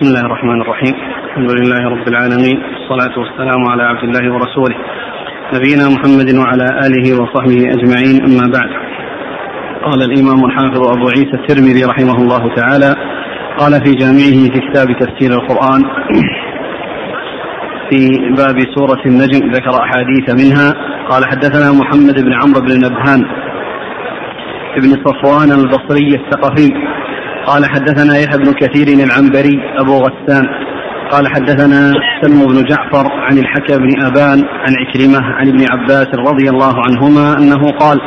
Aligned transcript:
بسم 0.00 0.08
الله 0.08 0.26
الرحمن 0.26 0.60
الرحيم. 0.60 0.94
الحمد 1.28 1.50
لله 1.58 1.80
رب 1.94 2.08
العالمين. 2.08 2.58
والصلاة 2.62 3.18
والسلام 3.18 3.68
على 3.68 3.82
عبد 3.82 4.04
الله 4.04 4.34
ورسوله. 4.34 4.76
نبينا 5.54 5.84
محمد 5.94 6.28
وعلى 6.42 6.66
آله 6.86 7.06
وصحبه 7.20 7.60
أجمعين. 7.76 8.16
أما 8.28 8.46
بعد. 8.56 8.70
قال 9.84 10.02
الإمام 10.02 10.44
الحافظ 10.44 10.82
أبو 10.96 11.06
عيسى 11.08 11.34
الترمذي 11.40 11.84
رحمه 11.84 12.16
الله 12.22 12.54
تعالى 12.54 12.90
قال 13.58 13.72
في 13.84 13.90
جامعه 14.02 14.38
في 14.52 14.60
كتاب 14.66 14.88
تفسير 15.00 15.30
القرآن 15.38 15.82
في 17.90 18.00
باب 18.40 18.56
سورة 18.76 19.02
النجم 19.06 19.52
ذكر 19.52 19.74
أحاديث 19.84 20.26
منها. 20.44 20.68
قال 21.10 21.22
حدثنا 21.30 21.72
محمد 21.80 22.16
بن 22.24 22.32
عمرو 22.42 22.60
بن 22.60 22.72
نبهان 22.84 23.22
ابن 24.78 24.90
صفوان 25.04 25.50
البصري 25.60 26.10
الثقفي 26.20 26.68
قال 27.50 27.64
حدثنا 27.70 28.18
يحيى 28.18 28.38
بن 28.38 28.52
كثير 28.52 28.88
العنبري 29.06 29.58
أبو 29.78 29.96
غسان. 29.96 30.46
قال 31.10 31.28
حدثنا 31.28 31.92
سلم 32.22 32.46
بن 32.46 32.64
جعفر 32.64 33.06
عن 33.12 33.38
الحكم 33.38 33.76
بن 33.76 34.02
أبان 34.02 34.44
عن 34.44 34.74
عكرمة 34.80 35.18
عن 35.18 35.48
ابن 35.48 35.66
عباس 35.72 36.06
رضي 36.14 36.48
الله 36.48 36.74
عنهما 36.86 37.38
أنه 37.38 37.70
قال 37.70 37.98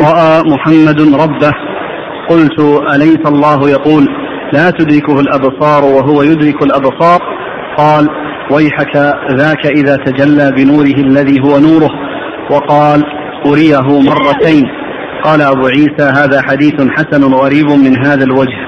رأى 0.00 0.42
محمد 0.52 1.00
ربه. 1.00 1.52
قلت 2.30 2.60
أليس 2.94 3.26
الله 3.26 3.70
يقول 3.70 4.08
لا 4.52 4.70
تدركه 4.70 5.20
الأبصار 5.20 5.84
وهو 5.84 6.22
يدرك 6.22 6.62
الأبصار؟ 6.62 7.20
قال 7.78 8.08
ويحك 8.50 8.96
ذاك 9.30 9.66
إذا 9.66 9.96
تجلى 9.96 10.52
بنوره 10.56 10.98
الذي 11.08 11.40
هو 11.40 11.58
نوره. 11.58 11.90
وقال 12.50 13.04
أريه 13.46 14.00
مرتين. 14.00 14.83
قال 15.24 15.42
أبو 15.42 15.66
عيسى 15.66 16.02
هذا 16.20 16.42
حديث 16.42 16.74
حسن 16.74 17.34
غريب 17.34 17.66
من 17.66 18.06
هذا 18.06 18.24
الوجه. 18.24 18.58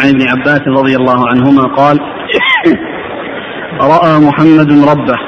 عن 0.00 0.08
ابن 0.14 0.28
عباس 0.28 0.62
رضي 0.68 0.96
الله 0.96 1.28
عنهما 1.28 1.74
قال 1.76 1.98
رأى 3.80 4.18
محمد 4.28 4.70
ربه. 4.90 5.18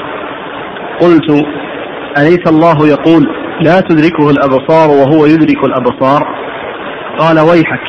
قلت 1.01 1.47
أليس 2.19 2.47
الله 2.47 2.89
يقول 2.89 3.27
لا 3.61 3.81
تدركه 3.81 4.31
الأبصار 4.31 4.91
وهو 4.91 5.27
يدرك 5.27 5.65
الأبصار؟ 5.65 6.23
قال 7.19 7.39
ويحك. 7.39 7.85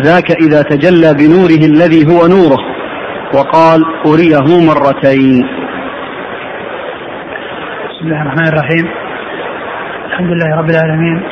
ذاك 0.00 0.30
إذا 0.30 0.62
تجلى 0.62 1.14
بنوره 1.14 1.66
الذي 1.72 2.06
هو 2.06 2.26
نوره. 2.26 2.58
وقال 3.34 3.80
أريه 4.06 4.60
مرتين. 4.68 5.44
بسم 7.90 8.06
الله 8.06 8.22
الرحمن 8.22 8.48
الرحيم. 8.48 9.03
الحمد 10.14 10.30
لله 10.30 10.56
رب 10.56 10.70
العالمين 10.70 11.22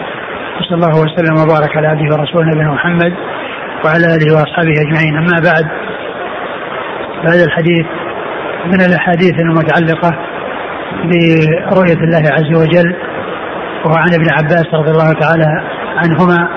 وصلى 0.60 0.74
الله 0.74 1.00
وسلم 1.00 1.34
وبارك 1.42 1.76
على 1.76 1.86
عبده 1.86 2.14
ورسوله 2.14 2.46
نبينا 2.46 2.72
محمد 2.72 3.12
وعلى 3.84 4.06
آله 4.14 4.34
وأصحابه 4.34 4.74
أجمعين. 4.84 5.16
أما 5.16 5.40
بعد 5.44 5.66
فهذا 7.22 7.44
الحديث 7.44 7.86
من 8.66 8.80
الأحاديث 8.80 9.34
المتعلقة 9.40 10.10
برؤية 11.04 12.00
الله 12.04 12.24
عز 12.32 12.54
وجل 12.56 12.96
وهو 13.84 13.96
عن 13.96 14.14
ابن 14.14 14.26
عباس 14.30 14.66
رضي 14.74 14.90
الله 14.90 15.12
تعالى 15.12 15.62
عنهما 15.96 16.48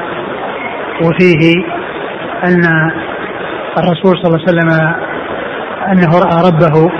وفيه 1.02 1.54
أن 2.44 2.64
الرسول 3.78 4.18
صلى 4.18 4.26
الله 4.26 4.40
عليه 4.48 4.50
وسلم 4.50 4.70
أنه 5.92 6.20
رأى 6.20 6.50
ربه 6.50 6.92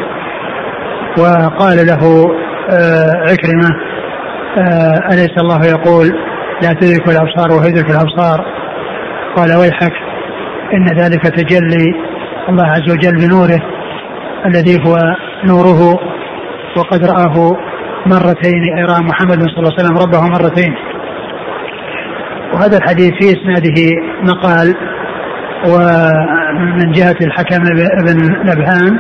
وقال 1.18 1.78
له 1.88 2.32
آه، 2.72 3.32
عكرمة 3.32 3.85
آه، 4.58 5.14
أليس 5.14 5.38
الله 5.38 5.66
يقول 5.66 6.08
لا 6.62 6.74
تدرك 6.74 7.08
الأبصار 7.10 7.52
وهو 7.52 7.68
يدرك 7.68 7.90
الأبصار 7.90 8.46
قال 9.36 9.58
ويحك 9.60 9.94
إن 10.74 10.86
ذلك 10.86 11.22
تجلي 11.22 11.94
الله 12.50 12.66
عز 12.66 12.92
وجل 12.92 13.28
بنوره 13.28 13.62
الذي 14.46 14.78
هو 14.88 14.98
نوره 15.46 16.00
وقد 16.78 17.06
رآه 17.06 17.58
مرتين 18.06 18.64
أي 18.78 18.84
رأى 18.84 19.02
محمد 19.04 19.40
صلى 19.40 19.58
الله 19.58 19.74
عليه 19.74 19.84
وسلم 19.84 19.98
ربه 19.98 20.22
مرتين. 20.22 20.76
وهذا 22.54 22.78
الحديث 22.78 23.12
في 23.12 23.26
إسناده 23.26 23.78
مقال 24.24 24.76
ومن 25.68 26.92
جهة 26.92 27.16
الحكم 27.22 27.64
بن 28.06 28.18
نبهان 28.50 29.00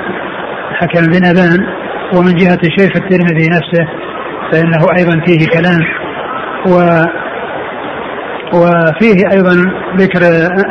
الحكم 0.71 1.01
بن 1.01 1.25
أبان 1.25 1.67
ومن 2.13 2.35
جهة 2.35 2.59
الشيخ 2.63 2.91
الترمذي 2.95 3.49
نفسه 3.49 4.04
فإنه 4.51 4.87
أيضا 4.97 5.25
فيه 5.25 5.47
كلام 5.47 5.81
و 6.67 6.75
وفيه 8.53 9.29
أيضا 9.31 9.55
ذكر 9.97 10.21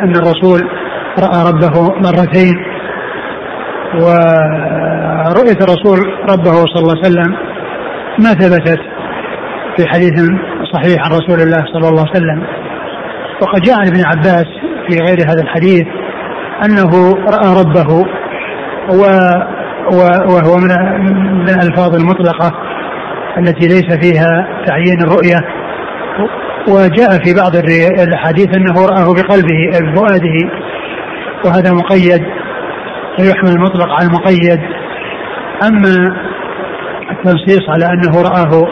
أن 0.03 0.15
الرسول 0.15 0.69
رأى 1.19 1.49
ربه 1.49 1.93
مرتين 1.95 2.55
ورؤية 3.93 5.59
الرسول 5.61 5.99
ربه 6.29 6.55
صلى 6.65 6.81
الله 6.81 6.95
عليه 6.97 7.07
وسلم 7.07 7.35
ما 8.19 8.33
ثبتت 8.33 8.79
في 9.77 9.87
حديث 9.87 10.29
صحيح 10.73 11.03
عن 11.03 11.11
رسول 11.11 11.39
الله 11.41 11.65
صلى 11.73 11.89
الله 11.89 12.01
عليه 12.01 12.11
وسلم. 12.11 12.43
وقد 13.41 13.61
جاء 13.61 13.79
عن 13.79 13.87
ابن 13.87 14.05
عباس 14.05 14.45
في 14.87 14.97
غير 14.99 15.17
هذا 15.19 15.41
الحديث 15.41 15.87
أنه 16.65 17.13
رأى 17.13 17.63
ربه 17.63 18.05
و 18.89 19.01
وهو 20.27 20.57
من 20.57 20.71
الألفاظ 21.49 21.95
المطلقة 21.95 22.51
التي 23.37 23.67
ليس 23.67 23.97
فيها 24.01 24.63
تعيين 24.65 25.01
الرؤية 25.01 25.41
وجاء 26.67 27.09
في 27.23 27.33
بعض 27.33 27.55
الأحاديث 28.03 28.47
أنه 28.57 28.85
رآه 28.85 29.13
بقلبه 29.13 29.69
بفؤاده 29.81 30.49
وهذا 31.45 31.73
مقيد 31.73 32.23
ويحمل 33.19 33.49
المطلق 33.49 33.93
على 33.93 34.07
المقيد. 34.07 34.59
أما 35.67 36.15
التنصيص 37.11 37.69
على 37.69 37.85
أنه 37.85 38.21
رآه 38.21 38.67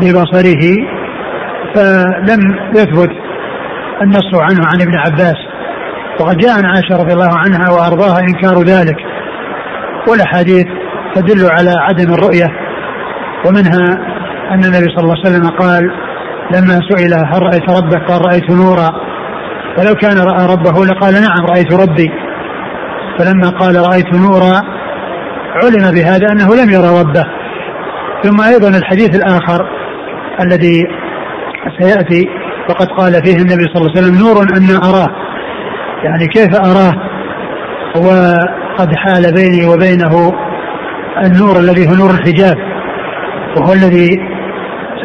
ببصره 0.00 0.62
فلم 1.74 2.40
يثبت 2.76 3.10
النص 4.02 4.34
عنه 4.34 4.60
عن 4.72 4.80
ابن 4.80 4.94
عباس. 4.94 5.36
وقد 6.20 6.36
جاء 6.36 6.52
عن 6.52 6.64
عائشة 6.64 6.96
رضي 7.02 7.12
الله 7.12 7.38
عنها 7.38 7.70
وأرضاها 7.70 8.20
إنكار 8.20 8.62
ذلك. 8.62 8.96
والأحاديث 10.08 10.66
تدل 11.14 11.50
على 11.50 11.70
عدم 11.78 12.12
الرؤية. 12.14 12.67
ومنها 13.46 13.98
أن 14.50 14.64
النبي 14.64 14.86
صلى 14.96 15.02
الله 15.02 15.16
عليه 15.24 15.28
وسلم 15.28 15.48
قال 15.48 15.90
لما 16.54 16.80
سئل 16.90 17.14
هل 17.14 17.42
رأيت 17.42 17.70
ربك؟ 17.70 18.10
قال 18.10 18.26
رأيت 18.26 18.50
نورا. 18.50 18.90
فلو 19.76 19.94
كان 19.94 20.18
رأى 20.18 20.46
ربه 20.46 20.86
لقال 20.86 21.12
نعم 21.14 21.46
رأيت 21.50 21.72
ربي. 21.72 22.10
فلما 23.18 23.48
قال 23.48 23.76
رأيت 23.76 24.14
نورا 24.14 24.62
علم 25.62 25.94
بهذا 25.94 26.32
أنه 26.32 26.54
لم 26.54 26.70
يرى 26.70 27.00
ربه. 27.00 27.24
ثم 28.22 28.40
أيضا 28.40 28.68
الحديث 28.68 29.16
الآخر 29.16 29.68
الذي 30.40 30.86
سيأتي 31.80 32.28
وقد 32.70 32.86
قال 32.86 33.12
فيه 33.12 33.36
النبي 33.36 33.64
صلى 33.64 33.76
الله 33.76 33.90
عليه 33.96 34.00
وسلم 34.00 34.18
نور 34.18 34.42
أن 34.42 34.76
أراه. 34.90 35.08
يعني 36.04 36.26
كيف 36.26 36.54
أراه؟ 36.56 36.94
وقد 37.96 38.94
حال 38.96 39.34
بيني 39.34 39.66
وبينه 39.66 40.32
النور 41.24 41.56
الذي 41.58 41.88
هو 41.88 41.94
نور 41.94 42.10
الحجاب. 42.10 42.56
وهو 43.60 43.72
الذي 43.72 44.08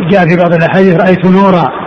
جاء 0.09 0.28
في 0.28 0.36
بعض 0.38 0.53
الأحاديث 0.53 1.02
رأيت 1.02 1.25
نورا. 1.25 1.84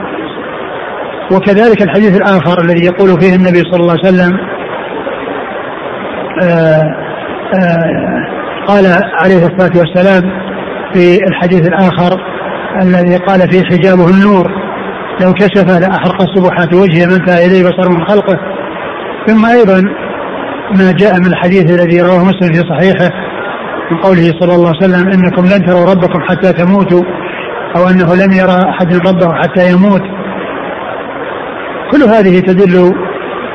وكذلك 1.32 1.82
الحديث 1.82 2.16
الآخر 2.16 2.64
الذي 2.64 2.84
يقول 2.84 3.20
فيه 3.20 3.36
النبي 3.36 3.58
صلى 3.58 3.80
الله 3.80 3.92
عليه 3.92 4.08
وسلم 4.08 4.38
آآ 6.42 6.46
آه، 6.46 6.94
آآ 7.54 7.60
آه، 7.60 8.66
قال 8.66 8.84
عليه 9.22 9.46
الصلاة 9.46 9.78
والسلام 9.78 10.22
في 10.92 11.18
الحديث 11.28 11.68
الآخر 11.68 12.20
الذي 12.82 13.16
قال 13.16 13.50
فيه 13.50 13.62
حجابه 13.62 14.08
النور 14.08 14.50
لو 15.20 15.32
كشف 15.32 15.80
لأحرق 15.80 16.22
السبحات 16.22 16.74
وجهه 16.74 17.06
من 17.06 17.28
اليه 17.28 17.64
بصر 17.64 17.90
من 17.90 18.04
خلقه. 18.04 18.38
ثم 19.26 19.46
أيضا 19.46 19.82
ما 20.78 20.92
جاء 20.92 21.20
من 21.20 21.26
الحديث 21.26 21.70
الذي 21.70 22.00
رواه 22.00 22.24
مسلم 22.24 22.52
في 22.52 22.60
صحيحه 22.68 23.25
من 23.90 23.98
قوله 23.98 24.32
صلى 24.40 24.54
الله 24.54 24.68
عليه 24.68 24.78
وسلم 24.78 25.08
إنكم 25.08 25.44
لن 25.44 25.66
تروا 25.66 25.90
ربكم 25.90 26.20
حتى 26.28 26.52
تموتوا 26.52 27.02
أو 27.76 27.88
أنه 27.88 28.14
لم 28.14 28.32
يرى 28.32 28.70
أحد 28.70 28.94
ربه 29.08 29.34
حتى 29.34 29.70
يموت. 29.72 30.02
كل 31.92 32.02
هذه 32.02 32.40
تدل 32.40 32.94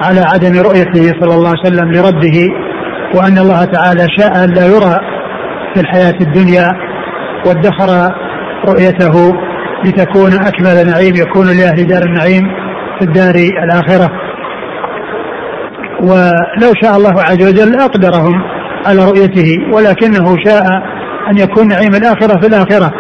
على 0.04 0.22
عدم 0.34 0.62
رؤيته 0.62 1.20
صلى 1.20 1.34
الله 1.36 1.50
عليه 1.50 1.60
وسلم 1.60 1.92
لربه 1.92 2.50
وأن 3.16 3.38
الله 3.38 3.66
تعالى 3.66 4.08
شاء 4.18 4.44
أن 4.44 4.50
لا 4.50 4.66
يرى 4.66 4.96
في 5.74 5.82
الحياة 5.82 6.16
الدنيا 6.22 6.68
وادخر 7.46 8.16
رؤيته 8.68 9.34
لتكون 9.86 10.34
أكمل 10.34 10.88
نعيم 10.88 11.16
يكون 11.16 11.46
لأهل 11.46 11.88
دار 11.88 12.04
النعيم 12.04 12.44
في 13.00 13.06
الدار 13.06 13.36
الآخرة. 13.64 14.12
ولو 16.02 16.74
شاء 16.84 16.98
الله 16.98 17.22
عز 17.22 17.48
وجل 17.50 17.80
اقدرهم 17.80 18.61
على 18.86 19.06
رؤيته 19.06 19.50
ولكنه 19.74 20.36
شاء 20.46 20.64
أن 21.30 21.38
يكون 21.38 21.68
نعيم 21.68 21.96
الآخرة 21.96 22.40
في 22.42 22.48
الآخرة 22.48 22.92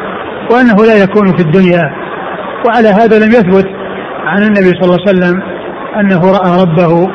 وأنه 0.51 0.86
لا 0.86 1.04
يكون 1.04 1.38
في 1.38 1.44
الدنيا. 1.44 1.92
وعلى 2.66 2.88
هذا 2.88 3.19
لم 3.19 3.30
يثبت 3.31 3.68
عن 4.25 4.44
النبي 4.44 4.69
صلى 4.69 4.83
الله 4.83 5.00
عليه 5.07 5.12
وسلم 5.12 5.42
أنه 6.00 6.31
رأى 6.31 6.62
ربه 6.62 7.10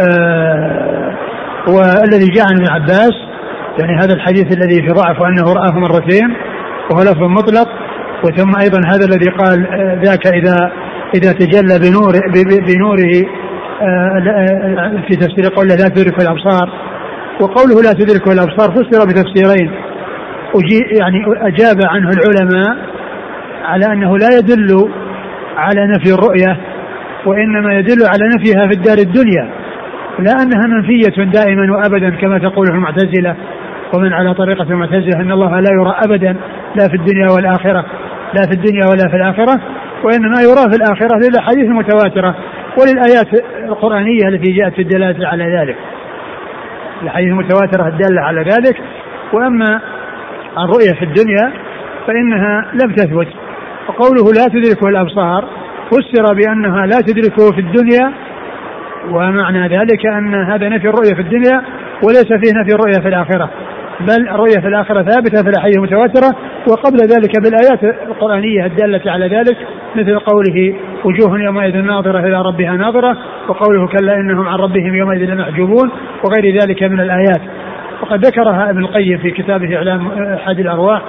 آه 0.00 1.12
والذي 1.68 2.26
جاء 2.26 2.46
عن 2.46 2.56
ابن 2.56 2.68
عباس 2.68 3.12
يعني 3.78 4.02
هذا 4.02 4.14
الحديث 4.14 4.46
الذي 4.56 4.82
في 4.82 4.88
ضعف 4.88 5.20
وانه 5.20 5.52
رآه 5.52 5.72
مرتين 5.72 6.36
وهو 6.90 7.02
لفظ 7.02 7.22
مطلق 7.22 7.68
وثم 8.24 8.60
أيضا 8.60 8.80
هذا 8.86 9.04
الذي 9.04 9.30
قال 9.30 9.66
آه، 9.66 10.00
ذاك 10.04 10.26
إذا 10.26 10.56
إذا 11.14 11.32
تجلى 11.32 11.78
بنور 11.78 12.12
بنوره 12.66 13.24
آه، 13.82 14.22
آه، 14.28 15.02
في 15.08 15.16
تفسير 15.16 15.54
قوله 15.56 15.74
لا 15.74 15.88
تدرك 15.88 16.22
الأبصار. 16.22 16.91
وقوله 17.40 17.82
لا 17.82 17.92
تدركه 17.92 18.32
الأبصار 18.32 18.70
فسر 18.70 19.04
بتفسيرين. 19.06 19.70
يعني 21.00 21.24
أجاب 21.26 21.76
عنه 21.84 22.10
العلماء 22.10 22.86
على 23.64 23.86
أنه 23.86 24.18
لا 24.18 24.28
يدل 24.38 24.90
على 25.56 25.86
نفي 25.86 26.14
الرؤية 26.14 26.56
وإنما 27.26 27.74
يدل 27.74 28.06
على 28.06 28.28
نفيها 28.36 28.66
في 28.66 28.74
الدار 28.74 28.98
الدنيا 28.98 29.50
لا 30.18 30.32
أنها 30.32 30.66
منفية 30.66 31.24
دائما 31.24 31.76
وابدا 31.76 32.10
كما 32.10 32.38
تقول 32.38 32.66
المعتزلة. 32.68 33.36
ومن 33.94 34.12
على 34.12 34.34
طريقة 34.34 34.62
المعتزلة 34.62 35.20
أن 35.20 35.32
الله 35.32 35.60
لا 35.60 35.70
يرى 35.72 35.94
ابدا 36.04 36.36
لا 36.76 36.88
في 36.88 36.94
الدنيا 36.94 37.26
والآخرة 37.34 37.84
لا 38.34 38.42
في 38.42 38.52
الدنيا 38.52 38.86
ولا 38.86 39.08
في 39.10 39.16
الآخرة 39.16 39.60
وإنما 40.04 40.40
يرى 40.40 40.70
في 40.70 40.76
الآخرة 40.76 41.18
للاحاديث 41.18 41.64
المتواتره 41.64 42.36
وللآيات 42.80 43.26
القرآنية 43.64 44.28
التي 44.28 44.52
جاءت 44.52 44.74
في 44.74 44.82
الدلالة 44.82 45.28
على 45.28 45.44
ذلك. 45.44 45.76
الاحاديث 47.02 47.28
المتواترة 47.28 47.88
الدالة 47.88 48.20
على 48.20 48.40
ذلك. 48.40 48.76
وأما 49.32 49.80
الرؤية 50.58 50.92
في 50.98 51.04
الدنيا 51.04 51.52
فإنها 52.06 52.66
لم 52.72 52.94
تثبت. 52.94 53.28
وقوله 53.88 54.32
لا 54.32 54.46
تدركه 54.48 54.88
الأبصار 54.88 55.48
فسر 55.90 56.34
بأنها 56.34 56.86
لا 56.86 57.00
تدركه 57.00 57.52
في 57.54 57.60
الدنيا 57.60 58.12
ومعنى 59.10 59.68
ذلك 59.68 60.06
أن 60.06 60.34
هذا 60.34 60.68
نفي 60.68 60.88
الرؤية 60.88 61.14
في 61.14 61.20
الدنيا 61.20 61.62
وليس 62.02 62.26
فيه 62.26 62.60
نفي 62.60 62.74
الرؤية 62.74 63.02
في 63.02 63.08
الآخرة. 63.08 63.50
بل 64.06 64.28
الرؤيه 64.28 64.60
في 64.60 64.68
الآخرة 64.68 65.02
ثابتة 65.02 65.42
في 65.42 65.48
الأحاديث 65.48 65.76
المتواترة 65.76 66.36
وقبل 66.68 66.98
ذلك 66.98 67.40
بالآيات 67.42 67.84
القرآنية 68.08 68.66
الدالة 68.66 69.12
على 69.12 69.26
ذلك 69.26 69.56
مثل 69.96 70.18
قوله 70.18 70.74
وجوه 71.04 71.40
يومئذ 71.40 71.76
ناظرة 71.76 72.18
إلى 72.18 72.42
ربها 72.42 72.72
ناظرة 72.72 73.16
وقوله 73.48 73.86
كلا 73.86 74.14
إنهم 74.14 74.48
عن 74.48 74.58
ربهم 74.58 74.94
يومئذ 74.94 75.34
لمحجوبون 75.34 75.90
وغير 76.24 76.60
ذلك 76.62 76.82
من 76.82 77.00
الآيات. 77.00 77.40
وقد 78.02 78.26
ذكرها 78.26 78.70
ابن 78.70 78.84
القيم 78.84 79.18
في 79.18 79.30
كتابه 79.30 79.76
إعلام 79.76 80.08
أحد 80.34 80.58
الأرواح 80.58 81.02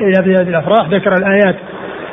إلى 0.00 0.22
بلاد 0.24 0.48
الأفراح 0.48 0.88
ذكر 0.88 1.12
الآيات 1.12 1.56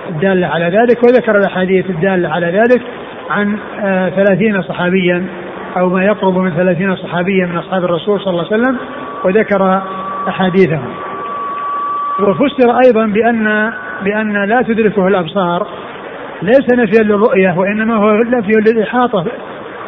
الدالة 0.10 0.48
على 0.48 0.66
ذلك 0.66 1.04
وذكر 1.04 1.38
الأحاديث 1.38 1.90
الدالة 1.90 2.30
على 2.30 2.48
ذلك 2.48 2.82
عن 3.30 3.58
آه، 3.84 4.10
ثلاثين 4.10 4.62
صحابيا 4.62 5.26
أو 5.78 5.90
ما 5.90 6.04
يقرب 6.04 6.38
من 6.38 6.52
ثلاثين 6.52 6.96
صحابيا 6.96 7.46
من 7.46 7.58
أصحاب 7.58 7.84
الرسول 7.84 8.20
صلى 8.20 8.30
الله 8.30 8.46
عليه 8.52 8.64
وسلم 8.64 8.78
وذكر 9.24 9.82
أحاديثهم. 10.28 10.94
وفسر 12.20 12.78
أيضا 12.86 13.06
بان 13.06 13.74
بأن 14.04 14.44
لا 14.46 14.62
تدركه 14.62 15.08
الأبصار. 15.08 15.68
ليس 16.42 16.74
نفيا 16.74 17.04
للرؤية 17.04 17.58
وإنما 17.58 17.96
هو 17.96 18.14
نفي 18.14 18.52
للإحاطة. 18.68 19.26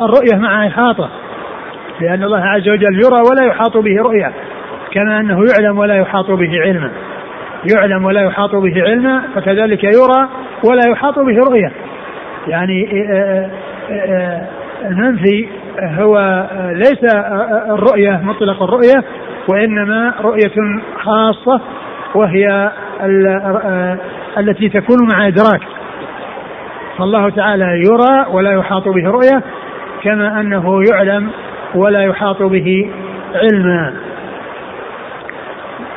الرؤية 0.01 0.35
مع 0.35 0.67
إحاطة. 0.67 1.09
لأن 2.01 2.23
الله 2.23 2.43
عز 2.45 2.69
وجل 2.69 2.95
يرى 2.95 3.21
ولا 3.31 3.45
يحاط 3.47 3.77
به 3.77 3.97
رؤية 4.01 4.33
كما 4.91 5.19
أنه 5.19 5.39
يعلم 5.51 5.77
ولا 5.77 5.95
يحاط 5.95 6.31
به 6.31 6.61
علما. 6.61 6.91
يعلم 7.73 8.05
ولا 8.05 8.21
يحاط 8.21 8.55
به 8.55 8.83
علما 8.83 9.23
فكذلك 9.35 9.83
يرى 9.83 10.29
ولا 10.69 10.89
يحاط 10.91 11.19
به 11.19 11.37
رؤية. 11.37 11.71
يعني 12.47 12.89
المنفي 14.85 15.47
هو 15.81 16.45
ليس 16.71 17.15
الرؤية 17.69 18.21
مطلق 18.23 18.63
الرؤية 18.63 19.03
وإنما 19.47 20.13
رؤية 20.21 20.81
خاصة 21.03 21.61
وهي 22.15 22.71
التي 24.37 24.69
تكون 24.69 25.07
مع 25.07 25.27
إدراك. 25.27 25.61
فالله 26.97 27.29
تعالى 27.29 27.65
يرى 27.65 28.25
ولا 28.31 28.51
يحاط 28.51 28.87
به 28.87 29.09
رؤية 29.09 29.41
كما 30.03 30.41
أنه 30.41 30.79
يعلم 30.91 31.29
ولا 31.75 32.03
يحاط 32.03 32.41
به 32.41 32.91
علما. 33.35 33.93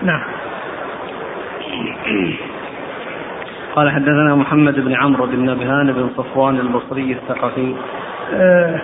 نعم. 0.03 0.23
قال 3.77 3.91
حدثنا 3.91 4.35
محمد 4.35 4.75
بن 4.75 4.95
عمرو 4.95 5.27
بن 5.27 5.51
نبهان 5.51 5.93
بن 5.93 6.11
صفوان 6.17 6.59
البصري 6.59 7.13
الثقفي. 7.13 7.75
أه, 8.33 8.81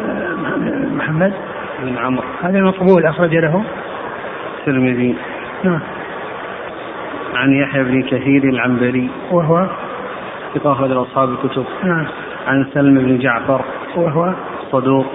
آه، 0.00 0.34
محمد 0.96 1.32
بن 1.82 1.98
عمرو. 1.98 2.24
هذا 2.42 2.60
مقبول 2.60 3.06
أخرج 3.06 3.34
له؟ 3.34 3.64
الترمذي. 4.58 5.16
نعم. 5.64 5.80
عن 7.34 7.52
يحيى 7.52 7.84
بن 7.84 8.02
كثير 8.02 8.44
العنبري. 8.44 9.10
وهو؟ 9.32 9.66
ثقة 10.54 10.72
أخرج 10.72 10.90
أصحاب 10.90 11.28
الكتب. 11.28 11.64
نعم. 11.84 12.06
عن 12.46 12.66
سلم 12.74 12.94
بن 12.94 13.18
جعفر. 13.18 13.64
وهو؟ 13.96 14.32
صدوق 14.72 15.06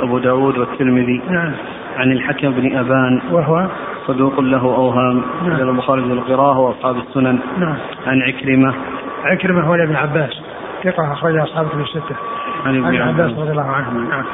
أبو 0.00 0.18
داود 0.18 0.58
والترمذي. 0.58 1.22
نعم. 1.28 1.52
عن 1.96 2.12
الحكم 2.12 2.50
بن 2.50 2.76
أبان. 2.76 3.22
وهو؟ 3.30 3.66
صدوق 4.06 4.40
له 4.40 4.64
أوهام. 4.64 5.22
نعم. 5.46 5.68
البخاري 5.68 6.02
بن 6.02 6.12
القراءة 6.12 6.58
وأصحاب 6.58 6.96
السنن. 6.96 7.38
نعم. 7.58 7.76
عن 8.06 8.22
عكرمة. 8.22 8.74
عكرمة 9.24 9.60
هو 9.60 9.74
ابن 9.74 9.96
عباس. 9.96 10.30
ثقة 10.84 11.12
أخرج 11.12 11.36
أصحاب 11.36 11.66
الكتب 11.66 11.80
الستة. 11.80 12.16
عن 12.66 12.84
ابن 12.84 12.96
عباس. 12.96 13.38
رضي 13.38 13.50
الله 13.50 13.70
عنه. 13.70 14.08
نعم. 14.10 14.24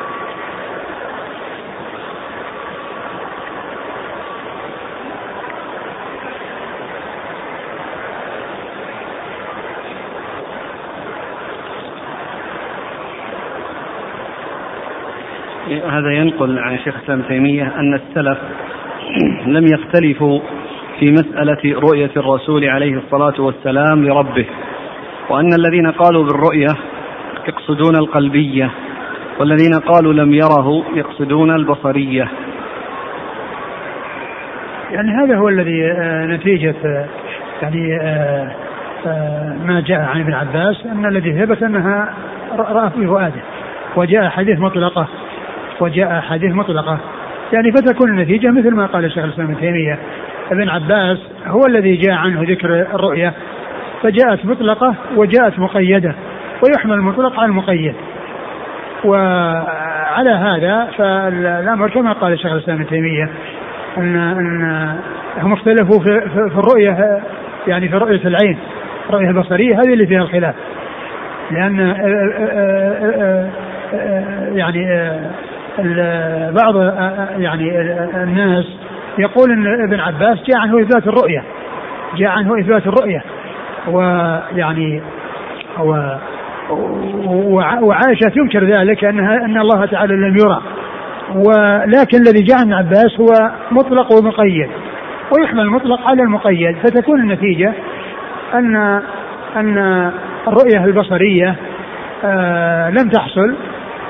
هذا 15.68 16.12
ينقل 16.12 16.58
عن 16.58 16.74
الشيخ 16.74 16.94
الإسلام 16.96 17.22
تيمية 17.22 17.72
أن 17.76 17.94
السلف 17.94 18.38
لم 19.46 19.66
يختلفوا 19.66 20.40
في 21.00 21.12
مسألة 21.12 21.80
رؤية 21.80 22.10
الرسول 22.16 22.64
عليه 22.64 22.98
الصلاة 22.98 23.40
والسلام 23.40 24.04
لربه 24.04 24.46
وأن 25.30 25.50
الذين 25.58 25.90
قالوا 25.90 26.24
بالرؤية 26.24 26.74
يقصدون 27.48 27.96
القلبية 27.96 28.70
والذين 29.40 29.72
قالوا 29.86 30.12
لم 30.12 30.34
يره 30.34 30.84
يقصدون 30.94 31.54
البصرية. 31.54 32.28
يعني 34.90 35.10
هذا 35.10 35.36
هو 35.36 35.48
الذي 35.48 35.92
آه، 35.92 36.26
نتيجة 36.26 36.74
آه، 36.84 37.06
يعني 37.62 37.98
آه، 39.06 39.56
ما 39.64 39.80
جاء 39.80 40.00
عن 40.00 40.20
ابن 40.20 40.32
عباس 40.32 40.86
أن 40.86 41.06
الذي 41.06 41.32
ثبت 41.32 41.62
أنها 41.62 42.14
رأى 42.58 42.90
في 42.90 43.06
فؤاده 43.06 43.42
وجاء 43.96 44.28
حديث 44.28 44.58
مطلقة. 44.58 45.08
وجاء 45.80 46.18
أحاديث 46.18 46.54
مطلقة. 46.54 46.98
يعني 47.52 47.72
فتكون 47.72 48.10
النتيجة 48.10 48.50
مثل 48.50 48.74
ما 48.74 48.86
قال 48.86 49.04
الشيخ 49.04 49.24
الإسلام 49.24 49.50
ابن 49.50 49.60
تيمية. 49.60 49.98
ابن 50.50 50.68
عباس 50.68 51.18
هو 51.46 51.60
الذي 51.68 51.96
جاء 51.96 52.14
عنه 52.14 52.42
ذكر 52.42 52.68
الرؤية. 52.94 53.32
فجاءت 54.02 54.46
مطلقة 54.46 54.94
وجاءت 55.16 55.58
مقيدة. 55.58 56.14
ويحمل 56.62 56.92
المطلق 56.92 57.40
على 57.40 57.46
المقيد. 57.46 57.94
وعلى 59.04 60.30
هذا 60.30 60.88
فالأمر 60.96 61.90
كما 61.90 62.12
قال 62.12 62.32
الشيخ 62.32 62.52
الإسلام 62.52 62.76
ابن 62.76 62.86
تيمية 62.86 63.30
أن 63.98 64.16
أن 64.16 64.96
هم 65.38 65.52
اختلفوا 65.52 65.98
في, 65.98 66.20
في, 66.20 66.50
في 66.50 66.58
الرؤية 66.58 67.20
يعني 67.66 67.88
في 67.88 67.96
رؤية 67.96 68.20
العين. 68.24 68.58
الرؤية 69.08 69.28
البصرية 69.28 69.74
هذه 69.74 69.92
اللي 69.92 70.06
فيها 70.06 70.22
الخلاف. 70.22 70.54
لأن 71.50 71.94
يعني 74.54 75.10
بعض 76.50 76.76
يعني 77.40 77.80
الناس 78.22 78.64
يقول 79.18 79.52
إن 79.52 79.66
ابن 79.84 80.00
عباس 80.00 80.38
جاء 80.48 80.58
عنه 80.58 80.80
إثبات 80.80 81.06
الرؤية 81.06 81.42
جاء 82.16 82.30
عنه 82.30 82.60
إثبات 82.60 82.86
الرؤية 82.86 83.22
ويعني 83.88 85.02
وعائشه 87.80 88.28
تنكر 88.34 88.64
ذلك 88.64 89.04
انها 89.04 89.44
إن 89.44 89.58
الله 89.58 89.86
تعالى 89.86 90.14
لم 90.14 90.36
يرى. 90.36 90.62
ولكن 91.34 92.18
الذي 92.18 92.42
جاء 92.42 92.58
عن 92.58 92.72
عباس 92.72 93.20
هو 93.20 93.50
مطلق 93.70 94.12
ومقيد 94.12 94.68
ويحمل 95.32 95.60
المطلق 95.60 96.08
على 96.08 96.22
المقيد. 96.22 96.76
فتكون 96.76 97.20
النتيجة 97.20 97.72
أن 98.54 98.76
أن 99.56 99.78
الرؤية 100.48 100.84
البصرية 100.84 101.56
آه 102.24 102.90
لم 102.90 103.08
تحصل 103.08 103.54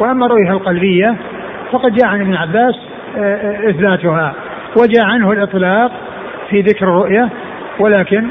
وأما 0.00 0.26
الرؤية 0.26 0.50
القلبية 0.50 1.16
فقد 1.72 1.94
جاء 1.94 2.06
عن 2.06 2.20
ابن 2.20 2.34
عباس 2.34 2.75
آه، 3.16 3.20
آه، 3.20 3.70
إثباتها. 3.70 4.34
وجاء 4.76 5.04
عنه 5.04 5.32
الإطلاق 5.32 5.92
في 6.50 6.60
ذكر 6.60 6.87
الرؤية 6.87 7.28
ولكن 7.80 8.28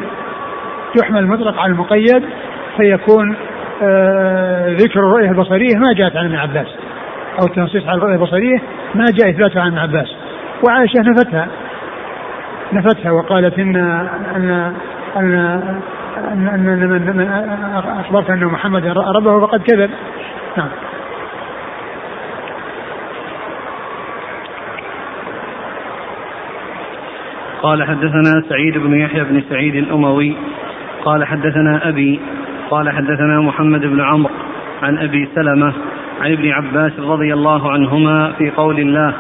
يحمل 1.02 1.20
المطلق 1.20 1.60
على 1.60 1.72
المقيد 1.72 2.24
فيكون 2.78 3.36
آه، 3.84 4.70
ذكر 4.70 5.00
الرؤية 5.00 5.30
البصرية 5.30 5.76
ما 5.76 5.94
جاءت 5.98 6.18
عن 6.18 6.26
ابن 6.26 6.36
عباس 6.36 6.68
أو 7.40 7.46
التنصيص 7.46 7.88
على 7.88 7.98
الرؤية 7.98 8.16
البصرية 8.16 8.58
ما 8.96 9.06
جاء 9.14 9.30
إثباتها 9.30 9.62
عن 9.62 9.68
ابن 9.68 9.78
عباس. 9.78 10.08
وعائشة 10.64 11.00
نفتها 11.00 11.48
نفتها 12.74 13.12
وقالت 13.12 13.60
إن 13.60 13.76
إن 14.36 14.74
إن 15.16 15.32
إن, 16.34 16.48
أن 16.48 17.16
من, 17.16 17.28
أخبرت 18.00 18.30
أن 18.30 18.46
محمد 18.46 18.86
ربه 18.88 19.40
فقد 19.48 19.62
كذب. 19.62 19.90
نعم. 20.58 20.70
قال 27.68 27.84
حدثنا 27.84 28.44
سعيد 28.50 28.78
بن 28.78 28.94
يحيى 28.94 29.24
بن 29.24 29.42
سعيد 29.50 29.76
الأموي 29.76 30.36
قال 31.06 31.26
حدثنا 31.26 31.90
أبي 31.90 32.20
قال 32.70 32.90
حدثنا 32.90 33.42
محمد 33.42 33.82
بن 33.82 34.02
عمرو 34.02 34.34
عن 34.84 34.98
أبي 34.98 35.30
سلمة 35.36 35.74
عن 36.22 36.32
ابن 36.32 36.52
عباس 36.52 37.00
رضي 37.00 37.34
الله 37.34 37.72
عنهما 37.72 38.32
في 38.32 38.52
قول 38.52 38.80
الله 38.80 39.14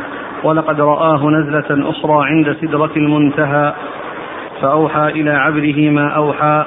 ولقد 0.44 0.82
رآه 0.82 1.30
نزلة 1.30 1.89
أخرى 1.89 2.27
عند 2.27 2.56
سدرة 2.62 2.92
المنتهى 2.98 3.74
فأوحى 4.62 5.08
إلى 5.08 5.32
عبده 5.32 5.89
ما 5.89 6.08
أوحى 6.10 6.66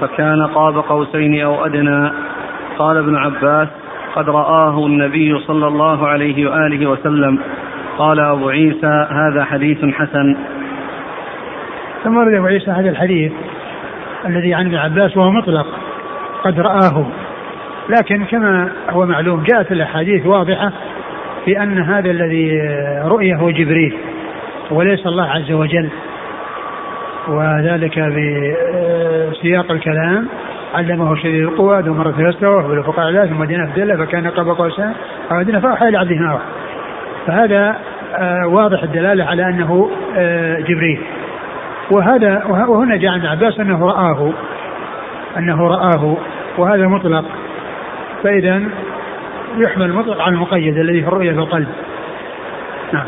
فكان 0.00 0.46
قاب 0.46 0.76
قوسين 0.78 1.40
أو 1.40 1.66
أدنى. 1.66 2.10
قال 2.78 2.96
ابن 2.96 3.16
عباس 3.16 3.68
قد 4.14 4.28
رآه 4.28 4.86
النبي 4.86 5.38
صلى 5.38 5.66
الله 5.66 6.08
عليه 6.08 6.50
وآله 6.50 6.86
وسلم. 6.90 7.38
قال 7.98 8.20
أبو 8.20 8.48
عيسى 8.48 9.06
هذا 9.10 9.44
حديث 9.44 9.84
حسن. 9.84 10.36
ثم 12.04 12.16
ورد 12.16 12.34
ابو 12.34 12.46
عيسى 12.46 12.70
هذا 12.70 12.90
الحديث 12.90 13.32
الذي 14.26 14.54
عن 14.54 14.66
ابن 14.66 14.76
عباس 14.76 15.16
وهو 15.16 15.30
مطلق. 15.30 15.66
قد 16.44 16.60
رآه. 16.60 17.06
لكن 17.88 18.24
كما 18.24 18.72
هو 18.90 19.06
معلوم 19.06 19.42
جاءت 19.42 19.72
الأحاديث 19.72 20.26
واضحة 20.26 20.72
في 21.44 21.62
أن 21.62 21.78
هذا 21.78 22.10
الذي 22.10 22.60
رؤيه 23.04 23.34
هو 23.36 23.50
جبريل 23.50 23.96
وليس 24.70 25.06
الله 25.06 25.24
عز 25.24 25.52
وجل. 25.52 25.88
وذلك 27.28 27.98
بسياق 29.30 29.70
الكلام. 29.70 30.28
علمه 30.74 31.16
شديد 31.16 31.42
القوى 31.42 31.80
ذو 31.80 31.94
مرة 31.94 32.10
فاستوى 32.10 32.62
بالفقاع 32.62 33.08
الله 33.08 33.26
ثم 33.26 33.44
دنا 33.44 33.66
فدله 33.66 33.96
فكان 33.96 34.30
قاب 34.30 34.48
قوسين 34.48 34.92
أو 35.32 35.42
دنا 35.42 35.60
فأوحى 35.60 35.88
إلى 35.88 35.98
عبده 35.98 36.16
ما 36.16 36.38
فهذا 37.26 37.76
آه، 38.14 38.46
واضح 38.46 38.82
الدلالة 38.82 39.24
على 39.24 39.48
أنه 39.48 39.90
آه، 40.16 40.60
جبريل. 40.60 41.00
وهذا 41.90 42.44
وهنا 42.46 42.96
جاء 42.96 43.10
عن 43.10 43.26
عباس 43.26 43.60
أنه 43.60 43.86
رآه 43.86 44.32
أنه 45.38 45.68
رآه 45.68 46.16
وهذا 46.58 46.86
مطلق. 46.86 47.24
فإذا 48.22 48.62
يحمل 49.56 49.86
المطلق 49.86 50.20
على 50.20 50.34
المقيد 50.34 50.76
الذي 50.78 51.02
في 51.02 51.08
الرؤية 51.08 51.32
في 51.32 51.38
القلب. 51.38 51.68
نعم. 52.92 53.06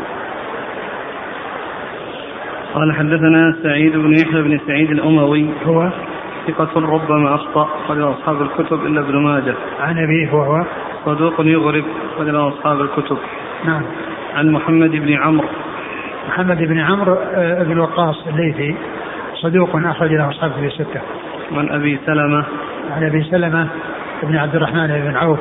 قال 2.73 2.93
حدثنا 2.95 3.55
سعيد 3.63 3.97
بن 3.97 4.13
يحيى 4.13 4.41
بن 4.41 4.59
سعيد 4.67 4.91
الأموي. 4.91 5.49
هو؟ 5.65 5.89
ثقة 6.47 6.79
ربما 6.79 7.35
أخطأ 7.35 7.69
قال 7.87 8.03
أصحاب 8.03 8.41
الكتب 8.41 8.85
إلا 8.85 9.01
ابن 9.01 9.17
ماجه. 9.17 9.55
عن 9.79 9.97
أبيه 9.97 10.29
هو 10.29 10.65
صدوق 11.05 11.33
يغرب 11.39 11.83
قال 12.17 12.35
أصحاب 12.35 12.81
الكتب. 12.81 13.17
نعم. 13.65 13.83
عن 14.35 14.51
محمد 14.51 14.91
بن 14.91 15.13
عمرو. 15.13 15.47
محمد 16.27 16.57
بن 16.57 16.79
عمرو 16.79 17.13
آه، 17.13 17.63
بن 17.63 17.79
وقاص 17.79 18.27
الليثي 18.27 18.75
صدوق 19.35 19.75
أخرج 19.75 20.11
له 20.11 20.29
أصحاب 20.29 20.51
في 20.51 20.65
الستة. 20.65 21.01
عن 21.51 21.69
أبي 21.69 21.99
سلمة. 22.05 22.45
عن 22.91 23.03
أبي 23.03 23.23
سلمة 23.23 23.67
بن 24.23 24.37
عبد 24.37 24.55
الرحمن 24.55 24.87
بن 24.87 25.15
عوف 25.15 25.39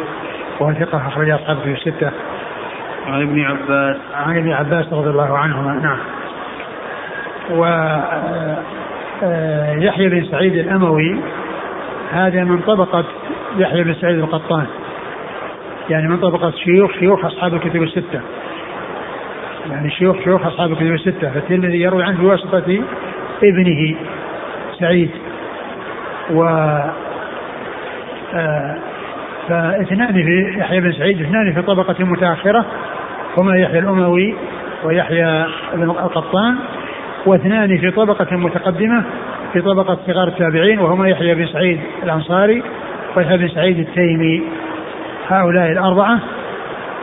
وهو 0.61 0.73
ثقة 0.73 1.09
أخرج 1.09 1.31
أصحابه 1.31 1.61
في 1.61 1.73
الستة. 1.73 2.11
عن 3.07 3.23
ابن 3.23 3.41
عباس. 3.41 3.97
عن 4.15 4.37
ابن 4.37 4.53
عباس 4.53 4.93
رضي 4.93 5.11
الله 5.11 5.39
عنهما 5.39 5.73
نعم. 5.73 5.99
و 7.51 7.65
آه، 9.25 9.75
يحيى 9.77 10.09
بن 10.09 10.25
سعيد 10.25 10.55
الأموي 10.55 11.21
هذا 12.13 12.45
من 12.45 12.61
طبقة 12.61 13.05
يحيى 13.57 13.85
بن 13.85 13.95
سعيد 13.95 14.19
القطان. 14.19 14.67
يعني 15.91 16.09
من 16.09 16.17
طبقة 16.17 16.51
شيوخ 16.51 16.93
شيوخ 16.93 17.25
أصحاب 17.25 17.55
الكتب 17.55 17.83
الستة. 17.83 18.21
يعني 19.71 19.91
شيوخ 19.91 20.17
شيوخ 20.25 20.47
أصحاب 20.47 20.73
الكتب 20.73 20.93
الستة 20.93 21.31
فالترمذي 21.31 21.81
يروي 21.81 22.03
عنه 22.03 22.23
بواسطة 22.23 22.83
ابنه 23.43 23.97
سعيد. 24.81 25.11
و 26.31 26.43
آه، 28.35 28.77
فاثنان 29.49 30.13
في 30.13 30.55
يحيى 30.59 30.81
بن 30.81 30.93
سعيد 30.93 31.21
اثنان 31.21 31.53
في 31.55 31.63
طبقة 31.63 32.05
متأخرة 32.05 32.65
هما 33.37 33.57
يحيى 33.57 33.79
الأموي 33.79 34.35
ويحيى 34.85 35.45
بن 35.75 35.83
القطان 35.83 36.57
واثنان 37.27 37.79
في 37.79 37.91
طبقة 37.91 38.37
متقدمة 38.37 39.05
في 39.53 39.61
طبقة 39.61 39.99
صغار 40.07 40.29
التابعين 40.29 40.79
وهما 40.79 41.09
يحيى 41.09 41.35
بن 41.35 41.47
سعيد 41.47 41.81
الأنصاري 42.03 42.63
ويحيى 43.17 43.39
بن 43.39 43.49
سعيد 43.49 43.79
التيمي. 43.79 44.43
هؤلاء 45.29 45.73
الأربعة 45.73 46.19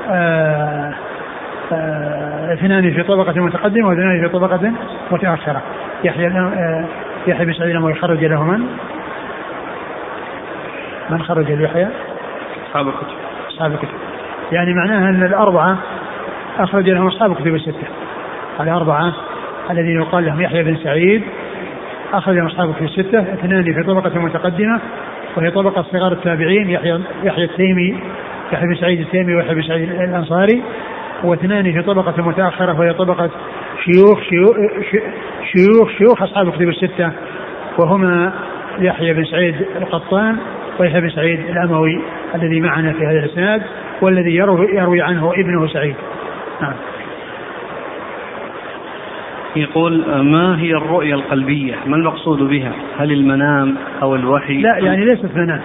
آه، 0.10 0.94
اثنان 2.54 2.94
في 2.94 3.04
طبقة 3.04 3.42
متقدمة 3.42 3.88
واثنان 3.88 4.22
في 4.22 4.30
طبقة 4.30 4.72
متأخرة. 5.12 5.62
يحيى 6.04 6.52
يحيى 7.28 7.46
بن 7.46 7.54
سعيد 7.54 7.72
الأموي 7.72 7.94
خرج 7.94 8.26
له 8.26 8.44
من؟ 8.44 8.60
من 11.10 11.22
خرج 11.22 11.52
ليحيى؟ 11.52 11.88
أصحاب 12.68 12.88
الكتب. 12.88 13.18
أصحاب 13.50 13.72
الكتب. 13.72 13.98
يعني 14.52 14.74
معناها 14.74 15.10
أن 15.10 15.24
الأربعة 15.24 15.78
أخرج 16.60 16.90
لهم 16.90 17.08
أصحاب 17.08 17.32
الكتب 17.32 17.56
الستة. 17.56 17.88
الأربعة 18.60 19.14
الذين 19.72 20.02
يقال 20.02 20.26
لهم 20.26 20.42
يحيى 20.42 20.64
بن 20.64 20.76
سعيد 20.76 21.24
أخرج 22.14 22.36
لهم 22.36 22.46
أصحاب 22.46 22.70
الكتب 22.70 22.86
الستة 22.86 23.20
اثنان 23.34 23.64
في 23.64 23.84
طبقة 23.84 24.20
متقدمة 24.20 24.80
وهي 25.38 25.52
طبقة 25.52 25.82
صغار 25.82 26.12
التابعين 26.12 26.70
يحيى 26.70 27.00
يحيى 27.24 27.44
التيمي 27.44 28.00
يحيى 28.54 28.68
بن 28.68 28.76
سعيد 28.76 29.00
التيمي 29.00 29.36
ويحيى 29.36 29.56
بن 29.56 29.62
سعيد 29.62 29.90
الأنصاري. 29.90 30.64
واثنان 31.24 31.64
في 31.64 31.82
طبقة 31.82 32.24
متأخرة 32.24 32.80
وهي 32.80 32.94
طبقة 32.94 33.30
شيوخ 33.84 34.22
شيوخ 34.22 34.56
شيوخ, 35.54 35.90
شيوخ 35.98 36.22
أصحاب 36.22 36.48
الكتب 36.48 36.70
الستة 36.70 37.12
وهما 37.78 38.34
يحيى 38.80 39.14
بن 39.14 39.26
سعيد 39.26 39.56
القطان 39.76 40.38
ويحيى 40.80 41.02
بن 41.02 41.10
سعيد 41.10 41.40
الأموي 41.40 42.02
الذي 42.36 42.60
معنا 42.60 42.94
في 42.94 43.06
هذا 43.06 43.20
الإسناد 43.20 43.62
والذي 44.02 44.36
يروي, 44.36 44.76
يروي 44.76 45.02
عنه 45.02 45.32
ابنه 45.34 45.68
سعيد. 45.68 45.96
نعم. 46.62 46.74
يقول 49.56 50.24
ما 50.24 50.60
هي 50.60 50.72
الرؤية 50.72 51.14
القلبية؟ 51.14 51.76
ما 51.86 51.96
المقصود 51.96 52.40
بها؟ 52.40 52.72
هل 52.98 53.12
المنام 53.12 53.76
أو 54.02 54.16
الوحي؟ 54.16 54.62
لا 54.62 54.78
يعني 54.78 55.06
ليست 55.06 55.36
منام 55.36 55.62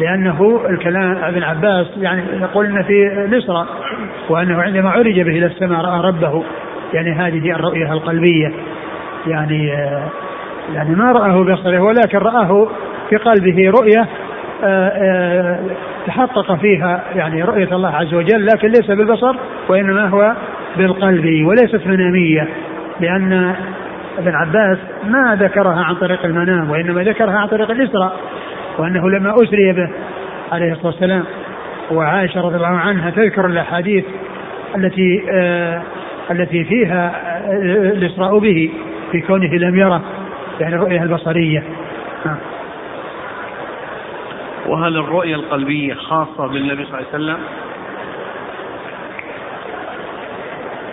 لأنه 0.00 0.60
الكلام 0.70 1.16
ابن 1.24 1.42
عباس 1.42 1.86
يعني 1.96 2.22
يقول 2.40 2.66
أن 2.66 2.82
في 2.82 3.24
الإسراء 3.24 3.66
وأنه 4.28 4.62
عندما 4.62 4.90
عرج 4.90 5.20
به 5.20 5.38
إلى 5.38 5.46
السماء 5.46 5.80
رأى 5.80 6.00
ربه 6.00 6.44
يعني 6.92 7.12
هذه 7.12 7.50
الرؤية 7.50 7.92
القلبية. 7.92 8.52
يعني 9.26 9.68
يعني 10.74 10.94
ما 10.94 11.12
رآه 11.12 11.44
بصره 11.44 11.80
ولكن 11.80 12.18
رآه 12.18 12.68
في 13.10 13.16
قلبه 13.16 13.70
رؤية 13.70 14.08
آه، 14.64 14.88
آه، 14.88 15.60
تحقق 16.06 16.54
فيها 16.54 17.04
يعني 17.14 17.42
رؤية 17.42 17.74
الله 17.76 17.88
عز 17.88 18.14
وجل 18.14 18.46
لكن 18.46 18.68
ليس 18.68 18.86
بالبصر 18.86 19.36
وإنما 19.68 20.08
هو 20.08 20.34
بالقلب 20.76 21.46
وليست 21.46 21.86
منامية. 21.86 22.48
لأن 23.00 23.54
ابن 24.18 24.34
عباس 24.34 24.78
ما 25.04 25.36
ذكرها 25.40 25.84
عن 25.84 25.94
طريق 25.94 26.24
المنام 26.24 26.70
وإنما 26.70 27.02
ذكرها 27.02 27.38
عن 27.38 27.48
طريق 27.48 27.70
الإسراء 27.70 28.16
وأنه 28.78 29.10
لما 29.10 29.34
أسري 29.34 29.72
به 29.72 29.90
عليه 30.52 30.72
الصلاة 30.72 30.86
والسلام 30.86 31.24
وعائشة 31.90 32.40
رضي 32.40 32.56
الله 32.56 32.66
عنها 32.66 33.10
تذكر 33.10 33.46
الأحاديث 33.46 34.04
التي 34.76 35.22
آه 35.32 35.82
التي 36.30 36.64
فيها 36.64 37.12
الإسراء 37.92 38.38
به 38.38 38.70
في 39.12 39.20
كونه 39.20 39.54
لم 39.54 39.78
يره 39.78 40.02
يعني 40.60 40.74
الرؤية 40.74 41.02
البصرية 41.02 41.62
آه. 42.26 42.36
وهل 44.66 44.96
الرؤية 44.96 45.34
القلبية 45.34 45.94
خاصة 45.94 46.46
بالنبي 46.46 46.84
صلى 46.84 46.98
الله 46.98 47.08
عليه 47.12 47.24
وسلم؟ 47.24 47.38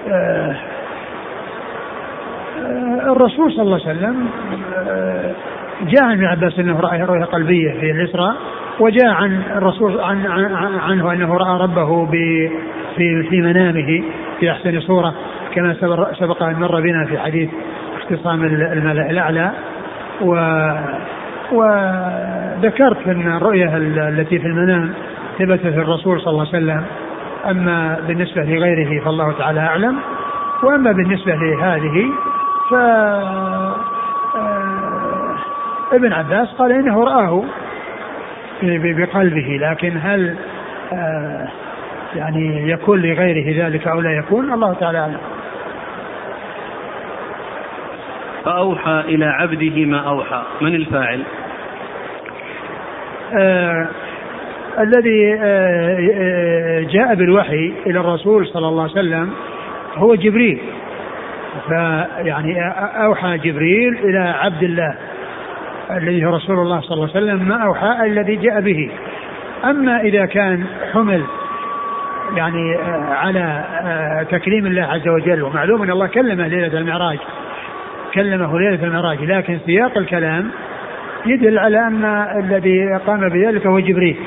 آه، 0.07 0.55
آه، 2.59 3.11
الرسول 3.11 3.51
صلى 3.51 3.61
الله 3.61 3.87
عليه 3.87 3.97
وسلم 3.97 4.27
آه، 4.75 5.31
جاء 5.81 6.03
عن 6.03 6.11
ابن 6.11 6.25
عباس 6.25 6.59
إنه 6.59 6.79
رأى 6.79 7.01
رؤية 7.01 7.25
قلبية 7.25 7.71
في 7.71 7.91
الإسراء 7.91 8.35
وجاء 8.81 9.09
عن 9.09 9.41
الرسول 9.57 10.01
عن 10.01 10.25
عنه 10.79 11.13
أنه 11.13 11.33
رأى 11.33 11.61
ربه 11.61 12.05
في 12.95 13.23
في 13.29 13.41
منامه 13.41 14.03
في 14.39 14.51
أحسن 14.51 14.79
صورة 14.79 15.13
كما 15.53 15.73
سبق 16.19 16.43
أن 16.43 16.55
مر 16.59 16.81
بنا 16.81 17.05
في 17.05 17.17
حديث 17.17 17.49
اختصام 18.01 18.43
الملأ 18.43 19.09
الأعلى. 19.09 19.51
و 20.21 20.33
وذكرت 21.51 23.07
أن 23.07 23.37
الرؤية 23.37 23.77
التي 23.77 24.39
في 24.39 24.47
المنام 24.47 24.93
ثبتت 25.39 25.65
الرسول 25.65 26.21
صلى 26.21 26.31
الله 26.31 26.47
عليه 26.47 26.57
وسلم. 26.57 26.83
أما 27.49 27.99
بالنسبة 28.07 28.41
لغيره 28.41 29.03
فالله 29.03 29.31
تعالى 29.31 29.59
أعلم. 29.59 29.95
وأما 30.63 30.91
بالنسبة 30.91 31.35
لهذه 31.35 32.11
ف 32.69 32.73
آه، 32.73 33.75
ابن 35.93 36.13
عباس 36.13 36.47
قال 36.57 36.71
إنه 36.71 37.03
رآه. 37.03 37.43
بقلبه 38.63 39.57
لكن 39.61 39.97
هل 40.01 40.35
آه، 40.93 41.47
يعني 42.15 42.71
يكون 42.71 43.01
لغيره 43.01 43.65
ذلك 43.65 43.87
أو 43.87 44.01
لا 44.01 44.11
يكون؟ 44.11 44.53
الله 44.53 44.73
تعالى 44.73 44.99
أعلم. 44.99 45.17
فأوحى 48.45 49.03
إلى 49.07 49.25
عبده 49.25 49.85
ما 49.85 49.99
أوحى. 49.99 50.43
من 50.61 50.75
الفاعل؟ 50.75 51.21
آه 53.33 53.87
الذي 54.79 55.33
آه, 55.33 55.97
آه، 56.13 56.79
جاء 56.81 57.15
بالوحي 57.15 57.73
إلى 57.85 57.99
الرسول 57.99 58.47
صلى 58.47 58.67
الله 58.67 58.81
عليه 58.81 58.91
وسلم 58.91 59.33
هو 59.95 60.15
جبريل. 60.15 60.59
فيعني 61.67 62.69
أوحى 63.05 63.37
جبريل 63.37 63.97
إلى 64.03 64.19
عبد 64.19 64.63
الله. 64.63 64.95
الذي 65.97 66.25
هو 66.25 66.29
رسول 66.29 66.59
الله 66.59 66.81
صلى 66.81 66.93
الله 66.93 67.09
عليه 67.15 67.25
وسلم 67.25 67.47
ما 67.47 67.65
أوحى 67.65 68.05
الذي 68.05 68.35
جاء 68.35 68.61
به. 68.61 68.91
أما 69.65 70.01
إذا 70.01 70.25
كان 70.25 70.65
حمل 70.93 71.23
يعني 72.35 72.75
آه، 72.75 73.13
على 73.13 73.63
آه، 73.83 74.23
تكريم 74.23 74.65
الله 74.65 74.83
عز 74.83 75.07
وجل 75.07 75.43
ومعلوم 75.43 75.83
أن 75.83 75.91
الله 75.91 76.07
كلمه 76.07 76.47
ليلة 76.47 76.77
المعراج 76.77 77.19
كلمه 78.13 78.59
ليلة 78.59 78.83
المعراج 78.83 79.23
لكن 79.23 79.59
سياق 79.65 79.97
الكلام 79.97 80.51
يدل 81.25 81.59
على 81.59 81.79
أن 81.79 82.05
الذي 82.43 82.95
قام 83.07 83.29
بذلك 83.29 83.67
هو 83.67 83.79
جبريل 83.79 84.17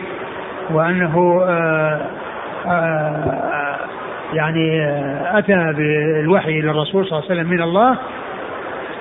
وأنه 0.71 1.43
آه، 1.49 2.01
يعني 4.33 4.87
أتى 5.39 5.73
بالوحي 5.77 6.61
للرسول 6.61 7.07
صلى 7.07 7.19
الله 7.19 7.31
عليه 7.31 7.41
وسلم 7.41 7.51
من 7.51 7.63
الله 7.63 7.99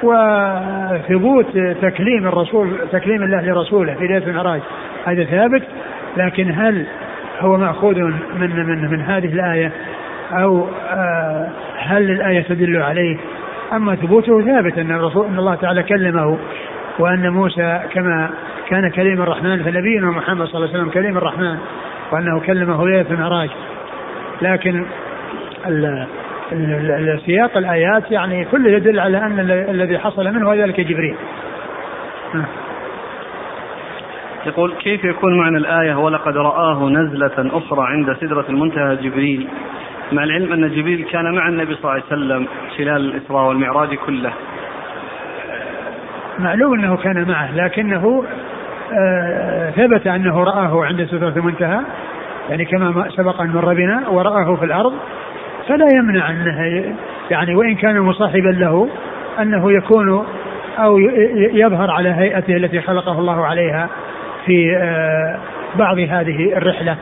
وثبوت 0.03 1.57
تكليم 1.81 2.27
الرسول 2.27 2.77
تكليم 2.91 3.23
الله 3.23 3.41
لرسوله 3.41 3.93
في 3.93 4.07
ليلة 4.07 4.27
المعراج. 4.27 4.61
هذا 5.05 5.23
ثابت 5.23 5.63
لكن 6.17 6.51
هل 6.51 6.85
هو 7.39 7.57
مأخوذ 7.57 7.95
من 8.39 8.49
من 8.55 8.91
من 8.91 9.01
هذه 9.01 9.33
الآية؟ 9.33 9.71
أو 10.31 10.67
آه، 10.91 11.49
هل 11.77 12.11
الآية 12.11 12.41
تدل 12.41 12.81
عليه؟ 12.81 13.17
أما 13.73 13.95
ثبوته 13.95 14.41
ثابت 14.41 14.77
أن 14.77 14.91
الرسول 14.91 15.25
أن 15.25 15.39
الله 15.39 15.55
تعالى 15.55 15.83
كلمه 15.83 16.37
وأن 16.99 17.29
موسى 17.29 17.79
كما 17.93 18.29
كان 18.69 18.89
كليم 18.89 19.21
الرحمن 19.21 19.63
فنبينا 19.63 20.11
محمد 20.11 20.47
صلى 20.47 20.55
الله 20.55 20.69
عليه 20.69 20.79
وسلم 20.79 20.89
كليم 20.89 21.17
الرحمن 21.17 21.57
وأنه 22.11 22.39
كلمه 22.39 22.87
ليلة 22.87 23.05
المعراج. 23.11 23.49
لكن 24.41 24.85
سياق 27.25 27.57
الآيات 27.57 28.11
يعني 28.11 28.45
كله 28.45 28.69
يدل 28.69 28.99
على 28.99 29.17
أن 29.17 29.39
الذي 29.49 29.99
حصل 29.99 30.33
منه 30.33 30.49
هو 30.49 30.53
ذلك 30.53 30.81
جبريل. 30.81 31.15
يقول 34.45 34.73
كيف 34.73 35.03
يكون 35.03 35.37
معنى 35.37 35.57
الآية 35.57 35.95
ولقد 35.95 36.37
رآه 36.37 36.89
نزلة 36.89 37.57
أخرى 37.57 37.87
عند 37.87 38.13
سدرة 38.21 38.45
المنتهى 38.49 38.95
جبريل؟ 38.95 39.47
مع 40.11 40.23
العلم 40.23 40.53
أن 40.53 40.69
جبريل 40.69 41.05
كان 41.11 41.35
مع 41.35 41.47
النبي 41.47 41.75
صلى 41.75 41.81
الله 41.81 41.91
عليه 41.91 42.03
وسلم 42.03 42.47
خلال 42.77 43.15
الإسراء 43.15 43.47
والمعراج 43.47 43.95
كله. 43.95 44.33
معلوم 46.39 46.73
أنه 46.73 46.97
كان 46.97 47.27
معه 47.27 47.55
لكنه 47.55 48.23
آه 48.93 49.69
ثبت 49.69 50.07
أنه 50.07 50.43
رآه 50.43 50.85
عند 50.85 51.03
سدرة 51.05 51.33
المنتهى 51.37 51.79
يعني 52.49 52.65
كما 52.65 53.09
سبق 53.09 53.41
أن 53.41 53.49
مر 53.49 53.73
بنا 53.73 54.09
ورآه 54.09 54.55
في 54.55 54.65
الأرض 54.65 54.93
فلا 55.67 55.87
يمنع 55.93 56.29
أنه 56.29 56.83
يعني 57.31 57.55
وإن 57.55 57.75
كان 57.75 57.99
مصاحبا 57.99 58.49
له 58.49 58.89
أنه 59.41 59.71
يكون 59.71 60.25
أو 60.79 60.97
يظهر 61.53 61.91
على 61.91 62.09
هيئته 62.09 62.55
التي 62.55 62.81
خلقه 62.81 63.19
الله 63.19 63.45
عليها 63.45 63.89
في 64.45 64.77
آه، 64.77 65.39
بعض 65.75 65.99
هذه 65.99 66.57
الرحلة. 66.57 66.97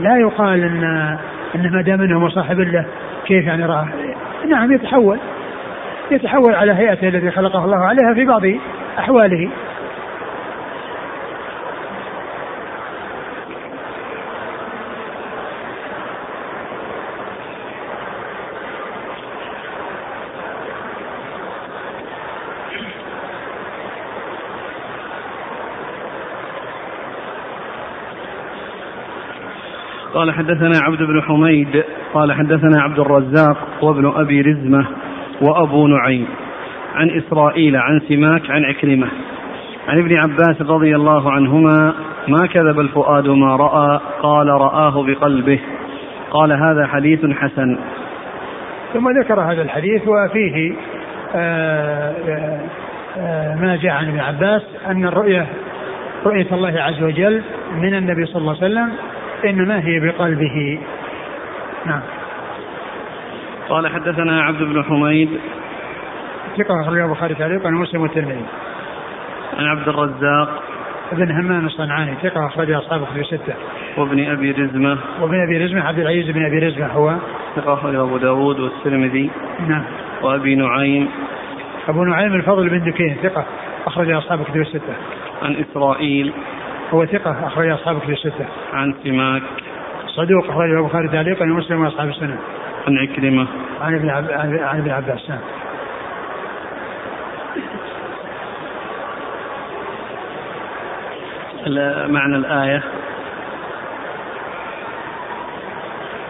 لا 0.00 0.16
يقال 0.16 0.64
أن 0.64 0.84
أن 1.54 1.72
ما 1.72 1.82
دام 1.82 2.00
أنه 2.00 2.18
مصاحب 2.18 2.60
له 2.60 2.86
كيف 3.26 3.46
يعني 3.46 3.66
راه 3.66 3.88
نعم 4.48 4.72
يتحول. 4.72 5.18
يتحول 6.10 6.54
على 6.54 6.72
هيئته 6.72 7.08
التي 7.08 7.30
خلقه 7.30 7.64
الله 7.64 7.78
عليها 7.78 8.14
في 8.14 8.24
بعض 8.24 8.42
أحواله. 8.98 9.48
قال 30.16 30.32
حدثنا 30.32 30.78
عبد 30.82 30.98
بن 30.98 31.22
حميد 31.22 31.84
قال 32.14 32.32
حدثنا 32.32 32.82
عبد 32.82 32.98
الرزاق 32.98 33.56
وابن 33.82 34.12
أبي 34.16 34.40
رزمة 34.40 34.86
وأبو 35.40 35.86
نعيم. 35.86 36.26
عن 36.94 37.10
إسرائيل 37.10 37.76
عن 37.76 38.00
سماك 38.08 38.50
عن 38.50 38.64
عكرمة. 38.64 39.06
عن 39.88 39.98
ابن 39.98 40.16
عباس 40.16 40.62
رضي 40.62 40.96
الله 40.96 41.32
عنهما 41.32 41.94
ما 42.28 42.46
كذب 42.46 42.80
الفؤاد 42.80 43.28
ما 43.28 43.56
رأى 43.56 44.00
قال 44.22 44.48
رآه 44.48 45.02
بقلبه. 45.02 45.60
قال 46.30 46.52
هذا 46.52 46.86
حديث 46.86 47.26
حسن. 47.26 47.78
ثم 48.94 49.08
ذكر 49.20 49.40
هذا 49.40 49.62
الحديث 49.62 50.02
وفيه 50.08 50.74
آه، 51.34 52.14
آآ 52.28 52.60
آه، 53.18 53.54
ما 53.54 53.76
جاء 53.76 53.92
عن 53.92 54.08
ابن 54.08 54.20
عباس 54.20 54.62
أن 54.86 55.04
الرؤية 55.04 55.46
رؤية 56.26 56.46
الله 56.52 56.82
عز 56.82 57.02
وجل 57.02 57.42
من 57.76 57.94
النبي 57.94 58.26
صلى 58.26 58.40
الله 58.40 58.56
عليه 58.56 58.66
وسلم 58.66 58.92
إنما 59.44 59.86
هي 59.86 60.00
بقلبه. 60.00 60.78
نعم. 61.86 62.00
قال 63.68 63.88
حدثنا 63.88 64.42
عبد 64.42 64.62
بن 64.62 64.84
حميد. 64.84 65.28
ثقة 66.58 66.80
أخرجه 66.82 67.04
البخاري 67.04 67.34
تعليقا 67.34 67.68
ومسلم 67.68 68.00
والترمذي. 68.00 68.44
عن 69.58 69.64
عبد 69.64 69.88
الرزاق. 69.88 70.62
ابن 71.12 71.30
همام 71.30 71.66
الصنعاني 71.66 72.14
ثقة 72.22 72.46
أخرجه 72.46 72.78
أصحاب 72.78 73.04
في 73.14 73.24
ستة 73.24 73.54
وابن 73.96 74.30
أبي 74.30 74.50
رزمة. 74.50 74.98
وابن 75.20 75.42
أبي 75.42 75.64
رزمة 75.64 75.82
عبد 75.82 75.98
العزيز 75.98 76.30
بن 76.30 76.46
أبي 76.46 76.58
رزمة 76.58 76.86
هو. 76.86 77.16
ثقة 77.56 77.74
أخرجه 77.74 78.02
أبو 78.02 78.16
داود 78.16 78.60
والترمذي. 78.60 79.30
نعم. 79.68 79.84
وأبي 80.22 80.54
نعيم. 80.54 81.08
أبو 81.88 82.04
نعيم 82.04 82.34
الفضل 82.34 82.68
بن 82.68 82.90
دكين 82.90 83.16
ثقة 83.22 83.44
أخرجه 83.86 84.18
أصحاب 84.18 84.44
كتب 84.44 84.60
الستة. 84.60 84.94
عن 85.42 85.56
إسرائيل. 85.56 86.32
هو 86.94 87.06
ثقة 87.06 87.46
أخرج 87.46 87.68
أصحاب 87.68 88.00
كتب 88.00 88.10
الستة. 88.10 88.46
عن 88.72 88.94
سماك 89.04 89.42
صدوق 90.06 90.50
أخرجه 90.50 90.78
البخاري 90.78 91.08
تعليقا 91.08 91.44
ومسلم 91.44 91.84
وأصحاب 91.84 92.08
السنة. 92.08 92.38
عن 92.86 92.98
عكرمة 92.98 93.46
عن 93.80 93.94
ابن 93.94 94.10
عب... 94.10 94.30
عن 94.60 94.78
ابن 94.78 94.90
عباس 94.90 95.30
نعم. 95.30 95.40
معنى 102.12 102.36
الآية 102.36 102.82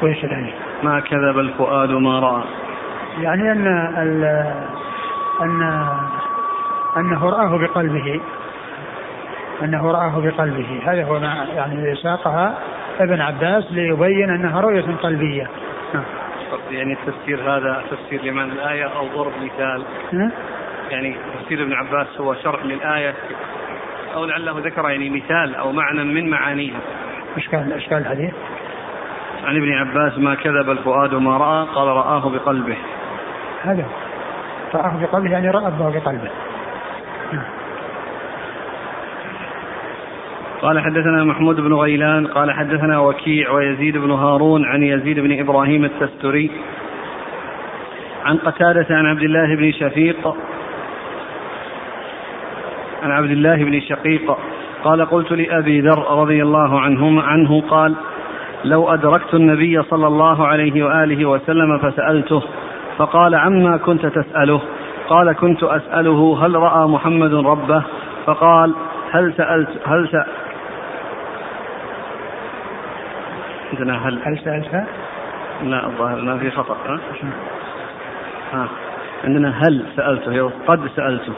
وإيش 0.03 0.25
الآية؟ 0.25 0.55
ما 0.83 1.01
كذب 1.01 1.39
الفؤاد 1.39 1.91
ما 1.91 2.21
رأى 2.21 2.45
يعني 3.21 3.53
أن 3.53 3.67
ال... 3.99 4.25
أن 5.41 5.63
أنه 6.97 7.25
رآه 7.25 7.59
بقلبه 7.59 8.21
أنه 9.63 9.91
رآه 9.91 10.21
بقلبه. 10.21 10.81
هذا 10.87 11.05
هو 11.05 11.21
ما 11.21 11.47
يعني 11.55 11.97
ساقها 11.97 12.59
ابن 13.01 13.21
عباس 13.21 13.65
ليبين 13.73 14.31
أنها 14.31 14.61
رؤية 14.61 14.97
قلبية. 15.03 15.49
نعم. 15.95 16.05
يعني 16.71 16.93
التفسير 16.93 17.41
هذا 17.41 17.83
تفسير 17.91 18.23
لمعنى 18.23 18.53
الآية 18.53 18.85
أو 18.85 19.07
ضرب 19.07 19.33
مثال. 19.43 19.83
يعني 20.91 21.17
تفسير 21.41 21.63
ابن 21.63 21.73
عباس 21.73 22.21
هو 22.21 22.35
شرح 22.35 22.65
للآية. 22.65 23.15
أو 24.15 24.25
لعله 24.25 24.61
ذكر 24.61 24.91
يعني 24.91 25.11
مثال 25.11 25.55
أو 25.55 25.73
معنى 25.73 26.05
من 26.05 26.31
معانيها. 26.31 26.81
إيش 27.37 27.49
كان 27.49 27.73
الحديث؟ 27.93 28.35
عن 29.45 29.57
ابن 29.57 29.73
عباس 29.73 30.19
ما 30.19 30.35
كذب 30.35 30.71
الفؤاد 30.71 31.15
ما 31.15 31.37
رأى 31.37 31.67
قال 31.75 31.89
رآه 31.89 32.29
بقلبه. 32.29 32.77
هذا. 33.63 33.85
رآه 34.75 34.97
بقلبه 35.03 35.31
يعني 35.31 35.51
رأى 35.51 35.71
بقلبه. 35.79 36.31
نعم. 37.33 37.66
قال 40.63 40.81
حدثنا 40.81 41.25
محمود 41.25 41.61
بن 41.61 41.75
غيلان 41.75 42.27
قال 42.27 42.51
حدثنا 42.51 42.99
وكيع 42.99 43.51
ويزيد 43.51 43.97
بن 43.97 44.11
هارون 44.11 44.65
عن 44.65 44.83
يزيد 44.83 45.21
بن 45.21 45.41
إبراهيم 45.41 45.85
التستري 45.85 46.51
عن 48.25 48.37
قتادة 48.37 48.87
عن 48.91 49.07
عبد 49.07 49.23
الله 49.23 49.57
بن 49.57 49.73
شفيق 49.73 50.35
عن 53.03 53.11
عبد 53.11 53.31
الله 53.31 53.57
بن 53.57 53.81
شقيق 53.81 54.37
قال 54.85 55.05
قلت 55.05 55.33
لأبي 55.33 55.81
ذر 55.81 56.21
رضي 56.21 56.43
الله 56.43 56.81
عنهما 56.81 57.23
عنه 57.23 57.61
قال 57.61 57.95
لو 58.65 58.89
أدركت 58.95 59.35
النبي 59.35 59.83
صلى 59.83 60.07
الله 60.07 60.47
عليه 60.47 60.85
وآله 60.85 61.27
وسلم 61.27 61.79
فسألته 61.79 62.43
فقال 62.99 63.35
عما 63.35 63.77
كنت 63.77 64.07
تسأله؟ 64.07 64.61
قال 65.09 65.33
كنت 65.33 65.63
أسأله 65.63 66.47
هل 66.47 66.55
رأى 66.55 66.89
محمد 66.89 67.35
ربه؟ 67.35 67.83
فقال 68.27 68.75
هل 69.11 69.33
سألت 69.37 69.69
هل 69.87 70.09
سألت 70.09 70.46
عندنا 73.77 74.09
هل 74.09 74.19
هل 74.25 74.39
سألت؟ 74.45 74.87
لا 75.63 75.87
الظاهر 75.87 76.21
ما 76.21 76.39
في 76.39 76.51
خطأ 76.51 76.77
ها؟ 76.87 77.01
ها 78.53 78.69
عندنا 79.25 79.49
هل 79.49 79.85
سألته 79.97 80.51
قد 80.67 80.81
سألته. 80.97 81.33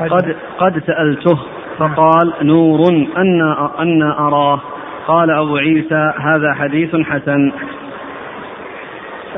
قد. 0.00 0.36
قد 0.58 0.82
سألته 0.86 1.38
فقال 1.78 2.32
نور 2.42 2.88
أن 3.16 3.42
أن 3.80 4.02
أراه. 4.02 4.60
قال 5.06 5.30
أبو 5.30 5.56
عيسى 5.56 6.12
هذا 6.20 6.54
حديث 6.54 6.96
حسن. 6.96 7.52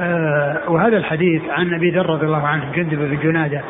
آه 0.00 0.60
وهذا 0.68 0.96
الحديث 0.96 1.42
عن 1.50 1.74
أبي 1.74 1.90
ذر 1.90 2.10
رضي 2.10 2.26
الله 2.26 2.46
عنه 2.46 2.72
جندب 2.72 2.98
بن 2.98 3.18
جنادة. 3.22 3.62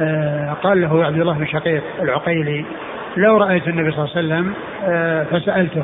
آه 0.00 0.52
قال 0.52 0.80
له 0.80 1.04
عبد 1.04 1.20
الله 1.20 1.38
بن 1.38 1.46
شقيق 1.46 1.82
العقيلي 2.02 2.64
لو 3.16 3.36
رأيت 3.36 3.68
النبي 3.68 3.90
صلى 3.90 4.04
الله 4.04 4.16
عليه 4.16 4.26
وسلم 4.26 4.54
آه 4.84 5.24
فسألته. 5.24 5.82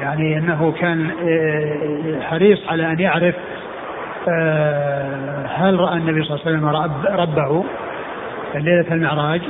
يعني 0.00 0.38
أنه 0.38 0.72
كان 0.80 1.10
آه، 1.28 2.20
حريص 2.20 2.58
على 2.68 2.92
أن 2.92 3.00
يعرف 3.00 3.34
آه، 4.28 5.46
هل 5.46 5.80
رأى 5.80 5.96
النبي 5.96 6.24
صلى 6.24 6.36
الله 6.36 6.46
عليه 6.46 6.56
وسلم 6.56 6.66
رب 6.66 7.20
ربه 7.20 7.64
ليلة 8.54 8.94
المعراج؟ 8.94 9.40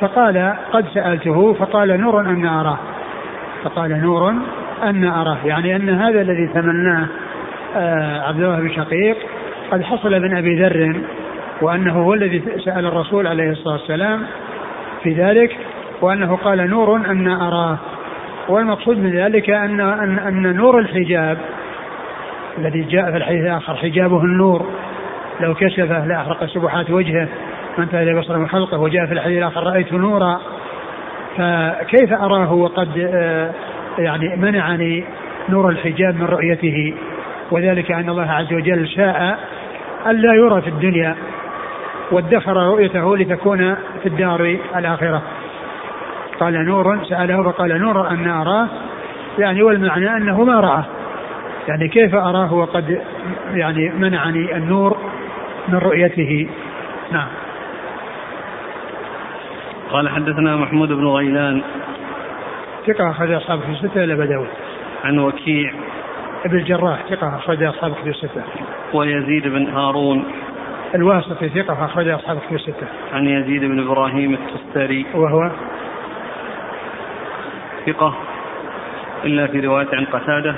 فقال 0.00 0.54
قد 0.72 0.86
سألته 0.94 1.52
فقال 1.52 2.00
نور 2.00 2.20
أن 2.20 2.46
أراه. 2.46 2.78
فقال 3.64 4.00
نور 4.00 4.34
أن 4.82 5.04
أراه. 5.04 5.38
يعني 5.44 5.76
أن 5.76 5.88
هذا 5.88 6.20
الذي 6.20 6.46
تمناه 6.46 7.06
آه، 7.76 8.20
عبد 8.20 8.42
الله 8.42 8.60
بن 8.60 8.70
شقيق 8.70 9.16
قد 9.70 9.82
حصل 9.82 10.20
من 10.20 10.36
أبي 10.36 10.62
ذر 10.62 11.00
وأنه 11.62 11.92
هو 11.92 12.14
الذي 12.14 12.42
سأل 12.64 12.86
الرسول 12.86 13.26
عليه 13.26 13.50
الصلاة 13.50 13.74
والسلام 13.74 14.22
في 15.02 15.12
ذلك 15.12 15.56
وأنه 16.00 16.36
قال 16.36 16.70
نور 16.70 16.96
أن 16.96 17.28
أراه. 17.28 17.78
والمقصود 18.48 18.98
من 18.98 19.10
ذلك 19.10 19.50
أن 19.50 19.80
أن, 19.80 20.18
أن 20.18 20.56
نور 20.56 20.78
الحجاب 20.78 21.38
الذي 22.58 22.82
جاء 22.82 23.10
في 23.10 23.16
الحديث 23.16 23.40
الآخر 23.40 23.76
حجابه 23.76 24.20
النور 24.20 24.66
لو 25.40 25.54
كشفه 25.54 26.06
لأحرق 26.06 26.44
سبحات 26.44 26.90
وجهه 26.90 27.28
وانتهى 27.78 28.02
إلى 28.02 28.20
بصر 28.20 28.38
من 28.38 28.48
خلقه 28.48 28.78
وجاء 28.78 29.06
في 29.06 29.12
الحديث 29.12 29.38
الآخر 29.38 29.62
رأيت 29.62 29.92
نورا. 29.92 30.40
فكيف 31.36 32.12
أراه 32.12 32.52
وقد 32.52 33.10
آه، 33.14 33.50
يعني 33.98 34.36
منعني 34.36 35.04
نور 35.48 35.68
الحجاب 35.68 36.14
من 36.14 36.24
رؤيته؟ 36.24 36.94
وذلك 37.50 37.92
أن 37.92 38.08
الله 38.08 38.30
عز 38.30 38.52
وجل 38.52 38.88
شاء 38.88 39.38
ألا 40.06 40.34
يرى 40.34 40.62
في 40.62 40.68
الدنيا 40.68 41.16
وادخر 42.10 42.56
رؤيته 42.56 43.16
لتكون 43.16 43.74
في 44.02 44.06
الدار 44.06 44.56
الآخرة. 44.76 45.22
قال 46.40 46.66
نور 46.66 47.04
سأله 47.04 47.42
فقال 47.42 47.80
نور 47.80 48.10
أن 48.10 48.28
أراه؟ 48.30 48.68
يعني 49.38 49.62
والمعنى 49.62 50.16
أنه 50.16 50.44
ما 50.44 50.60
رآه. 50.60 50.84
يعني 51.68 51.88
كيف 51.88 52.14
أراه 52.14 52.54
وقد 52.54 53.02
يعني 53.54 53.88
منعني 53.88 54.56
النور 54.56 54.96
من 55.68 55.78
رؤيته؟ 55.78 56.48
نعم. 57.12 57.28
قال 59.90 60.08
حدثنا 60.08 60.56
محمود 60.56 60.88
بن 60.88 61.06
غيلان. 61.06 61.62
ثقة 62.86 63.10
أخرج 63.10 63.32
أصحاب 63.32 63.60
في 63.60 63.70
الستة 63.70 64.04
إلى 64.04 64.14
بدوي 64.14 64.46
عن 65.04 65.18
وكيع. 65.18 65.72
ابن 66.44 66.58
الجراح 66.58 66.98
ثقة 67.10 67.36
أخرج 67.36 67.62
أصحاب 67.62 67.92
في 67.92 68.10
الستة. 68.10 68.42
ويزيد 68.94 69.48
بن 69.48 69.66
هارون. 69.66 70.24
الواسطي 70.94 71.48
ثقة 71.48 71.84
أخرج 71.84 72.08
أصحاب 72.08 72.38
في 72.48 72.54
الستة. 72.54 72.86
عن 73.12 73.26
يزيد 73.26 73.64
بن 73.64 73.80
إبراهيم 73.80 74.34
التستري. 74.34 75.06
وهو 75.14 75.50
ثقة 77.86 78.14
إلا 79.24 79.46
في 79.46 79.60
رواية 79.60 79.88
عن 79.92 80.04
قتادة 80.04 80.54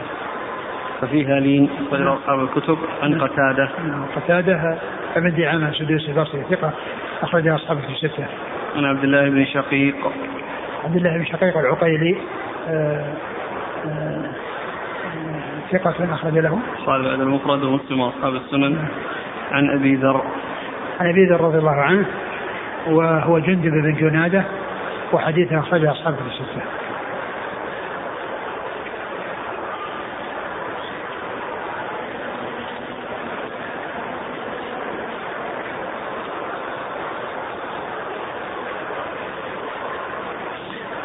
ففيها 1.01 1.41
لين 1.41 1.71
قال 1.91 2.09
أصحاب 2.09 2.41
الكتب 2.41 2.79
عن 3.03 3.21
قتادة. 3.21 3.69
قتادة 4.17 4.79
ابن 5.17 5.35
دعامة 5.37 5.73
سدوس 5.73 6.09
البصري 6.09 6.43
ثقة 6.51 6.73
أخرج 7.23 7.49
أصحاب 7.49 7.79
في 7.79 7.89
الستة. 7.89 8.27
عن 8.77 8.85
عبد 8.85 9.05
الله 9.05 9.29
بن 9.29 9.45
شقيق. 9.45 9.97
عبد 10.85 10.97
الله 10.97 11.19
بن 11.19 11.25
شقيق 11.25 11.59
العقيلي 11.59 12.17
آه، 12.69 13.05
آه، 13.87 14.31
ثقة 15.73 16.15
أخرج 16.15 16.39
له. 16.39 16.59
قال 16.87 17.03
بعد 17.03 17.21
المفرد 17.21 17.63
ومسلم 17.63 18.01
وأصحاب 18.01 18.35
السنن. 18.35 18.89
عن 19.53 19.71
أبي 19.71 19.95
ذر. 19.95 20.23
عن 21.01 21.09
أبي 21.11 21.25
ذر 21.25 21.41
رضي 21.41 21.59
الله 21.59 21.81
عنه 21.81 22.07
وهو 22.87 23.39
جندب 23.39 23.71
بن 23.71 23.95
جنادة 23.95 24.45
وحديثه 25.13 25.59
أخرج 25.59 25.85
أصحاب 25.85 26.15
الستة. 26.27 26.63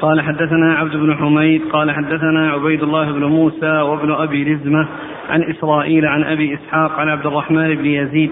قال 0.03 0.21
حدثنا 0.21 0.73
عبد 0.73 0.95
بن 0.95 1.15
حميد 1.15 1.61
قال 1.71 1.91
حدثنا 1.91 2.51
عبيد 2.51 2.83
الله 2.83 3.11
بن 3.11 3.23
موسى 3.23 3.81
وابن 3.81 4.11
أبي 4.11 4.53
رزمه 4.53 4.87
عن 5.29 5.43
إسرائيل 5.43 6.05
عن 6.05 6.23
أبي 6.23 6.53
إسحاق 6.53 6.99
عن 6.99 7.09
عبد 7.09 7.25
الرحمن 7.25 7.75
بن 7.75 7.85
يزيد 7.85 8.31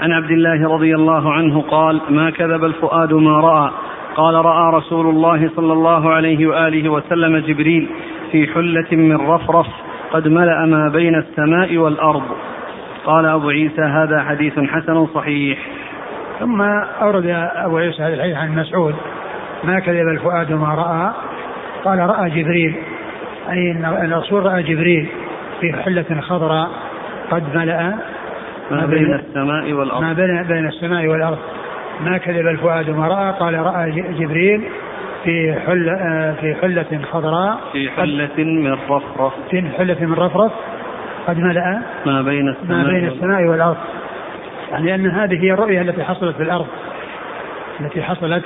عن 0.00 0.12
عبد 0.12 0.30
الله 0.30 0.74
رضي 0.74 0.94
الله 0.94 1.32
عنه 1.32 1.60
قال 1.60 2.00
ما 2.10 2.30
كذب 2.30 2.64
الفؤاد 2.64 3.12
ما 3.12 3.40
رأى. 3.40 3.70
قال 4.16 4.34
رأى 4.34 4.74
رسول 4.74 5.06
الله 5.06 5.50
صلى 5.56 5.72
الله 5.72 6.10
عليه 6.10 6.46
وآله 6.46 6.88
وسلم 6.88 7.38
جبريل 7.38 7.88
في 8.32 8.46
حلة 8.46 8.88
من 8.92 9.16
رفرف 9.16 9.66
قد 10.12 10.28
ملأ 10.28 10.66
ما 10.66 10.88
بين 10.88 11.14
السماء 11.14 11.76
والأرض. 11.76 12.22
قال 13.04 13.26
أبو 13.26 13.48
عيسى 13.48 13.82
هذا 13.82 14.22
حديث 14.22 14.58
حسن 14.58 15.06
صحيح. 15.06 15.58
ثم 16.40 16.62
أورد 17.02 17.26
أبو 17.54 17.78
عيسى 17.78 18.02
هذا 18.02 18.14
الحديث 18.14 18.36
عن 18.36 18.56
مسعود. 18.56 18.94
ما 19.64 19.80
كذب 19.80 20.08
الفؤاد 20.08 20.52
ما 20.52 20.74
رأى. 20.74 21.12
قال 21.84 21.98
رأى 21.98 22.30
جبريل. 22.30 22.74
أي 23.50 23.72
أن 23.72 24.12
الرسول 24.12 24.46
رأى 24.46 24.62
جبريل 24.62 25.08
في 25.60 25.72
حلة 25.72 26.20
خضراء. 26.20 26.70
قد 27.30 27.56
ملأ. 27.56 27.94
ما 28.70 28.86
بين 28.86 29.14
السماء 29.14 29.72
والأرض. 29.72 30.02
ما 30.02 30.12
بين, 30.12 30.42
بين 30.42 30.66
السماء 30.66 31.06
والأرض. 31.06 31.38
ما 32.00 32.18
كذب 32.18 32.46
الفؤاد 32.46 32.90
ما 32.90 33.08
رأى. 33.08 33.32
قال 33.40 33.54
رأى 33.54 33.90
جبريل 33.90 34.64
في 35.24 35.54
حلة 35.66 36.34
في 36.40 36.54
حلة 36.62 37.00
خضراء. 37.10 37.58
في 37.72 37.90
حلة 37.90 38.44
من 38.44 38.72
رفرف. 38.72 39.32
في 39.50 39.62
حلة 39.78 39.96
من 40.00 40.14
رفرف. 40.14 40.52
قد 41.26 41.38
ملأ. 41.38 41.82
ما 42.06 42.22
بين 42.22 42.48
السماء 42.48 42.78
ما 42.78 42.92
بين 42.92 43.08
السماء 43.08 43.44
والأرض. 43.44 43.76
يعني 44.70 44.94
أن 44.94 45.06
هذه 45.06 45.44
هي 45.44 45.52
الرؤية 45.52 45.80
التي 45.80 46.04
حصلت 46.04 46.36
في 46.36 46.42
الأرض. 46.42 46.66
التي 47.80 48.02
حصلت 48.02 48.44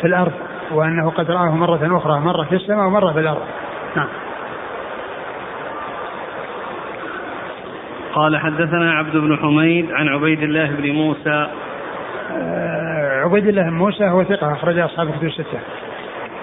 في 0.00 0.06
الأرض 0.06 0.32
وأنه 0.70 1.10
قد 1.10 1.30
رآه 1.30 1.50
مرة 1.50 1.96
أخرى 1.98 2.20
مرة 2.20 2.44
في 2.44 2.54
السماء 2.54 2.86
ومرة 2.86 3.12
في 3.12 3.20
الأرض. 3.20 3.42
نعم. 3.96 4.08
قال 8.14 8.38
حدثنا 8.38 8.92
عبد 8.92 9.16
بن 9.16 9.36
حميد 9.36 9.92
عن 9.92 10.08
عبيد 10.08 10.42
الله 10.42 10.70
بن 10.70 10.90
موسى. 10.90 11.48
آه 12.32 13.22
عبيد 13.24 13.46
الله 13.46 13.62
بن 13.62 13.76
موسى 13.76 14.04
هو 14.04 14.24
ثقة 14.24 14.52
أخرج 14.52 14.78
أصحاب 14.78 15.10
كتب 15.10 15.24
الستة. 15.24 15.60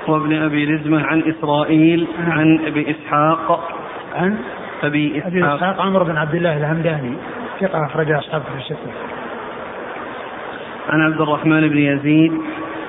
وابن 0.08 0.44
أبي 0.44 0.66
رزمة 0.66 1.06
عن 1.06 1.24
إسرائيل 1.28 2.08
نعم. 2.20 2.32
عن 2.32 2.60
أبي 2.66 2.92
إسحاق. 2.92 3.70
عن 4.16 4.38
أبي 4.84 5.18
إسحاق, 5.18 5.28
أبي 5.28 5.56
إسحاق. 5.56 5.82
عمرو 5.82 6.06
بن 6.06 6.18
عبد 6.18 6.36
الله 6.36 6.58
الهمداني 6.58 7.16
ثقة 7.62 7.86
أخرج 7.86 8.12
أصحاب 8.12 8.42
كتب 8.42 8.58
الستة. 8.58 8.92
عن 10.90 11.02
عبد 11.02 11.22
الرحمن 11.22 11.70
بن 11.70 11.78
يزيد. 11.78 12.32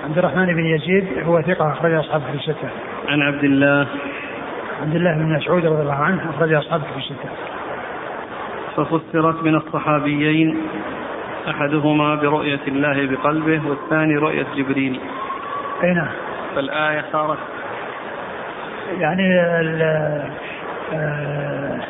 عبد 0.05 0.19
الرحمن 0.19 0.47
بن 0.47 0.67
يزيد 0.67 1.05
هو 1.27 1.43
ثقة 1.43 1.73
أخرج 1.73 1.93
أصحاب 1.93 2.23
في 2.23 2.35
الستة. 2.35 2.69
عن 3.09 3.23
عبد 3.23 3.45
الله 3.45 3.87
عبد 4.83 4.95
الله 4.95 5.15
بن 5.15 5.37
مسعود 5.37 5.67
رضي 5.67 5.83
الله 5.83 5.95
عنه 5.95 6.31
أخرج 6.31 6.53
أصحاب 6.53 6.81
في 6.81 6.99
الستة. 6.99 7.29
ففسرت 8.77 9.43
من 9.43 9.55
الصحابيين 9.55 10.59
أحدهما 11.51 12.15
برؤية 12.15 12.61
الله 12.69 13.07
بقلبه 13.07 13.69
والثاني 13.69 14.17
رؤية 14.17 14.47
جبريل. 14.57 15.01
أي 15.85 15.95
نعم. 15.95 16.09
فالآية 16.55 17.05
صارت 17.13 17.39
يعني 18.99 19.41
آه، 20.93 21.81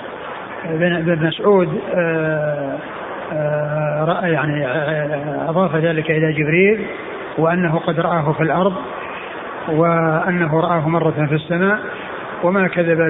ابن 0.64 1.26
مسعود 1.26 1.80
آه، 1.94 2.78
آه، 3.32 4.04
رأى 4.04 4.32
يعني 4.32 4.66
أضاف 5.48 5.76
ذلك 5.76 6.10
إلى 6.10 6.32
جبريل 6.32 6.86
وأنه 7.38 7.78
قد 7.78 8.00
رآه 8.00 8.32
في 8.32 8.42
الأرض 8.42 8.74
وأنه 9.68 10.60
رآه 10.60 10.88
مرة 10.88 11.26
في 11.28 11.34
السماء 11.34 11.78
وما 12.42 12.68
كذب 12.68 13.00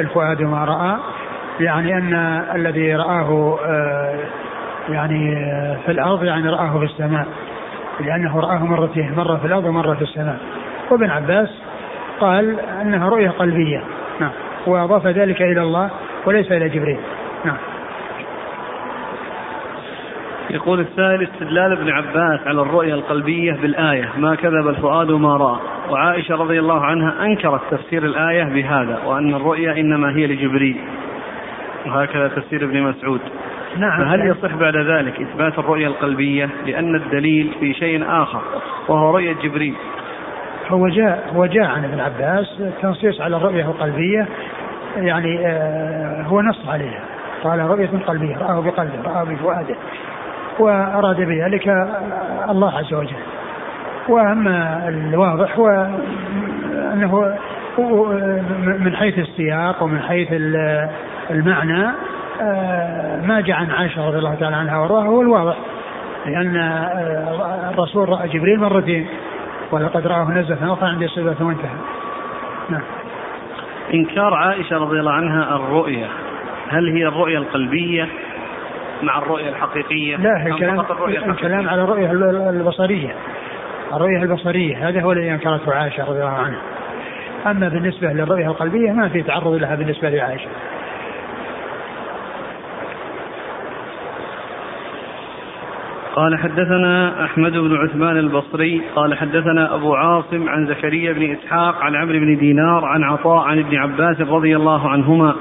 الفؤاد 0.00 0.42
ما 0.42 0.64
رأى. 0.64 0.96
يعني 1.60 1.98
أن 1.98 2.14
الذي 2.54 2.94
رآه 2.94 3.58
آه، 3.66 4.18
يعني 4.88 5.36
آه، 5.36 5.76
في 5.86 5.92
الأرض 5.92 6.24
يعني 6.24 6.48
رآه 6.48 6.78
في 6.78 6.84
السماء. 6.84 7.26
لأنه 8.00 8.40
رآه 8.40 8.58
مرتين 8.58 9.14
مرة 9.16 9.36
في 9.36 9.46
الأرض 9.46 9.64
ومرة 9.64 9.94
في 9.94 10.02
السماء. 10.02 10.38
وابن 10.90 11.10
عباس 11.10 11.48
قال 12.20 12.60
أنها 12.60 13.08
رؤية 13.08 13.30
قلبية. 13.30 13.82
نعم. 14.20 14.30
وأضاف 14.66 15.06
ذلك 15.06 15.42
إلى 15.42 15.62
الله 15.62 15.90
وليس 16.26 16.52
إلى 16.52 16.68
جبريل 16.68 16.98
نعم 17.44 17.56
يقول 20.50 20.80
السائل 20.80 21.22
استدلال 21.22 21.72
ابن 21.72 21.90
عباس 21.90 22.40
على 22.46 22.62
الرؤيا 22.62 22.94
القلبية 22.94 23.52
بالآية 23.52 24.08
ما 24.16 24.34
كذب 24.34 24.68
الفؤاد 24.68 25.10
ما 25.10 25.36
رأى. 25.36 25.58
وعائشة 25.90 26.34
رضي 26.34 26.58
الله 26.58 26.80
عنها 26.80 27.24
أنكرت 27.24 27.60
تفسير 27.70 28.04
الآية 28.04 28.44
بهذا 28.44 28.98
وأن 29.06 29.34
الرؤيا 29.34 29.72
إنما 29.72 30.16
هي 30.16 30.26
لجبريل. 30.26 30.76
وهكذا 31.86 32.28
تفسير 32.28 32.64
ابن 32.64 32.82
مسعود. 32.82 33.20
نعم. 33.76 34.04
فهل 34.04 34.26
يصح 34.26 34.54
بعد 34.54 34.76
ذلك 34.76 35.20
إثبات 35.20 35.58
الرؤيا 35.58 35.88
القلبية 35.88 36.48
لأن 36.66 36.94
الدليل 36.94 37.54
في 37.60 37.74
شيء 37.74 38.04
آخر 38.08 38.40
وهو 38.88 39.10
رؤية 39.10 39.32
جبريل؟ 39.32 39.74
هو 40.68 40.88
جاء 40.88 41.30
هو 41.36 41.46
جاء 41.46 41.64
عن 41.64 41.84
ابن 41.84 42.00
عباس 42.00 42.60
التنصيص 42.60 43.20
على 43.20 43.36
الرؤية 43.36 43.64
القلبية 43.64 44.26
يعني 44.96 45.46
آه 45.46 46.22
هو 46.22 46.40
نص 46.40 46.68
عليها. 46.68 47.00
قال 47.44 47.58
رؤية 47.58 47.90
قلبية 48.06 48.36
رآه 48.38 48.60
بقلبه 48.60 49.02
رآه 49.04 49.24
بفؤاده. 49.24 49.76
وأراد 50.58 51.16
بذلك 51.16 51.68
الله 52.50 52.78
عز 52.78 52.94
وجل. 52.94 53.16
وأما 54.08 54.88
الواضح 54.88 55.58
هو 55.58 55.88
أنه 56.92 57.38
من 58.64 58.96
حيث 58.96 59.18
السياق 59.18 59.82
ومن 59.82 60.00
حيث 60.00 60.28
المعنى 61.30 61.86
ما 63.26 63.42
جاء 63.46 63.56
عن 63.56 63.70
عائشة 63.70 64.06
رضي 64.06 64.18
الله 64.18 64.34
تعالى 64.34 64.56
عنها 64.56 64.78
وارضاها 64.78 65.06
هو 65.06 65.22
الواضح. 65.22 65.56
لأن 66.26 66.56
الرسول 67.72 68.08
رأى 68.08 68.28
جبريل 68.28 68.60
مرتين 68.60 69.06
ولقد 69.70 70.06
رآه 70.06 70.30
نزلة 70.30 70.72
أخرى 70.72 70.88
عند 70.88 71.02
الصلاة 71.02 71.36
وانتهى. 71.40 71.78
نعم. 72.70 72.82
إنكار 73.94 74.34
عائشة 74.34 74.76
رضي 74.76 75.00
الله 75.00 75.12
عنها 75.12 75.56
الرؤية. 75.56 76.06
هل 76.68 76.88
هي 76.88 77.06
الرؤية 77.06 77.38
القلبية؟ 77.38 78.08
مع 79.02 79.18
الرؤية 79.18 79.48
الحقيقية 79.48 80.16
لا 80.16 80.46
الكلام, 80.46 80.80
الكلام 81.30 81.68
على 81.68 81.82
الرؤية 81.82 82.10
البصرية. 82.50 83.14
الرؤية 83.94 84.22
البصرية 84.22 84.88
هذا 84.88 85.02
هو 85.02 85.12
الذي 85.12 85.30
أنكرته 85.30 85.74
عائشة 85.74 86.04
رضي 86.04 86.18
الله 86.18 86.28
عنها. 86.28 86.60
أما 87.46 87.68
بالنسبة 87.68 88.12
للرؤية 88.12 88.46
القلبية 88.46 88.92
ما 88.92 89.08
في 89.08 89.22
تعرض 89.22 89.54
لها 89.54 89.74
بالنسبة 89.74 90.10
لعائشة. 90.10 90.48
قال 96.16 96.38
حدثنا 96.38 97.24
أحمد 97.24 97.52
بن 97.52 97.76
عثمان 97.76 98.16
البصري 98.16 98.82
قال 98.96 99.18
حدثنا 99.18 99.74
أبو 99.74 99.94
عاصم 99.94 100.48
عن 100.48 100.66
زكريا 100.66 101.12
بن 101.12 101.32
إسحاق 101.32 101.82
عن 101.82 101.96
عمرو 101.96 102.18
بن 102.18 102.36
دينار 102.36 102.84
عن 102.84 103.02
عطاء 103.02 103.38
عن 103.38 103.58
ابن 103.58 103.76
عباس 103.76 104.20
رضي 104.20 104.56
الله 104.56 104.88
عنهما 104.88 105.34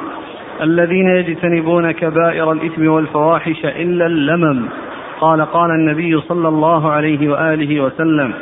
الذين 0.64 1.08
يجتنبون 1.08 1.92
كبائر 1.92 2.52
الإثم 2.52 2.88
والفواحش 2.88 3.66
إلا 3.66 4.06
اللمم. 4.06 4.66
قال 5.20 5.42
قال 5.42 5.72
النبي 5.72 6.22
صلى 6.22 6.48
الله 6.48 6.92
عليه 6.92 7.30
وآله 7.30 7.82
وسلم 7.82 8.34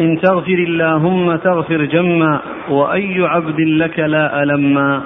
إن 0.00 0.20
تغفر 0.20 0.58
اللهم 0.68 1.36
تغفر 1.36 1.84
جما 1.84 2.40
وأي 2.68 3.26
عبد 3.26 3.60
لك 3.60 3.98
لا 3.98 4.42
ألما. 4.42 5.02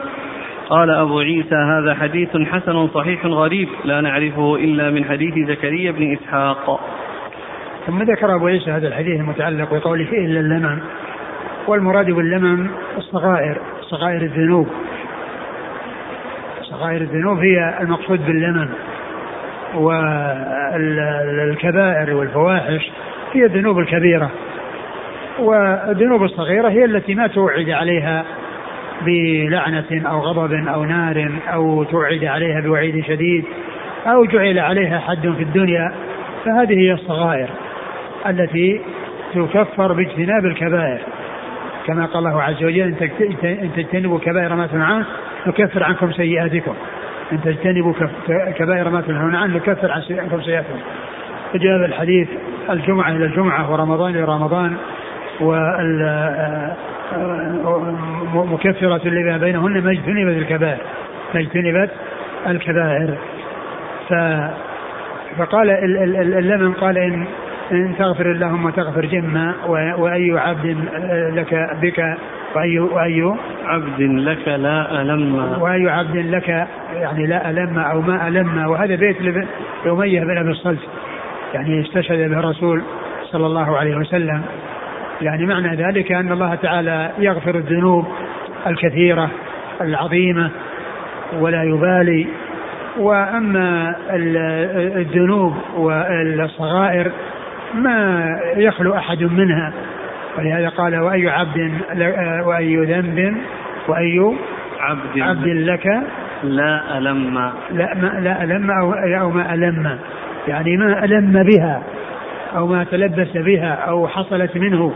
قال 0.69 0.91
أبو 0.91 1.19
عيسى 1.19 1.55
هذا 1.55 1.95
حديث 1.95 2.37
حسن 2.37 2.89
صحيح 2.89 3.27
غريب 3.27 3.69
لا 3.85 4.01
نعرفه 4.01 4.57
إلا 4.57 4.91
من 4.91 5.05
حديث 5.05 5.49
زكريا 5.49 5.91
بن 5.91 6.13
إسحاق. 6.13 6.81
ثم 7.87 8.03
ذكر 8.03 8.35
أبو 8.35 8.47
عيسى 8.47 8.71
هذا 8.71 8.89
الحديث 8.89 9.21
المتعلق 9.21 9.75
بقوله 9.75 10.09
إلا 10.13 10.41
اللمم. 10.41 10.79
والمراد 11.69 12.11
باللمم 12.11 12.67
الصغائر 12.97 13.59
صغائر 13.81 14.23
الذنوب. 14.23 14.69
صغائر 16.79 17.01
الذنوب 17.01 17.39
هي 17.39 17.79
المقصود 17.81 18.27
باللمم 18.27 18.69
والكبائر 20.75 22.15
والفواحش 22.15 22.91
هي 23.33 23.45
الذنوب 23.45 23.79
الكبيرة. 23.79 24.31
والذنوب 25.39 26.23
الصغيرة 26.23 26.69
هي 26.69 26.85
التي 26.85 27.15
ما 27.15 27.27
توعد 27.27 27.71
عليها 27.71 28.25
بلعنة 29.07 30.03
أو 30.07 30.21
غضب 30.21 30.53
أو 30.53 30.85
نار 30.85 31.31
أو 31.53 31.85
توعد 31.85 32.25
عليها 32.25 32.61
بوعيد 32.61 33.05
شديد 33.05 33.45
أو 34.07 34.25
جعل 34.25 34.59
عليها 34.59 34.99
حد 34.99 35.29
في 35.37 35.43
الدنيا 35.43 35.93
فهذه 36.45 36.79
هي 36.79 36.93
الصغائر 36.93 37.49
التي 38.27 38.81
تكفر 39.35 39.93
باجتناب 39.93 40.45
الكبائر. 40.45 41.01
كما 41.87 42.07
قال 42.07 42.27
الله 42.27 42.43
عز 42.43 42.65
وجل 42.65 42.95
إن 43.45 43.71
تجتنبوا 43.77 44.19
كبائر 44.19 44.55
ما 44.55 44.67
تنهون 44.67 45.05
نكفر 45.47 45.83
عنكم 45.83 46.13
سيئاتكم. 46.13 46.75
إن 47.33 47.41
تجتنبوا 47.41 47.93
كبائر 48.57 48.91
ما 48.91 49.01
تنهون 49.01 49.35
عنه 49.35 49.57
نكفر 49.57 49.91
عنكم 50.11 50.43
سيئاتكم. 50.43 50.79
فجاء 51.53 51.85
الحديث 51.85 52.29
الجمعة 52.71 53.11
إلى 53.11 53.25
الجمعة 53.25 53.73
ورمضان 53.73 54.11
إلى 54.11 54.25
رمضان 54.25 54.77
ومكفرة 58.35 59.09
لما 59.09 59.37
بينهن 59.37 59.85
ما 59.85 59.91
اجتنبت 59.91 60.37
الكبائر 60.37 60.81
ما 61.35 61.41
اجتنبت 61.41 61.91
الكبائر. 62.47 63.15
ف 64.09 64.15
فقال 65.39 65.71
اللمن 66.39 66.73
قال 66.73 66.99
ان 66.99 67.27
إن 67.73 67.95
تغفر 67.99 68.31
اللهم 68.31 68.71
تغفر 68.71 69.05
جما 69.07 69.55
وأي 69.99 70.39
عبد 70.39 70.77
لك 71.35 71.71
بك 71.83 72.17
واي 72.57 72.79
وأي 72.79 73.35
عبد 73.65 74.01
لك 74.01 74.49
لا 74.49 75.03
ألم. 75.03 75.35
وأي 75.61 75.91
عبد 75.91 76.17
لك 76.17 76.49
يعني 76.95 77.27
لا 77.27 77.51
ألم 77.51 77.79
أو 77.79 78.01
ما 78.01 78.29
ألم. 78.29 78.67
وهذا 78.67 78.95
بيت 78.95 79.17
لأمية 79.85 80.21
بن 80.21 80.39
أبي 80.39 80.51
الصلت 80.51 80.81
يعني 81.55 81.81
استشهد 81.81 82.31
به 82.31 82.39
الرسول 82.39 82.83
صلى 83.33 83.47
الله 83.47 83.77
عليه 83.77 83.97
وسلم. 83.97 84.43
يعني 85.23 85.47
معنى 85.47 85.77
ذلك 85.77 86.13
أن 86.13 86.33
الله 86.33 86.55
تعالى 86.55 87.11
يغفر 87.19 87.55
الذنوب 87.55 88.07
الكثيرة 88.67 89.31
العظيمة 89.81 90.51
ولا 91.39 91.63
يبالي. 91.63 92.27
وأما 92.99 93.97
الذنوب 94.97 95.55
والصغائر 95.77 97.11
ما 97.75 98.27
يخلو 98.57 98.95
أحد 98.95 99.23
منها. 99.23 99.73
ولهذا 100.39 100.69
قال 100.69 100.99
وأي 100.99 101.29
عبد 101.29 101.73
وأي 102.47 102.77
ذنب 102.77 103.37
وأي 103.89 104.37
عبد, 104.81 105.21
عبد 105.21 105.47
لك 105.47 106.03
لا 106.43 106.99
ألم. 106.99 107.53
لا 107.71 107.95
ما 107.95 108.21
لا 108.21 108.45
ألم 108.45 108.71
أو, 108.71 108.93
أو 108.93 109.31
ما 109.31 109.55
ألم. 109.55 109.99
يعني 110.49 110.77
ما 110.77 111.05
ألم 111.05 111.43
بها 111.43 111.83
أو 112.57 112.67
ما 112.67 112.85
تلبس 112.85 113.37
بها 113.37 113.75
أو 113.75 114.09
حصلت 114.09 114.57
منه. 114.57 114.95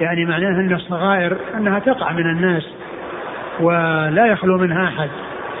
يعني 0.00 0.24
معناه 0.24 0.60
أن 0.60 0.72
الصغائر 0.72 1.36
أنها 1.56 1.78
تقع 1.78 2.12
من 2.12 2.30
الناس 2.30 2.66
ولا 3.60 4.26
يخلو 4.26 4.58
منها 4.58 4.88
أحد. 4.88 5.08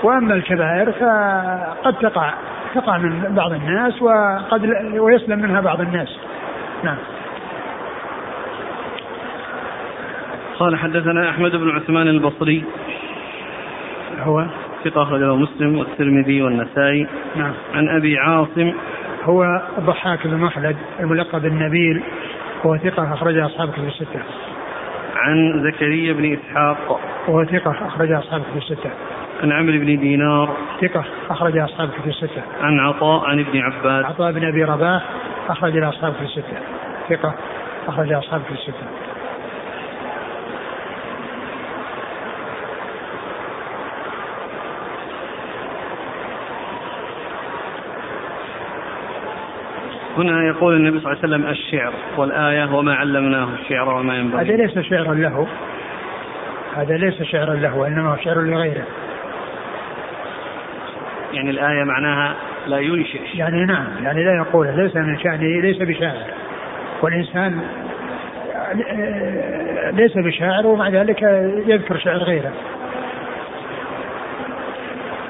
وأما 0.02 0.34
الكبائر 0.34 0.92
فقد 0.92 1.94
تقع 1.94 2.32
تقع 2.74 2.98
من 2.98 3.34
بعض 3.34 3.52
الناس 3.52 4.02
وقد 4.02 4.64
ويسلم 4.98 5.38
منها 5.38 5.60
بعض 5.60 5.80
الناس. 5.80 6.18
نعم. 6.84 6.96
قال 10.60 10.76
حدثنا 10.76 11.30
أحمد 11.30 11.56
بن 11.56 11.70
عثمان 11.70 12.08
البصري 12.08 12.64
هو 14.18 14.46
ثقة 14.84 15.02
أخرجه 15.02 15.34
مسلم 15.34 15.78
والترمذي 15.78 16.42
والنسائي 16.42 17.06
نعم 17.36 17.52
عن 17.74 17.88
أبي 17.88 18.18
عاصم 18.18 18.72
هو 19.24 19.62
ضحاك 19.80 20.26
بن 20.26 20.36
مخلد 20.36 20.76
الملقب 21.00 21.46
النبيل 21.46 22.02
وهو 22.64 22.76
ثقة 22.76 23.14
أخرج 23.14 23.38
أصحاب 23.38 23.72
كتب 23.72 23.84
الستة. 23.84 24.20
عن 25.16 25.62
زكريا 25.64 26.12
بن 26.12 26.32
إسحاق 26.32 27.00
وهو 27.28 27.44
ثقة 27.44 27.86
أخرج 27.86 28.12
أصحاب 28.12 28.42
كتب 28.42 28.56
الستة. 28.56 28.90
عن 29.42 29.52
عمرو 29.52 29.78
بن 29.78 30.00
دينار 30.00 30.56
ثقة 30.80 31.04
أخرج 31.30 31.58
أصحاب 31.58 31.88
كتب 31.88 32.08
الستة. 32.08 32.42
عن 32.60 32.80
عطاء 32.80 33.24
عن 33.24 33.40
ابن 33.40 33.60
عباس 33.60 34.04
عطاء 34.04 34.32
بن 34.32 34.44
أبي 34.44 34.64
رباح 34.64 35.02
أخرج 35.48 35.76
أصحاب 35.76 36.12
كتب 36.12 36.22
الستة. 36.22 36.58
ثقة 37.08 37.34
أخرج 37.88 38.12
أصحاب 38.12 38.40
كتب 38.42 38.54
الستة. 38.54 39.09
هنا 50.16 50.46
يقول 50.46 50.76
النبي 50.76 51.00
صلى 51.00 51.12
الله 51.12 51.22
عليه 51.22 51.34
وسلم 51.34 51.50
الشعر 51.50 51.92
والآية 52.16 52.74
وما 52.74 52.94
علمناه 52.94 53.48
الشعر 53.54 53.88
وما 53.88 54.16
ينبغي. 54.16 54.40
هذا 54.40 54.56
ليس 54.56 54.78
شعرا 54.78 55.14
له. 55.14 55.46
هذا 56.76 56.96
ليس 56.96 57.22
شعرا 57.22 57.54
له 57.54 57.78
وإنما 57.78 58.12
هو 58.12 58.16
شعر 58.16 58.40
لغيره. 58.40 58.84
يعني 61.32 61.50
الآية 61.50 61.84
معناها 61.84 62.34
لا 62.66 62.78
ينشئ 62.78 63.20
يعني 63.34 63.64
نعم 63.64 63.86
يعني 64.02 64.24
لا 64.24 64.36
يقول 64.36 64.66
ليس 64.76 64.96
من 64.96 65.18
شأنه 65.18 65.60
ليس 65.60 65.76
بشاعر. 65.76 66.26
والإنسان 67.02 67.60
ليس 69.92 70.18
بشاعر 70.18 70.66
ومع 70.66 70.88
ذلك 70.88 71.22
يذكر 71.66 71.98
شعر 71.98 72.16
غيره. 72.16 72.52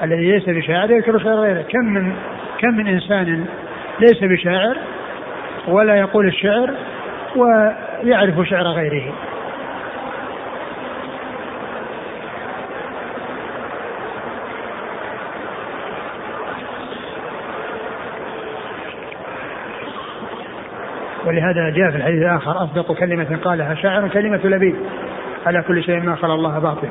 الذي 0.03 0.31
ليس 0.31 0.49
بشاعر 0.49 0.91
يذكر 0.91 1.19
شعر 1.19 1.35
غيره. 1.35 1.61
كم 1.61 1.85
من 1.85 2.13
كم 2.59 2.77
من 2.77 2.87
إنسان 2.87 3.45
ليس 4.01 4.23
بشاعر 4.23 4.77
ولا 5.67 5.95
يقول 5.95 6.27
الشعر 6.27 6.73
ويعرف 7.35 8.47
شعر 8.47 8.67
غيره. 8.67 9.13
ولهذا 21.25 21.69
جاء 21.69 21.91
في 21.91 21.97
الحديث 21.97 22.21
الآخر 22.21 22.63
أصدق 22.63 22.91
كلمة 22.91 23.39
قالها 23.43 23.75
شاعر 23.75 24.07
كلمة 24.07 24.39
لبيد. 24.43 24.75
على 25.45 25.61
كل 25.61 25.83
شيء 25.83 25.99
ما 25.99 26.15
خلا 26.15 26.33
الله 26.33 26.59
باطل 26.59 26.89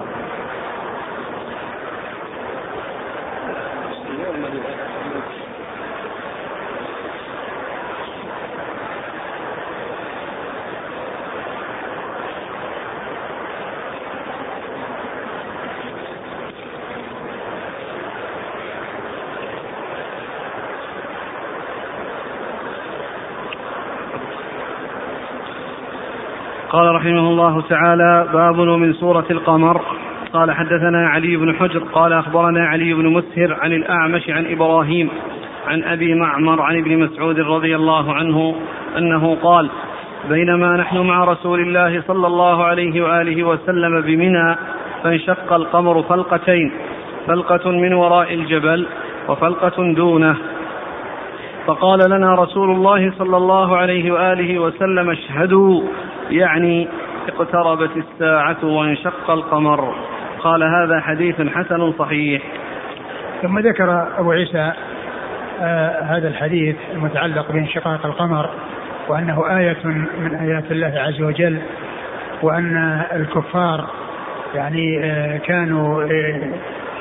قال 26.70 26.89
رحمه 27.00 27.28
الله 27.28 27.62
تعالى 27.68 28.28
باب 28.32 28.60
من 28.60 28.92
سورة 28.92 29.24
القمر. 29.30 29.80
قال 30.32 30.52
حدثنا 30.52 31.08
علي 31.08 31.36
بن 31.36 31.54
حجر 31.54 31.78
قال 31.92 32.12
أخبرنا 32.12 32.66
علي 32.66 32.94
بن 32.94 33.06
مسهر 33.06 33.56
عن 33.60 33.72
الأعمش 33.72 34.30
عن 34.30 34.46
إبراهيم 34.46 35.08
عن 35.68 35.84
أبي 35.84 36.14
معمر 36.14 36.62
عن 36.62 36.78
ابن 36.78 36.98
مسعود 36.98 37.40
رضي 37.40 37.76
الله 37.76 38.14
عنه 38.14 38.54
أنه 38.98 39.36
قال 39.42 39.70
بينما 40.28 40.76
نحن 40.76 40.98
مع 40.98 41.24
رسول 41.24 41.60
الله 41.60 42.02
صلى 42.06 42.26
الله 42.26 42.64
عليه 42.64 43.04
وآله 43.04 43.44
وسلم 43.44 44.00
بمنى 44.00 44.56
فانشق 45.02 45.52
القمر 45.52 46.02
فلقتين 46.02 46.72
فلقة 47.26 47.70
من 47.70 47.92
وراء 47.92 48.34
الجبل 48.34 48.86
وفلقة 49.28 49.92
دونه. 49.92 50.36
فقال 51.66 52.10
لنا 52.10 52.34
رسول 52.34 52.70
الله 52.70 53.12
صلى 53.18 53.36
الله 53.36 53.76
عليه 53.76 54.10
وآله 54.10 54.58
وسلم 54.58 55.10
اشهدوا 55.10 55.82
يعني 56.30 56.88
اقتربت 57.28 57.90
الساعة 57.96 58.64
وانشق 58.64 59.30
القمر. 59.30 59.94
قال 60.38 60.62
هذا 60.62 61.00
حديث 61.00 61.40
حسن 61.40 61.92
صحيح. 61.92 62.42
ثم 63.42 63.58
ذكر 63.58 64.08
أبو 64.18 64.30
عيسى 64.32 64.72
آه 65.60 66.02
هذا 66.02 66.28
الحديث 66.28 66.76
المتعلق 66.92 67.52
بانشقاق 67.52 68.06
القمر 68.06 68.50
وأنه 69.08 69.58
آية 69.58 69.76
من 69.84 70.34
آيات 70.34 70.72
الله 70.72 70.92
عز 70.96 71.22
وجل 71.22 71.58
وأن 72.42 73.02
الكفار 73.12 73.86
يعني 74.54 75.04
آه 75.04 75.36
كانوا 75.36 76.02
آه, 76.02 76.40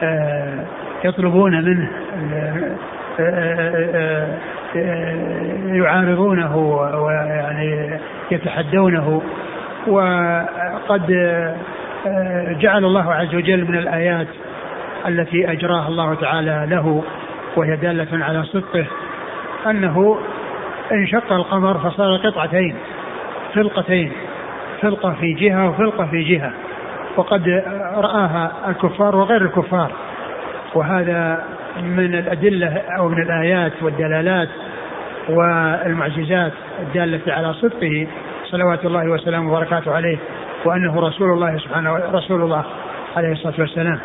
آه، 0.03 0.65
يطلبون 1.03 1.65
منه 1.65 1.91
آه، 3.19 4.37
يعارضونه 5.65 6.57
ويعني 7.03 7.99
يتحدونه. 8.31 9.21
وقد 9.87 11.07
جعل 12.59 12.85
الله 12.85 13.13
عز 13.13 13.35
وجل 13.35 13.65
من 13.71 13.77
الآيات 13.77 14.27
التي 15.07 15.51
أجراها 15.51 15.87
الله 15.87 16.13
تعالى 16.13 16.67
له 16.69 17.03
وهي 17.55 17.75
دالة 17.75 18.25
على 18.25 18.43
صدقه 18.43 18.85
أنه 19.69 20.19
انشق 20.91 21.33
القمر 21.33 21.73
فصار 21.73 22.17
قطعتين 22.17 22.75
فلقتين 23.53 24.11
فلقة 24.81 25.13
في 25.13 25.33
جهة 25.33 25.69
وفلقة 25.69 26.05
في 26.05 26.23
جهة. 26.23 26.51
وقد 27.17 27.63
رآها 27.95 28.51
الكفار 28.67 29.15
وغير 29.15 29.41
الكفار. 29.41 29.91
وهذا 30.75 31.43
من 31.77 32.15
الأدلة 32.15 32.81
أو 32.97 33.09
من 33.09 33.21
الآيات 33.21 33.73
والدلالات 33.81 34.49
والمعجزات 35.29 36.53
الدالة 36.79 37.33
على 37.33 37.53
صدقه 37.53 38.07
صلوات 38.45 38.85
الله 38.85 39.11
وسلامه 39.11 39.51
وبركاته 39.51 39.95
عليه 39.95 40.17
وأنه 40.65 40.99
رسول 40.99 41.31
الله 41.33 41.57
سبحانه 41.57 41.95
رسول 41.95 42.41
الله 42.41 42.65
عليه 43.17 43.31
الصلاة 43.31 43.53
والسلام. 43.59 43.99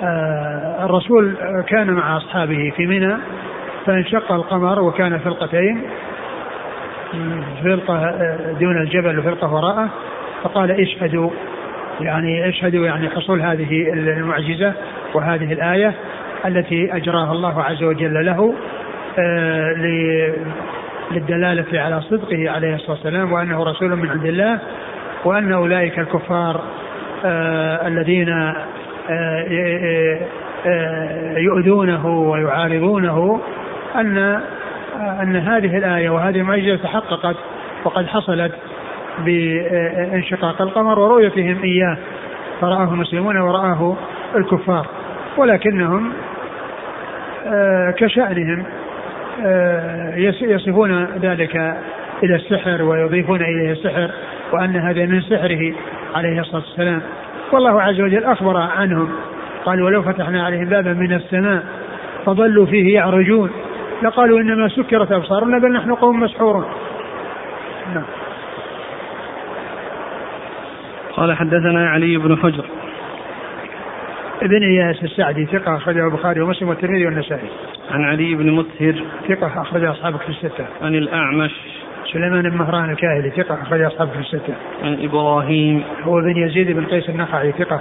فالرسول 0.00 1.36
كان 1.66 1.90
مع 1.90 2.16
أصحابه 2.16 2.72
في 2.76 2.86
منى 2.86 3.16
فانشق 3.86 4.32
القمر 4.32 4.82
وكان 4.82 5.18
فرقتين 5.18 5.82
فرقة 7.64 8.10
دون 8.60 8.82
الجبل 8.82 9.18
وفرقة 9.18 9.54
وراءه 9.54 9.88
فقال 10.42 10.70
اشهدوا 10.70 11.30
يعني 12.00 12.48
اشهدوا 12.48 12.86
يعني 12.86 13.10
حصول 13.10 13.42
هذه 13.42 13.92
المعجزة. 13.92 14.74
وهذه 15.14 15.52
الآية 15.52 15.94
التي 16.46 16.96
أجراها 16.96 17.32
الله 17.32 17.62
عز 17.62 17.82
وجل 17.82 18.26
له 18.26 18.54
آه، 19.18 19.74
للدلالة 21.12 21.80
على 21.80 22.00
صدقه 22.00 22.50
عليه 22.50 22.74
الصلاة 22.74 22.90
والسلام 22.90 23.32
وأنه 23.32 23.64
رسول 23.64 23.96
من 23.96 24.10
عند 24.10 24.26
الله 24.26 24.58
وأن 25.24 25.52
أولئك 25.52 25.98
الكفار 25.98 26.60
آه، 27.24 27.86
الذين 27.88 28.28
آه، 29.10 29.44
يؤذونه 31.36 32.06
ويعارضونه 32.06 33.40
أن 33.96 34.42
أن 35.22 35.36
هذه 35.36 35.76
الآية 35.76 36.10
وهذه 36.10 36.36
المعجزة 36.36 36.76
تحققت 36.76 37.36
وقد 37.84 38.06
حصلت 38.06 38.52
بانشقاق 39.18 40.62
القمر 40.62 40.98
ورؤيتهم 40.98 41.62
إياه 41.62 41.96
فرآه 42.60 42.84
المسلمون 42.84 43.36
ورآه 43.36 43.96
الكفار. 44.36 44.86
ولكنهم 45.36 46.12
آه، 47.46 47.90
كشأنهم 47.90 48.64
آه، 49.44 50.16
يصفون 50.42 51.04
ذلك 51.04 51.56
إلى 52.22 52.34
السحر 52.34 52.82
ويضيفون 52.82 53.42
إليه 53.42 53.72
السحر 53.72 54.10
وأن 54.52 54.76
هذا 54.76 55.06
من 55.06 55.20
سحره 55.20 55.72
عليه 56.14 56.40
الصلاة 56.40 56.62
والسلام. 56.62 57.02
والله 57.52 57.82
عز 57.82 58.00
وجل 58.00 58.24
أخبر 58.24 58.56
عنهم 58.56 59.08
قال 59.64 59.82
ولو 59.82 60.02
فتحنا 60.02 60.44
عليهم 60.44 60.64
بابا 60.64 60.92
من 60.92 61.12
السماء 61.12 61.62
فظلوا 62.26 62.66
فيه 62.66 62.94
يعرجون. 62.94 63.50
لقالوا 64.02 64.40
إنما 64.40 64.68
سكرت 64.68 65.12
أبصارنا 65.12 65.58
بل 65.58 65.72
نحن 65.72 65.94
قوم 65.94 66.20
مسحورون. 66.20 66.64
نعم. 67.94 68.04
قال 71.16 71.32
حدثنا 71.32 71.90
علي 71.90 72.16
بن 72.16 72.36
حجر. 72.36 72.64
ابن 74.42 74.62
إياس 74.62 75.04
السعدي 75.04 75.46
ثقة 75.46 75.76
أخرجه 75.76 76.06
البخاري 76.06 76.40
ومسلم 76.40 76.68
والترمذي 76.68 77.06
والنسائي. 77.06 77.48
عن 77.90 78.04
علي 78.04 78.34
بن 78.34 78.52
مسهر 78.52 79.04
ثقة 79.28 79.62
أخرج 79.62 79.84
أصحابه 79.84 80.18
في 80.18 80.28
الستة. 80.28 80.66
عن 80.82 80.94
الأعمش 80.94 81.50
سليمان 82.12 82.50
بن 82.50 82.56
مهران 82.56 82.90
الكاهلي 82.90 83.30
ثقة 83.30 83.62
أخرج 83.62 83.80
أصحابه 83.80 84.10
في 84.10 84.20
الستة. 84.20 84.54
عن 84.82 85.04
إبراهيم 85.04 85.84
هو 86.02 86.20
بن 86.20 86.36
يزيد 86.36 86.70
بن 86.70 86.86
قيس 86.86 87.08
النخعي 87.08 87.52
ثقة 87.52 87.80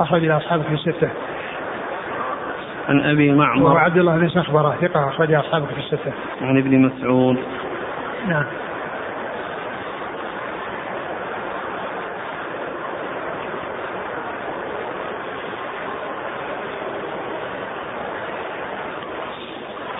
أخرج 0.00 0.28
أصحابه 0.28 0.62
في 0.62 0.74
الستة. 0.74 1.10
عن 2.88 3.00
أبي 3.00 3.32
معمر 3.32 3.62
وهو 3.62 3.76
عبد 3.76 3.96
الله 3.96 4.16
بن 4.16 4.28
سخبرة 4.28 4.76
ثقة 4.80 5.08
أخرج 5.08 5.32
أصحابه 5.32 5.66
في 5.66 5.78
الستة. 5.78 6.12
عن 6.42 6.58
ابن 6.58 6.78
مسعود 6.78 7.38
نعم. 8.28 8.44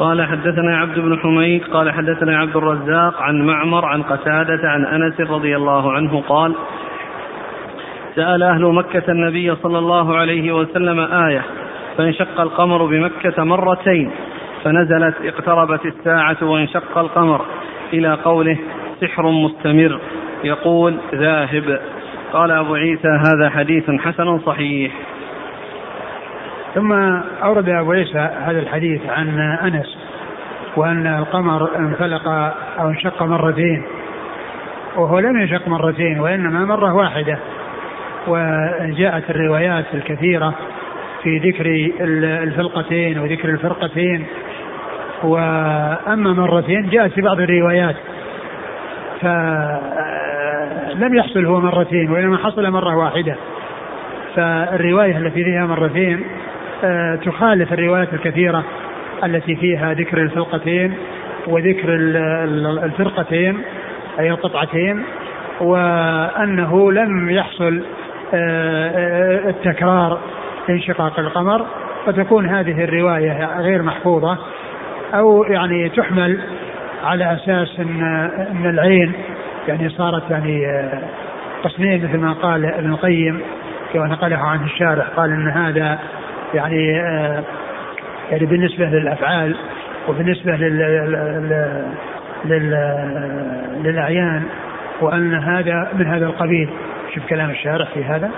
قال 0.04 0.26
حدثنا 0.26 0.76
عبد 0.76 0.98
بن 0.98 1.18
حميد 1.18 1.64
قال 1.64 1.92
حدثنا 1.92 2.38
عبد 2.38 2.56
الرزاق 2.56 3.22
عن 3.22 3.46
معمر 3.46 3.84
عن 3.84 4.02
قتادة 4.02 4.60
عن 4.64 4.84
أنس 4.84 5.20
رضي 5.20 5.56
الله 5.56 5.92
عنه 5.92 6.22
قال 6.28 6.54
سأل 8.14 8.42
أهل 8.42 8.64
مكة 8.64 9.02
النبي 9.08 9.54
صلى 9.54 9.78
الله 9.78 10.16
عليه 10.16 10.52
وسلم 10.52 11.00
آية 11.00 11.42
فانشق 11.98 12.40
القمر 12.40 12.86
بمكة 12.86 13.44
مرتين 13.44 14.10
فنزلت 14.64 15.14
اقتربت 15.24 15.86
الساعة 15.86 16.36
وانشق 16.42 16.98
القمر 16.98 17.40
إلى 17.92 18.14
قوله 18.14 18.58
سحر 19.00 19.30
مستمر. 19.30 20.00
يقول 20.44 20.94
ذاهب. 21.14 21.80
قال 22.32 22.50
أبو 22.50 22.74
عيسى 22.74 23.08
هذا 23.08 23.50
حديث 23.50 23.90
حسن 23.90 24.38
صحيح. 24.38 24.92
ثم 26.74 26.92
أورد 27.42 27.68
أبو 27.68 27.92
عيسى 27.92 28.18
هذا 28.18 28.58
الحديث 28.58 29.00
عن 29.08 29.40
أنس 29.40 29.98
وأن 30.76 31.06
القمر 31.06 31.76
انفلق 31.78 32.28
أو 32.80 32.88
انشق 32.88 33.22
مرتين 33.22 33.82
وهو 34.96 35.18
لم 35.18 35.40
ينشق 35.40 35.68
مرتين 35.68 36.20
وإنما 36.20 36.64
مرة 36.64 36.94
واحدة. 36.94 37.38
وجاءت 38.26 39.30
الروايات 39.30 39.84
الكثيرة 39.94 40.54
في 41.22 41.38
ذكر 41.38 41.90
الفلقتين 42.42 43.18
وذكر 43.18 43.48
الفرقتين. 43.48 44.26
وأما 45.22 46.32
مرتين 46.32 46.88
جاءت 46.88 47.12
في 47.12 47.20
بعض 47.20 47.40
الروايات 47.40 47.96
فلم 49.20 51.14
يحصل 51.14 51.44
هو 51.44 51.60
مرتين 51.60 52.10
وإنما 52.10 52.36
حصل 52.36 52.70
مرة 52.70 52.96
واحدة. 52.96 53.36
فالرواية 54.36 55.18
التي 55.18 55.44
فيها 55.44 55.66
مرتين 55.66 56.24
تخالف 57.24 57.72
الروايات 57.72 58.14
الكثيرة 58.14 58.64
التي 59.24 59.56
فيها 59.56 59.94
ذكر 59.94 60.22
الفلقتين 60.22 60.94
وذكر 61.46 61.94
الفرقتين 62.84 63.62
أي 64.18 64.30
القطعتين 64.30 65.02
وأنه 65.60 66.92
لم 66.92 67.30
يحصل 67.30 67.82
آه، 68.34 68.90
آه، 68.90 69.48
التكرار 69.48 70.18
انشقاق 70.70 71.18
القمر 71.18 71.66
فتكون 72.06 72.48
هذه 72.48 72.84
الرواية 72.84 73.60
غير 73.60 73.82
محفوظة 73.82 74.38
أو 75.14 75.44
يعني 75.44 75.88
تحمل 75.88 76.40
على 77.04 77.34
أساس 77.34 77.80
أن 77.80 78.02
أن 78.50 78.66
العين 78.66 79.12
يعني 79.68 79.88
صارت 79.88 80.30
يعني 80.30 80.66
آه، 80.66 81.02
قسمين 81.64 82.04
مثل 82.04 82.18
ما 82.18 82.32
قال 82.32 82.64
ابن 82.64 82.90
القيم 82.90 83.40
كما 83.92 84.06
نقله 84.06 84.36
عنه 84.36 84.64
الشارح 84.64 85.06
قال 85.06 85.30
أن 85.30 85.48
هذا 85.48 85.98
يعني 86.54 86.86
يعني 88.30 88.46
بالنسبة 88.46 88.84
للأفعال 88.84 89.56
وبالنسبة 90.08 90.52
لل, 90.52 90.78
لل... 90.78 91.84
لل... 92.44 92.74
للأعيان 93.84 94.42
وأن 95.00 95.34
هذا 95.34 95.88
من 95.98 96.06
هذا 96.06 96.26
القبيل 96.26 96.68
شوف 97.14 97.26
كلام 97.26 97.50
الشارح 97.50 97.94
في 97.94 98.04
هذا. 98.04 98.30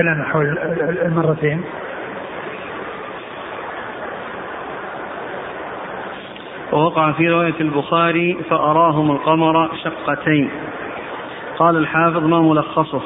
شوف 0.00 0.06
كلامه 0.06 0.24
حول 0.24 0.58
المرتين. 1.06 1.60
ووقع 6.72 7.12
في 7.12 7.28
رواية 7.28 7.54
البخاري 7.60 8.36
فأراهم 8.50 9.10
القمر 9.10 9.68
شقتين 9.84 10.50
قال 11.58 11.76
الحافظ 11.76 12.26
ما 12.26 12.40
ملخصه 12.40 13.02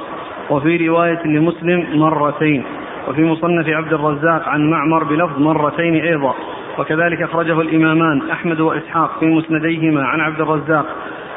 وفي 0.50 0.88
رواية 0.88 1.22
لمسلم 1.24 2.00
مرتين 2.00 2.64
وفي 3.08 3.24
مصنف 3.24 3.68
عبد 3.68 3.92
الرزاق 3.92 4.48
عن 4.48 4.70
معمر 4.70 5.04
بلفظ 5.04 5.38
مرتين 5.38 5.94
أيضا. 5.94 6.34
وكذلك 6.78 7.22
أخرجه 7.22 7.60
الإمامان 7.60 8.30
أحمد 8.30 8.60
وإسحاق 8.60 9.18
في 9.20 9.26
مسنديهما 9.26 10.04
عن 10.04 10.20
عبد 10.20 10.40
الرزاق. 10.40 10.86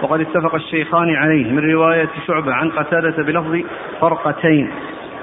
وقد 0.01 0.21
اتفق 0.21 0.55
الشيخان 0.55 1.15
عليه. 1.15 1.51
من 1.51 1.71
رواية 1.71 2.09
شعبة 2.27 2.53
عن 2.53 2.69
قتادة 2.69 3.23
بلفظ 3.23 3.61
فرقتين 4.01 4.71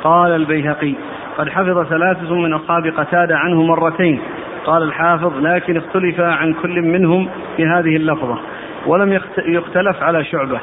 قال 0.05 0.33
البيهقي 0.33 0.95
قد 1.39 1.49
حفظ 1.49 1.83
ثلاثة 1.83 2.35
من 2.35 2.53
أصحاب 2.53 2.87
قتادة 2.87 3.37
عنه 3.37 3.63
مرتين. 3.63 4.21
قال 4.67 4.83
الحافظ 4.83 5.33
لكن 5.39 5.77
اختلف 5.77 6.21
عن 6.21 6.53
كل 6.53 6.83
منهم 6.83 7.29
في 7.57 7.67
هذه 7.67 7.97
اللفظة 7.97 8.39
ولم 8.87 9.21
يختلف 9.39 10.03
على 10.03 10.25
شعبة 10.25 10.61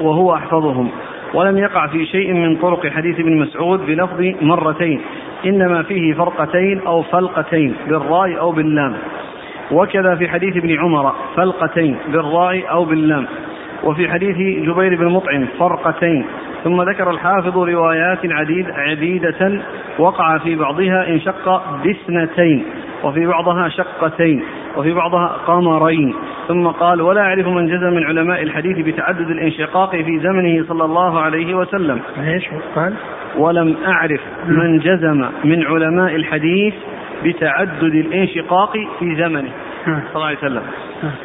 وهو 0.00 0.34
أحفظهم 0.34 0.90
ولم 1.34 1.58
يقع 1.58 1.86
في 1.86 2.06
شيء 2.06 2.32
من 2.32 2.56
طرق 2.56 2.86
حديث 2.86 3.20
ابن 3.20 3.36
مسعود 3.36 3.86
بلفظ 3.86 4.20
مرتين 4.40 5.00
إنما 5.46 5.82
فيه 5.82 6.14
فرقتين 6.14 6.80
أو 6.86 7.02
فلقتين 7.02 7.74
بالراء 7.88 8.38
أو 8.38 8.52
باللام. 8.52 8.94
وكذا 9.72 10.14
في 10.14 10.28
حديث 10.28 10.56
ابن 10.56 10.78
عمر 10.78 11.12
فلقتين 11.36 11.96
بالراء 12.08 12.70
أو 12.70 12.84
باللام. 12.84 13.26
وفي 13.84 14.08
حديث 14.08 14.36
جبير 14.66 14.96
بن 14.96 15.06
مطعم 15.06 15.46
فرقتين. 15.58 16.24
ثم 16.64 16.82
ذكر 16.82 17.10
الحافظ 17.10 17.58
روايات 17.58 18.18
عديد 18.24 18.70
عديدة 18.70 19.62
وقع 19.98 20.38
في 20.38 20.56
بعضها 20.56 21.08
انشق 21.08 21.62
باثنتين 21.84 22.64
وفي 23.04 23.26
بعضها 23.26 23.68
شقتين 23.68 24.42
وفي 24.76 24.92
بعضها 24.92 25.26
قمرين. 25.46 26.14
ثم 26.48 26.66
قال 26.66 27.00
ولا 27.02 27.20
أعرف 27.20 27.46
من 27.46 27.66
جزم 27.66 27.94
من 27.94 28.04
علماء 28.04 28.42
الحديث 28.42 28.78
بتعدد 28.86 29.30
الانشقاق 29.30 29.90
في 29.90 30.18
زمنه 30.18 30.64
صلى 30.68 30.84
الله 30.84 31.20
عليه 31.20 31.54
وسلم. 31.54 32.00
إيش؟ 32.18 32.44
قال 32.74 32.94
ولم 33.36 33.76
أعرف 33.86 34.20
من 34.48 34.78
جزم 34.78 35.28
من 35.44 35.66
علماء 35.66 36.16
الحديث 36.16 36.74
بتعدد 37.24 37.82
الانشقاق 37.82 38.72
في 38.98 39.16
زمنه. 39.16 39.50
صلى 39.86 40.14
الله 40.14 40.26
عليه 40.26 40.38
وسلم. 40.38 40.62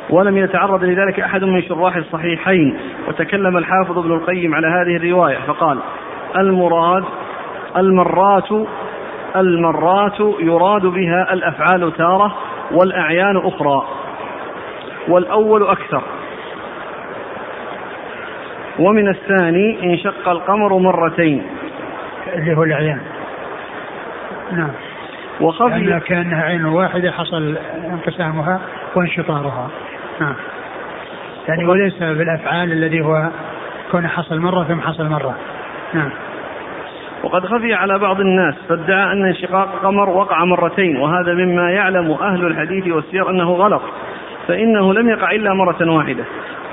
ولم 0.09 0.37
يتعرض 0.37 0.83
لذلك 0.83 1.19
أحد 1.19 1.43
من 1.43 1.61
شراح 1.61 1.95
الصحيحين 1.95 2.77
وتكلم 3.07 3.57
الحافظ 3.57 3.97
ابن 3.97 4.11
القيم 4.11 4.55
على 4.55 4.67
هذه 4.67 4.95
الرواية 4.95 5.37
فقال 5.47 5.79
المراد 6.37 7.03
المرات 7.77 8.67
المرات 9.35 10.19
يراد 10.39 10.85
بها 10.85 11.33
الأفعال 11.33 11.93
تارة 11.97 12.35
والأعيان 12.71 13.37
أخرى 13.37 13.87
والأول 15.07 15.67
أكثر. 15.67 16.01
ومن 18.79 19.07
الثاني 19.07 19.83
انشق 19.83 20.29
القمر 20.29 20.77
مرتين. 20.77 21.43
اللي 22.33 22.57
هو 22.57 22.63
الأعيان. 22.63 23.01
نعم. 24.51 24.71
وخفي. 25.41 25.79
لأن 25.79 25.99
كأنها 25.99 26.43
عين 26.43 26.65
واحدة 26.65 27.11
حصل 27.11 27.57
انقسامها 27.91 28.59
وانشطارها. 28.95 29.69
نعم 30.21 30.35
يعني 31.47 31.65
وليس 31.65 31.99
بالأفعال 31.99 32.71
الذي 32.71 33.01
هو 33.01 33.29
كون 33.91 34.07
حصل 34.07 34.39
مرة 34.39 34.63
ثم 34.63 34.81
حصل 34.81 35.09
مرة. 35.09 35.35
نعم 35.93 36.09
وقد 37.23 37.45
خفي 37.45 37.73
على 37.73 37.99
بعض 37.99 38.19
الناس 38.19 38.55
فادعى 38.69 39.13
أن 39.13 39.25
انشقاق 39.25 39.73
القمر 39.73 40.09
وقع 40.09 40.45
مرتين 40.45 40.97
وهذا 40.97 41.33
مما 41.33 41.71
يعلم 41.71 42.11
أهل 42.11 42.45
الحديث 42.45 42.87
والسير 42.87 43.29
أنه 43.29 43.51
غلط. 43.51 43.81
فإنه 44.47 44.93
لم 44.93 45.09
يقع 45.09 45.31
إلا 45.31 45.53
مرة 45.53 45.91
واحدة. 45.91 46.23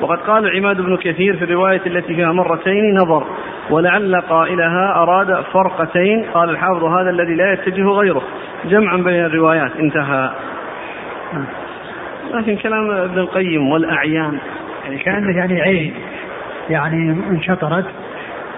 وقد 0.00 0.18
قال 0.18 0.56
عماد 0.56 0.80
بن 0.80 0.96
كثير 0.96 1.36
في 1.36 1.44
الرواية 1.44 1.80
التي 1.86 2.14
فيها 2.14 2.32
مرتين 2.32 2.94
نظر 2.94 3.24
ولعل 3.70 4.20
قائلها 4.20 4.92
أراد 4.96 5.44
فرقتين. 5.52 6.24
قال 6.34 6.50
الحافظ 6.50 6.84
هذا 6.84 7.10
الذي 7.10 7.34
لا 7.34 7.52
يتجه 7.52 7.88
غيره. 7.88 8.22
جمعا 8.64 8.96
بين 8.96 9.24
الروايات. 9.24 9.76
انتهى. 9.76 10.30
لكن 12.34 12.56
كلام 12.56 12.90
ابن 12.90 13.18
القيم 13.18 13.68
والأعيان. 13.68 14.38
يعني 14.84 14.98
كأنه 14.98 15.36
يعني 15.36 15.62
عين. 15.62 15.94
يعني 16.70 17.16
انشطرت 17.30 17.86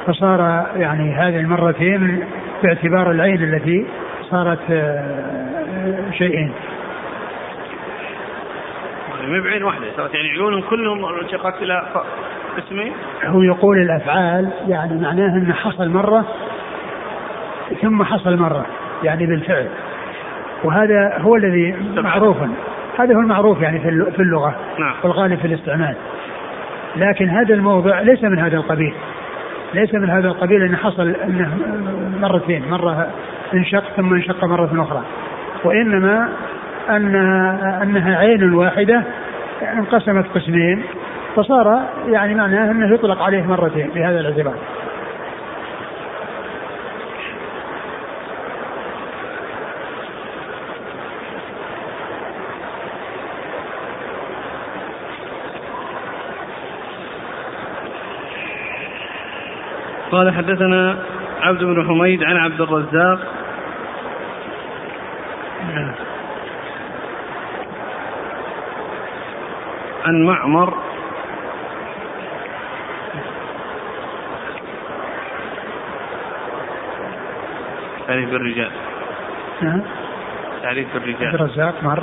فصار 0.06 0.66
يعني 0.76 1.14
هذه 1.14 1.36
المرتين 1.36 2.24
باعتبار 2.62 3.10
العين 3.10 3.42
التي 3.42 3.86
صارت 4.30 4.70
آه، 4.70 6.10
شيئين 9.20 9.32
ما 9.32 9.40
بعين 9.40 9.62
واحدة. 9.62 9.86
صارت 9.96 10.14
يعني 10.14 10.28
عيون 10.28 10.62
كلهم 10.62 11.04
انشقت 11.04 11.62
إلى 11.62 11.82
قسمين 12.56 12.92
هو 13.24 13.42
يقول 13.42 13.76
الأفعال 13.82 14.50
يعني 14.68 15.00
معناه 15.02 15.36
أنه 15.36 15.52
حصل 15.52 15.88
مرة 15.88 16.24
ثم 17.82 18.02
حصل 18.02 18.36
مرة 18.36 18.66
يعني 19.02 19.26
بالفعل. 19.26 19.68
وهذا 20.64 21.18
هو 21.18 21.36
الذي 21.36 21.74
معروف 21.96 22.36
هذا 22.98 23.14
هو 23.14 23.20
المعروف 23.20 23.60
يعني 23.60 23.80
في 24.10 24.22
اللغة 24.22 24.54
نعم. 24.78 24.94
والغالب 25.02 25.38
في 25.38 25.46
الاستعمال. 25.46 25.94
لكن 26.96 27.28
هذا 27.28 27.54
الموضع 27.54 28.00
ليس 28.00 28.24
من 28.24 28.38
هذا 28.38 28.56
القبيل. 28.56 28.94
ليس 29.74 29.94
من 29.94 30.10
هذا 30.10 30.28
القبيل 30.28 30.62
إنه 30.62 30.76
حصل 30.76 31.08
إنه 31.08 31.58
مرتين. 32.20 32.70
مرة 32.70 33.06
انشق 33.54 33.84
ثم 33.96 34.14
انشق 34.14 34.44
مرة 34.44 34.82
أخرى. 34.82 35.02
وإنما 35.64 36.28
أنها 36.96 37.82
أنها 37.82 38.18
عين 38.18 38.54
واحدة 38.54 39.02
انقسمت 39.62 40.26
قسمين 40.34 40.84
فصار 41.36 41.88
يعني 42.06 42.34
معناه 42.34 42.70
أنه 42.70 42.94
يطلق 42.94 43.22
عليه 43.22 43.42
مرتين 43.42 43.90
بهذا 43.90 44.20
الاعتبار. 44.20 44.54
قال 60.12 60.34
حدثنا 60.34 60.98
عبد 61.42 61.64
بن 61.64 61.86
حميد 61.88 62.24
عن 62.24 62.36
عبد 62.36 62.60
الرزاق. 62.60 63.18
عن 70.04 70.22
معمر. 70.22 70.74
تعريف 78.06 78.30
بالرجال. 78.30 78.70
نعم 79.62 79.82
تعريف 80.62 80.94
بالرجال. 80.94 81.26
عبد 81.26 81.34
الرزاق 81.34 81.74
مر. 81.82 82.02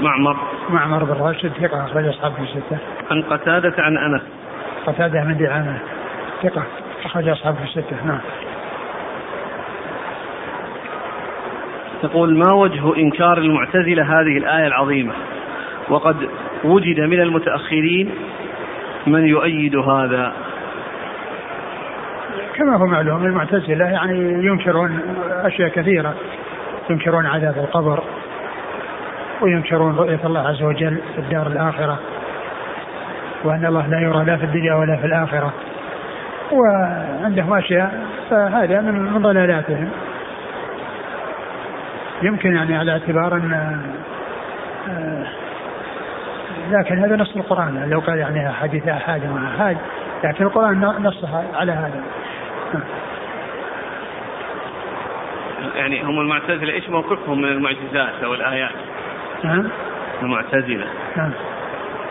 معمر. 0.00 0.36
معمر 0.70 1.04
بن 1.04 1.12
راشد 1.12 1.52
ثقة 1.52 1.84
أخرج 1.84 2.06
أصحاب 2.06 2.32
في 2.32 2.42
الستة 2.42 2.78
عن 3.10 3.22
قتادة 3.22 3.82
عن 3.82 3.96
أنس. 3.96 4.22
قتادة 4.86 5.24
من 5.24 5.38
دعامة 5.38 5.78
ثقة 6.42 6.62
أخرج 7.04 7.28
أصحاب 7.28 7.54
في 7.54 7.64
الستة 7.64 8.06
نعم. 8.06 8.20
تقول 12.02 12.38
ما 12.38 12.52
وجه 12.52 12.96
إنكار 12.96 13.38
المعتزلة 13.38 14.02
هذه 14.02 14.38
الآية 14.38 14.66
العظيمة؟ 14.66 15.12
وقد 15.88 16.28
وجد 16.64 17.00
من 17.00 17.20
المتأخرين 17.20 18.10
من 19.06 19.26
يؤيد 19.26 19.76
هذا. 19.76 20.32
كما 22.54 22.76
هو 22.76 22.86
معلوم 22.86 23.24
المعتزلة 23.24 23.84
يعني 23.84 24.46
ينكرون 24.46 25.00
أشياء 25.44 25.68
كثيرة. 25.68 26.14
ينكرون 26.90 27.26
عذاب 27.26 27.58
القبر 27.58 28.02
وينكرون 29.40 29.96
رؤية 29.96 30.20
الله 30.24 30.48
عز 30.48 30.62
وجل 30.62 30.98
في 31.14 31.18
الدار 31.18 31.46
الآخرة 31.46 31.98
وأن 33.44 33.66
الله 33.66 33.86
لا 33.86 34.00
يرى 34.00 34.24
لا 34.24 34.36
في 34.36 34.44
الدنيا 34.44 34.74
ولا 34.74 34.96
في 34.96 35.06
الآخرة. 35.06 35.52
وعندهم 36.52 37.54
أشياء 37.54 38.06
فهذا 38.30 38.80
من 38.80 39.22
ضلالاتهم. 39.22 39.88
يمكن 42.22 42.54
يعني 42.54 42.76
على 42.76 42.92
اعتبار 42.92 43.36
أن 43.36 43.52
آه، 44.88 45.41
لكن 46.72 46.98
هذا 46.98 47.16
نص 47.16 47.36
القرآن. 47.36 47.90
لو 47.90 48.00
قال 48.00 48.18
يعني 48.18 48.52
حديث 48.52 48.88
أحد 48.88 49.24
مع 49.24 49.54
أحد 49.56 49.76
لكن 50.24 50.44
القرآن 50.44 50.80
نصها 50.80 51.44
على 51.54 51.72
هذا. 51.72 52.02
يعني 55.74 56.02
هم 56.02 56.20
المعتزلة 56.20 56.72
إيش 56.72 56.88
موقفهم 56.88 57.42
من 57.42 57.48
المعجزات 57.48 58.24
أو 58.24 58.34
الآيات؟ 58.34 58.70
نعم 59.44 59.68
المعتزلة. 60.22 60.86
نعم 61.16 61.30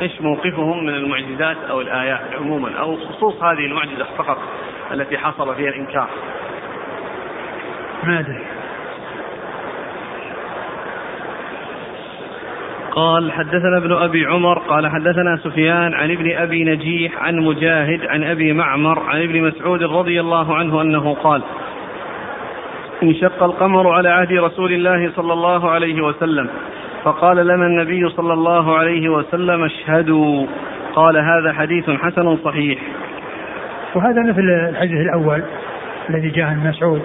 إيش 0.02 0.22
موقفهم 0.22 0.86
من 0.86 0.94
المعجزات 0.94 1.58
أو 1.70 1.82
الآيات 1.82 2.22
عموما؟ 2.40 2.80
أو 2.80 2.98
خصوص 2.98 3.44
هذه 3.44 3.66
المعجزة 3.66 4.06
فقط 4.18 4.38
التي 4.92 5.18
حصل 5.18 5.56
فيها 5.56 5.70
الإنكار؟ 5.70 6.10
ما 8.04 8.20
أدري. 8.20 8.61
قال 12.92 13.32
حدثنا 13.32 13.78
ابن 13.78 13.92
أبي 13.92 14.26
عمر 14.26 14.60
قال 14.60 14.88
حدثنا 14.88 15.38
سفيان 15.44 15.94
عن 15.94 16.12
ابن 16.12 16.32
أبي 16.32 16.64
نجيح 16.64 17.24
عن 17.24 17.36
مجاهد 17.40 18.06
عن 18.06 18.24
أبي 18.24 18.54
معمر 18.54 19.00
عن 19.00 19.22
ابن 19.22 19.42
مسعود 19.42 19.84
رضي 19.84 20.22
الله 20.22 20.56
عنه 20.56 20.82
أنه 20.82 21.14
قال 21.14 21.42
انشق 23.04 23.44
القمر 23.44 23.90
على 23.90 24.10
عهد 24.10 24.32
رسول 24.32 24.74
الله 24.74 25.12
صلى 25.16 25.34
الله 25.34 25.70
عليه 25.70 26.02
وسلم 26.02 26.50
فقال 27.04 27.38
لنا 27.38 27.66
النبي 27.66 28.10
صلى 28.10 28.34
الله 28.34 28.78
عليه 28.78 29.10
وسلم 29.10 29.64
اشهدوا 29.64 30.48
قال 30.96 31.18
هذا 31.18 31.54
حديث 31.54 31.90
حسن 31.90 32.38
صحيح 32.38 32.80
وهذا 33.96 34.24
مثل 34.30 34.42
الحديث 34.70 34.98
الأول 34.98 35.44
الذي 36.10 36.30
جاء 36.30 36.46
عن 36.46 36.68
مسعود 36.68 37.02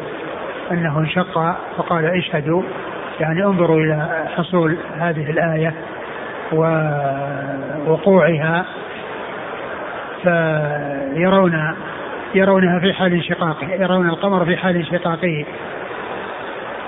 أنه 0.72 0.98
انشق 0.98 1.56
فقال 1.76 2.04
اشهدوا 2.04 2.62
يعني 3.20 3.44
انظروا 3.44 3.80
إلى 3.80 4.26
حصول 4.36 4.76
هذه 4.98 5.30
الآية 5.30 5.74
ووقوعها 7.86 8.64
فيرون 10.22 11.74
يرونها 12.34 12.80
في 12.80 12.92
حال 12.92 13.12
انشقاقه 13.12 13.72
يرون 13.72 14.08
القمر 14.08 14.44
في 14.44 14.56
حال 14.56 14.76
انشقاقه 14.76 15.44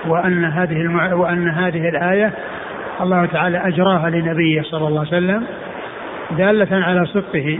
وأن 0.07 0.45
هذه 0.45 0.81
المع... 0.81 1.13
وأن 1.13 1.49
هذه 1.49 1.89
الآية 1.89 2.33
الله 3.01 3.25
تعالى 3.25 3.67
أجراها 3.67 4.09
لنبيه 4.09 4.61
صلى 4.61 4.87
الله 4.87 4.99
عليه 4.99 5.09
وسلم 5.09 5.45
دالة 6.31 6.85
على 6.85 7.05
صدقه. 7.05 7.59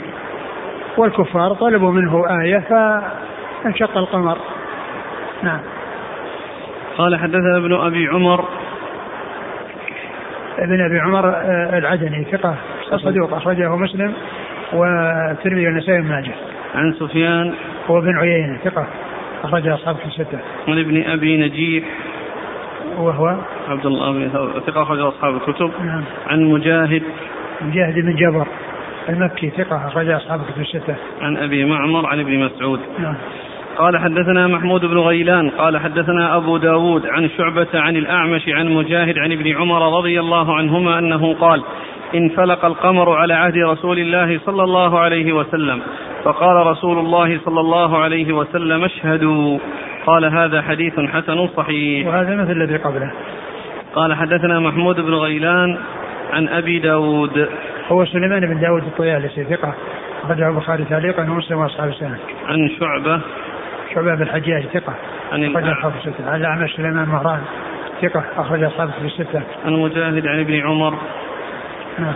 والكفار 0.97 1.53
طلبوا 1.53 1.91
منه 1.91 2.41
آية 2.41 2.59
فانشق 2.59 3.97
القمر. 3.97 4.37
نعم. 5.43 5.59
قال 6.99 7.19
حدثنا 7.19 7.57
ابن 7.57 7.73
أبي 7.73 8.07
عمر. 8.07 8.45
ابن 10.59 10.81
أبي 10.81 10.99
عمر 10.99 11.29
آه، 11.29 11.77
العدني 11.77 12.23
ثقة 12.31 12.55
صدوق 12.97 13.33
أخرجه 13.33 13.75
مسلم 13.75 14.13
والترمذي 14.73 15.67
والنسائي 15.67 16.01
بن 16.01 16.07
ماجه. 16.07 16.31
عن 16.75 16.93
سفيان. 16.93 17.53
هو 17.87 18.01
بن 18.01 18.17
عيينة 18.17 18.57
ثقة 18.57 18.87
أخرج 19.43 19.67
أصحاب 19.67 19.95
الستة. 20.05 20.39
عن 20.67 20.79
ابن 20.79 21.03
أبي 21.03 21.37
نجيح. 21.37 21.83
وهو؟ 22.97 23.35
عبد 23.69 23.85
الله 23.85 24.11
بن 24.11 24.29
ثقة 24.67 24.83
أخرج 24.83 24.99
أصحاب 24.99 25.35
الكتب. 25.35 25.71
نعم. 25.85 26.03
عن 26.27 26.43
مجاهد. 26.43 27.03
مجاهد 27.61 27.93
بن 27.93 28.15
جبر 28.15 28.47
المكي 29.09 29.49
ثقة 29.49 29.87
أخرج 29.87 30.09
أصحاب 30.09 30.41
الكتب 30.41 30.61
الستة. 30.61 30.95
عن 31.21 31.37
أبي 31.37 31.65
معمر 31.65 32.05
عن 32.05 32.19
ابن 32.19 32.39
مسعود. 32.39 32.79
نعم. 32.99 33.15
قال 33.79 33.97
حدثنا 33.97 34.47
محمود 34.47 34.85
بن 34.85 34.97
غيلان 34.97 35.49
قال 35.49 35.77
حدثنا 35.77 36.37
أبو 36.37 36.57
داود 36.57 37.05
عن 37.05 37.29
شعبة 37.37 37.67
عن 37.73 37.95
الأعمش 37.95 38.49
عن 38.49 38.69
مجاهد 38.69 39.17
عن 39.17 39.31
ابن 39.31 39.55
عمر 39.55 39.97
رضي 39.97 40.19
الله 40.19 40.55
عنهما 40.55 40.99
أنه 40.99 41.33
قال 41.33 41.63
انفلق 42.15 42.65
القمر 42.65 43.15
على 43.15 43.33
عهد 43.33 43.57
رسول 43.57 43.99
الله 43.99 44.39
صلى 44.45 44.63
الله 44.63 44.99
عليه 44.99 45.33
وسلم 45.33 45.81
فقال 46.23 46.67
رسول 46.67 46.97
الله 46.97 47.39
صلى 47.45 47.59
الله 47.59 47.97
عليه 47.97 48.33
وسلم 48.33 48.83
اشهدوا. 48.83 49.59
قال 50.05 50.25
هذا 50.25 50.61
حديث 50.61 50.99
حسن 50.99 51.47
صحيح. 51.47 52.07
وهذا 52.07 52.35
مثل 52.35 52.51
الذي 52.51 52.77
قبله. 52.77 53.11
قال 53.95 54.13
حدثنا 54.13 54.59
محمود 54.59 54.99
بن 54.99 55.13
غيلان 55.13 55.77
عن 56.33 56.47
أبي 56.47 56.79
داود. 56.79 57.49
هو 57.87 58.05
سليمان 58.05 58.39
بن 58.39 58.59
داود 58.59 58.83
الطيالسي 58.83 59.43
ثقة 59.43 59.73
أخرجه 60.23 60.49
البخاري 60.49 60.83
تعليقا 60.83 61.23
ومسلم 61.23 61.57
وأصحاب 61.57 61.89
السنة. 61.89 62.17
عن 62.47 62.69
شعبة 62.79 63.21
شعبة 63.93 64.15
بن 64.15 64.21
الحجاج 64.21 64.65
ثقة. 64.73 64.93
عن 65.31 65.43
أخرج 65.43 65.67
أصحاب 65.67 65.91
الستة. 65.95 66.29
عن 66.29 66.41
الأعمش 66.41 66.75
سليمان 66.75 67.09
مهران 67.09 67.41
ثقة. 68.01 68.23
أخرج 68.37 68.63
أصحاب 68.63 68.89
الستة. 69.03 69.41
عن 69.65 69.73
مجاهد 69.73 70.27
عن 70.27 70.39
ابن 70.39 70.59
عمر. 70.59 70.93
نعم. 71.99 72.15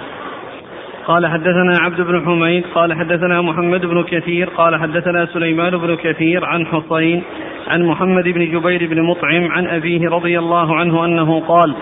قال 1.05 1.28
حدثنا 1.28 1.78
عبد 1.80 2.01
بن 2.01 2.26
حميد 2.26 2.63
قال 2.76 2.93
حدثنا 2.93 3.41
محمد 3.41 3.86
بن 3.86 4.03
كثير 4.03 4.49
قال 4.49 4.80
حدثنا 4.80 5.26
سليمان 5.26 5.78
بن 5.78 5.95
كثير 5.95 6.45
عن 6.45 6.65
حسين 6.65 7.24
عن 7.67 7.84
محمد 7.84 8.24
بن 8.24 8.51
جبير 8.51 8.89
بن 8.89 9.01
مطعم 9.01 9.51
عن 9.51 9.67
أبيه 9.67 10.09
رضي 10.09 10.39
الله 10.39 10.76
عنه 10.76 11.05
أنه 11.05 11.39
قال 11.39 11.76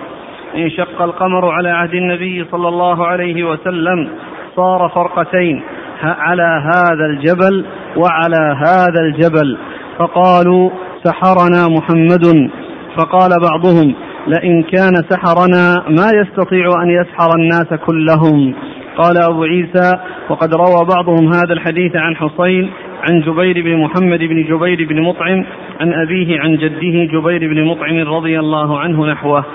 انشق 0.55 1.01
القمر 1.01 1.49
على 1.49 1.69
عهد 1.69 1.93
النبي 1.93 2.45
صلى 2.51 2.67
الله 2.67 3.07
عليه 3.07 3.43
وسلم 3.43 4.09
صار 4.55 4.89
فرقتين 4.95 5.63
على 6.03 6.63
هذا 6.63 7.05
الجبل 7.05 7.65
وعلى 7.97 8.57
هذا 8.57 9.01
الجبل. 9.01 9.57
فقالوا 9.97 10.69
سحرنا 11.03 11.67
محمد. 11.77 12.49
فقال 12.97 13.31
بعضهم 13.41 13.95
لئن 14.27 14.63
كان 14.63 14.93
سحرنا 15.09 15.83
ما 15.89 16.07
يستطيع 16.13 16.83
أن 16.83 16.89
يسحر 16.89 17.29
الناس 17.35 17.73
كلهم. 17.73 18.53
قال 18.97 19.17
أبو 19.17 19.43
عيسى 19.43 19.91
وقد 20.29 20.53
روى 20.55 20.85
بعضهم 20.95 21.33
هذا 21.33 21.53
الحديث 21.53 21.95
عن 21.95 22.15
حصين 22.15 22.71
عن 23.09 23.21
جبير 23.21 23.63
بن 23.63 23.77
محمد 23.77 24.19
بن 24.19 24.43
جبير 24.43 24.87
بن 24.89 25.01
مطعم 25.01 25.45
عن 25.81 25.93
أبيه 25.93 26.39
عن 26.39 26.55
جده 26.55 27.19
جبير 27.19 27.53
بن 27.53 27.63
مطعم 27.63 27.97
رضي 28.15 28.39
الله 28.39 28.79
عنه 28.79 29.05
نحوه. 29.05 29.45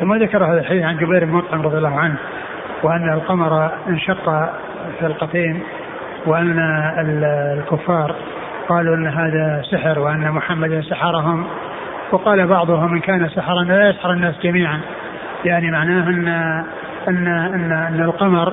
ثم 0.00 0.14
ذكر 0.14 0.44
هذا 0.44 0.60
الحديث 0.60 0.82
عن 0.82 0.96
جبير 0.96 1.24
بن 1.24 1.32
مطعم 1.32 1.62
رضي 1.62 1.78
الله 1.78 1.98
عنه 1.98 2.16
وأن 2.82 3.12
القمر 3.12 3.70
انشق 3.88 4.50
فرقتين 5.00 5.60
وأن 6.26 6.58
الكفار 7.58 8.14
قالوا 8.68 8.96
أن 8.96 9.06
هذا 9.06 9.62
سحر 9.70 9.98
وأن 9.98 10.30
محمدا 10.30 10.80
سحرهم. 10.80 11.46
وقال 12.12 12.46
بعضهم 12.46 12.94
إن 12.94 13.00
كان 13.00 13.28
سحرا 13.28 13.62
لا 13.62 13.88
يسحر 13.90 14.12
الناس 14.12 14.34
جميعا. 14.42 14.80
يعني 15.44 15.70
معناه 15.70 16.08
أن 16.08 16.28
أن 17.08 17.26
أن 17.26 17.72
أن 17.72 18.00
القمر 18.00 18.52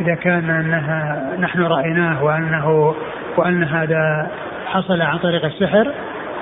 إذا 0.00 0.14
كان 0.14 0.50
أنها 0.50 1.30
نحن 1.40 1.62
رأيناه 1.62 2.24
وأنه 2.24 2.94
وأن 3.36 3.64
هذا 3.64 4.30
حصل 4.66 5.02
عن 5.02 5.18
طريق 5.18 5.44
السحر 5.44 5.92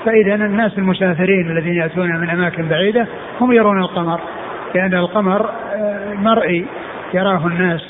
فإذا 0.04 0.34
الناس 0.34 0.78
المسافرين 0.78 1.50
الذين 1.50 1.74
يأتون 1.74 2.16
من 2.16 2.30
أماكن 2.30 2.68
بعيدة 2.68 3.06
هم 3.40 3.52
يرون 3.52 3.78
القمر. 3.78 4.20
لأن 4.74 4.94
القمر 4.94 5.50
آه، 5.74 6.14
مرئي 6.14 6.66
يراه 7.14 7.46
الناس 7.46 7.80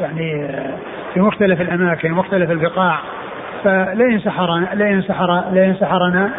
يعني 0.00 0.44
آه، 0.44 0.74
في 1.14 1.20
مختلف 1.20 1.60
الأماكن 1.60 2.12
مختلف 2.12 2.50
البقاع. 2.50 2.98
فلئن 3.64 4.18
سحرنا 4.18 4.68
لئن 4.74 5.02
سحر 5.02 5.44
لئن 5.52 5.74
سحرنا 5.74 6.30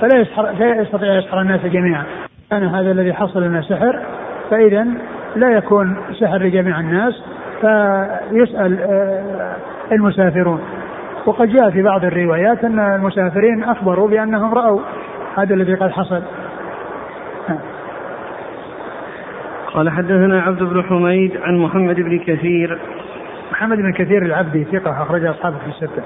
فلا 0.00 0.20
يسحر 0.20 0.50
لا 0.50 0.80
يستطيع 0.80 1.14
يسحر 1.14 1.40
الناس 1.40 1.60
جميعا. 1.66 2.04
كان 2.50 2.64
هذا 2.64 2.90
الذي 2.90 3.12
حصل 3.12 3.42
لنا 3.42 3.62
سحر 3.62 4.00
فإذا 4.50 4.86
لا 5.36 5.50
يكون 5.50 5.96
سحر 6.20 6.38
لجميع 6.38 6.80
الناس 6.80 7.22
فيسأل 7.60 8.78
آه، 8.80 9.56
المسافرون. 9.92 10.60
وقد 11.26 11.48
جاء 11.48 11.70
في 11.70 11.82
بعض 11.82 12.04
الروايات 12.04 12.64
أن 12.64 12.78
المسافرين 12.78 13.64
أخبروا 13.64 14.08
بأنهم 14.08 14.54
رأوا 14.54 14.80
هذا 15.36 15.54
الذي 15.54 15.74
قد 15.74 15.90
حصل. 15.90 16.22
قال 19.74 19.90
حدثنا 19.90 20.42
عبد 20.42 20.62
بن 20.62 20.82
حميد 20.82 21.36
عن 21.42 21.58
محمد 21.58 21.96
بن 21.96 22.18
كثير. 22.18 22.78
محمد 23.52 23.76
بن 23.76 23.92
كثير 23.92 24.22
العبدي 24.22 24.64
ثقة 24.64 25.02
أخرج 25.02 25.24
أصحابه 25.24 25.56
في 25.58 25.66
الستة. 25.66 26.02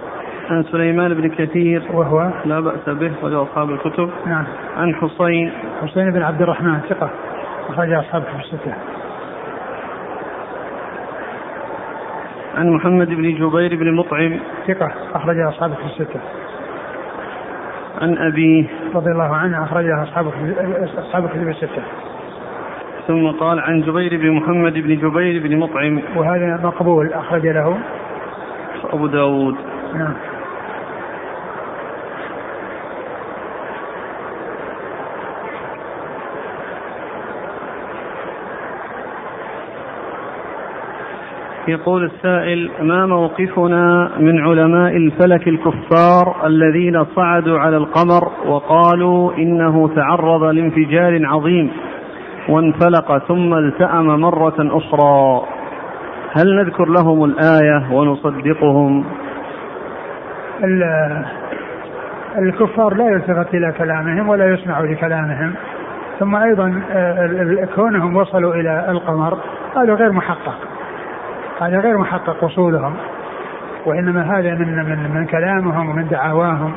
عن 0.50 0.62
سليمان 0.62 1.14
بن 1.14 1.28
كثير. 1.28 1.82
وهو؟ 1.92 2.30
لا 2.44 2.60
بأس 2.60 2.88
به 2.88 3.12
أخرج 3.18 3.32
أصحاب 3.32 3.70
الكتب. 3.70 4.10
نعم. 4.26 4.44
عن 4.76 4.94
حسين. 4.94 5.52
حسين 5.82 6.10
بن 6.10 6.22
عبد 6.22 6.42
الرحمن 6.42 6.80
ثقة. 6.88 7.10
أخرج 7.68 7.92
أصحابه 7.92 8.24
في 8.24 8.36
الستة. 8.44 8.74
عن 12.54 12.70
محمد 12.70 13.08
بن 13.08 13.34
جبير 13.34 13.76
بن 13.76 13.92
مطعم. 13.94 14.38
ثقة. 14.68 14.92
أخرج 15.14 15.38
أصحابه 15.38 15.74
في 15.74 15.84
الستة. 15.84 16.20
عن 18.02 18.16
أبيه 18.18 18.66
رضي 18.94 19.10
الله 19.10 19.36
عنه 19.36 19.64
أخرجها 19.64 20.02
أصحابه 20.02 20.30
أصحاب 20.98 21.24
الكتب 21.24 21.48
الستة. 21.48 21.82
ثم 23.06 23.30
قال 23.30 23.60
عن 23.60 23.80
جبير 23.80 24.16
بن 24.16 24.30
محمد 24.30 24.72
بن 24.72 24.96
جبير 24.96 25.42
بن 25.42 25.58
مطعم. 25.58 26.00
وهذا 26.16 26.60
مقبول 26.62 27.12
أخرج 27.12 27.46
له. 27.46 27.78
أبو 28.92 29.06
داود. 29.06 29.56
نعم. 29.94 30.14
يقول 41.68 42.04
السائل 42.04 42.70
ما 42.80 43.06
موقفنا 43.06 44.10
من 44.18 44.44
علماء 44.44 44.96
الفلك 44.96 45.48
الكفار 45.48 46.46
الذين 46.46 47.04
صعدوا 47.04 47.58
على 47.58 47.76
القمر 47.76 48.32
وقالوا 48.46 49.32
إنه 49.34 49.88
تعرض 49.96 50.42
لانفجار 50.42 51.26
عظيم 51.26 51.70
وانفلق 52.48 53.18
ثم 53.18 53.54
التأم 53.54 54.06
مرة 54.06 54.54
أخرى؟ 54.58 55.46
هل 56.32 56.56
نذكر 56.56 56.88
لهم 56.88 57.24
الآية 57.24 57.92
ونصدقهم؟ 57.92 59.04
الكفار 62.38 62.94
لا 62.94 63.04
يلتفت 63.04 63.54
إلى 63.54 63.72
كلامهم 63.78 64.28
ولا 64.28 64.54
يسمع 64.54 64.80
لكلامهم. 64.80 65.54
ثم 66.18 66.36
أيضا 66.36 66.82
آه، 66.90 67.68
كونهم 67.74 68.16
وصلوا 68.16 68.54
إلى 68.54 68.86
القمر 68.88 69.38
هذا 69.76 69.94
غير 69.94 70.12
محقق. 70.12 70.58
هذا 71.60 71.78
غير 71.80 71.98
محقق 71.98 72.44
وصولهم 72.44 72.94
وإنما 73.86 74.38
هذا 74.38 74.54
من 74.54 74.84
من 74.84 75.14
من 75.14 75.26
كلامهم 75.26 75.90
ومن 75.90 76.08
دعواهم 76.08 76.72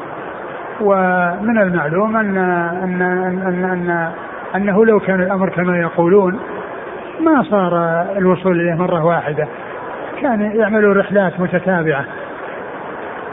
ومن 0.82 1.62
المعلوم 1.62 2.18
أن 2.18 2.38
أن 2.38 3.02
أن, 3.02 3.42
أن, 3.42 3.66
أن 3.66 4.12
أنه 4.56 4.86
لو 4.86 5.00
كان 5.00 5.22
الأمر 5.22 5.50
كما 5.50 5.78
يقولون 5.80 6.40
ما 7.20 7.44
صار 7.44 8.02
الوصول 8.18 8.62
إليه 8.62 8.74
مرة 8.74 9.06
واحدة. 9.06 9.48
كان 10.22 10.42
يعملوا 10.42 10.94
رحلات 10.94 11.40
متتابعة 11.40 12.06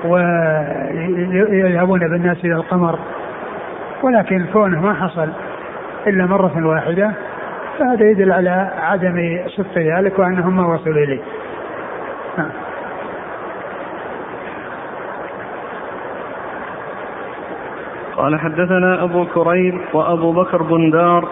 ويذهبون 0.04 2.00
بالناس 2.00 2.36
إلى 2.44 2.54
القمر 2.54 2.98
ولكن 4.02 4.46
كونه 4.52 4.80
ما 4.80 4.94
حصل 4.94 5.28
إلا 6.06 6.26
مرة 6.26 6.66
واحدة 6.66 7.10
فهذا 7.78 8.10
يدل 8.10 8.32
على 8.32 8.70
عدم 8.78 9.38
صدق 9.56 9.78
ذلك 9.78 10.18
وأنهم 10.18 10.56
ما 10.56 10.74
وصلوا 10.74 11.04
إليه 11.04 11.20
نعم. 12.38 12.50
قال 18.16 18.40
حدثنا 18.40 19.04
أبو 19.04 19.24
كريب 19.24 19.80
وأبو 19.92 20.32
بكر 20.32 20.62
بندار 20.62 21.28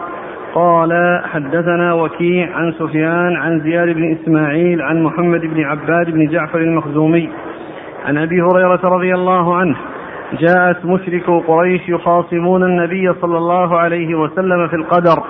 قال 0.54 1.20
حدثنا 1.24 1.94
وكيع 1.94 2.56
عن 2.56 2.72
سفيان 2.72 3.36
عن 3.36 3.60
زياد 3.60 3.88
بن 3.88 4.12
إسماعيل 4.12 4.82
عن 4.82 5.02
محمد 5.02 5.40
بن 5.40 5.64
عباد 5.64 6.10
بن 6.10 6.26
جعفر 6.26 6.58
المخزومي 6.58 7.30
عن 8.06 8.18
أبي 8.18 8.42
هريرة 8.42 8.80
رضي 8.84 9.14
الله 9.14 9.56
عنه 9.56 9.76
جاءت 10.32 10.84
مشرك 10.84 11.30
قريش 11.46 11.88
يخاصمون 11.88 12.62
النبي 12.62 13.12
صلى 13.20 13.38
الله 13.38 13.78
عليه 13.78 14.14
وسلم 14.14 14.68
في 14.68 14.76
القدر 14.76 15.22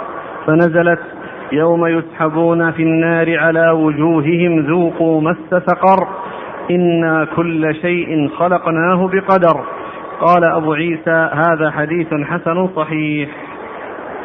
فنزلت 0.47 1.01
يوم 1.53 1.87
يسحبون 1.87 2.71
في 2.71 2.83
النار 2.83 3.39
على 3.39 3.71
وجوههم 3.71 4.67
ذوقوا 4.67 5.21
مس 5.21 5.37
سقر 5.51 6.09
إنا 6.71 7.27
كل 7.37 7.75
شيء 7.75 8.29
خلقناه 8.29 9.09
بقدر. 9.09 9.65
قال 10.21 10.45
أبو 10.45 10.73
عيسى 10.73 11.31
هذا 11.33 11.71
حديث 11.71 12.15
حسن 12.15 12.69
صحيح. 12.77 13.29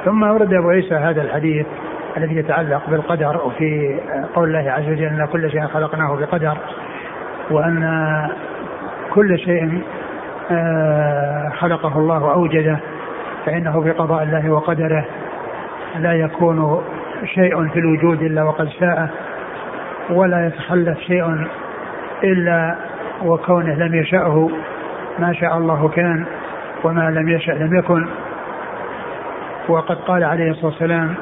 ثم 0.05 0.23
ورد 0.23 0.53
أبو 0.53 0.69
عيسى 0.69 0.95
هذا 0.95 1.21
الحديث 1.21 1.65
الذي 2.17 2.35
يتعلق 2.35 2.89
بالقدر 2.89 3.41
وفي 3.45 3.99
قول 4.35 4.47
الله 4.47 4.71
عز 4.71 4.83
وجل 4.83 5.03
أن 5.03 5.27
كل 5.31 5.51
شيء 5.51 5.67
خلقناه 5.67 6.15
بقدر 6.15 6.57
وأن 7.51 7.81
كل 9.13 9.39
شيء 9.39 9.81
آه، 10.51 11.51
خلقه 11.59 11.99
الله 11.99 12.33
أوجده 12.33 12.79
فإنه 13.45 13.81
بقضاء 13.81 14.23
الله 14.23 14.49
وقدره. 14.51 15.05
لا 15.95 16.13
يكون 16.13 16.83
شيء 17.25 17.67
في 17.67 17.79
الوجود 17.79 18.21
إلا 18.21 18.43
وقد 18.43 18.69
شاء 18.69 19.09
ولا 20.09 20.47
يتخلف 20.47 20.99
شيء 20.99 21.47
إلا 22.23 22.75
وكونه 23.25 23.73
لم 23.73 23.95
يشأه. 23.95 24.49
ما 25.19 25.33
شاء 25.33 25.57
الله 25.57 25.89
كان 25.89 26.25
وما 26.83 27.11
لم 27.11 27.29
يشأ 27.29 27.51
لم 27.51 27.77
يكن. 27.77 28.07
وقد 29.67 29.97
قال 29.97 30.23
عليه 30.23 30.51
الصلاة 30.51 30.65
والسلام 30.65 31.15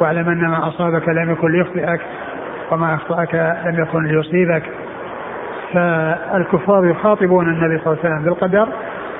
واعلم 0.00 0.28
أن 0.28 0.40
ما 0.40 0.68
أصابك 0.68 1.08
لم 1.08 1.30
يكن 1.30 1.52
ليخطئك 1.52 2.00
وما 2.70 2.94
أخطأك 2.94 3.34
لم 3.64 3.82
يكن 3.82 4.04
ليصيبك. 4.04 4.62
فالكفار 5.72 6.86
يخاطبون 6.86 7.48
النبي 7.48 7.78
صلى 7.78 7.92
الله 7.92 8.04
عليه 8.04 8.14
وسلم 8.14 8.24
بالقدر 8.24 8.68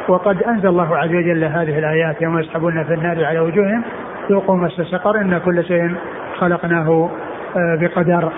وقد 0.09 0.43
أنزل 0.43 0.69
الله 0.69 0.97
عز 0.97 1.15
وجل 1.15 1.45
هذه 1.45 1.79
الآيات 1.79 2.23
يوم 2.23 2.39
يسحبون 2.39 2.85
في 2.85 2.95
النار 2.95 3.25
على 3.25 3.39
وجوههم 3.39 3.83
ذوقوا 4.31 4.57
مس 4.57 4.73
سقر 4.73 5.21
إن 5.21 5.39
كل 5.39 5.65
شيء 5.65 5.95
خلقناه 6.39 7.11
آه، 7.57 7.79
بقدر. 7.81 8.33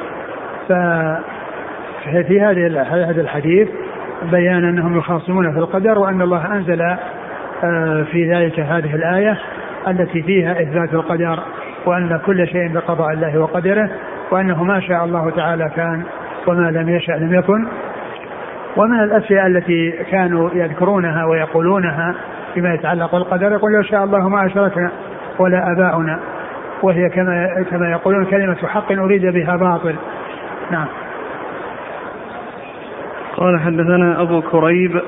ففي 0.69 2.41
هذا 2.41 3.21
الحديث 3.21 3.69
بيان 4.23 4.65
أنهم 4.65 4.99
يخاصمون 4.99 5.53
في 5.53 5.59
القدر 5.59 5.99
وأن 5.99 6.23
الله 6.23 6.55
أنزل 6.55 6.83
آه، 7.65 8.03
في 8.13 8.35
ذلك 8.35 8.61
هذه 8.61 8.95
الآية 8.95 9.39
التي 9.89 10.23
فيها 10.23 10.63
إثبات 10.63 10.95
القدر 10.95 11.41
وأن 11.87 12.21
كل 12.27 12.49
شيء 12.49 12.73
بقضاء 12.73 13.13
الله 13.13 13.39
وقدره 13.39 13.91
وأنه 14.31 14.65
ما 14.65 14.81
شاء 14.81 15.05
الله 15.05 15.31
تعالى 15.31 15.71
كان 15.77 16.03
وما 16.47 16.71
لم 16.71 16.89
يشاء 16.89 17.19
لم 17.19 17.35
يكن. 17.35 17.67
ومن 18.77 19.01
الأشياء 19.01 19.47
التي 19.47 19.91
كانوا 20.11 20.51
يذكرونها 20.55 21.25
ويقولونها 21.25 22.15
فيما 22.55 22.75
يتعلق 22.75 23.13
بالقدر 23.13 23.53
يقول 23.53 23.73
لو 23.73 23.83
شاء 23.83 24.05
الله 24.05 24.29
ما 24.29 24.47
أشركنا. 24.47 24.91
ولا 25.39 25.73
آباؤنا 25.73 26.21
وهي 26.83 27.09
كما 27.09 27.65
كما 27.71 27.91
يقولون 27.91 28.25
كلمة 28.25 28.57
حق 28.67 28.93
أريد 28.93 29.27
بها 29.27 29.57
باطل. 29.57 29.95
نعم. 30.71 30.87
قال 33.37 33.61
حدثنا 33.61 34.23
أبو 34.23 34.41
كريب. 34.41 35.03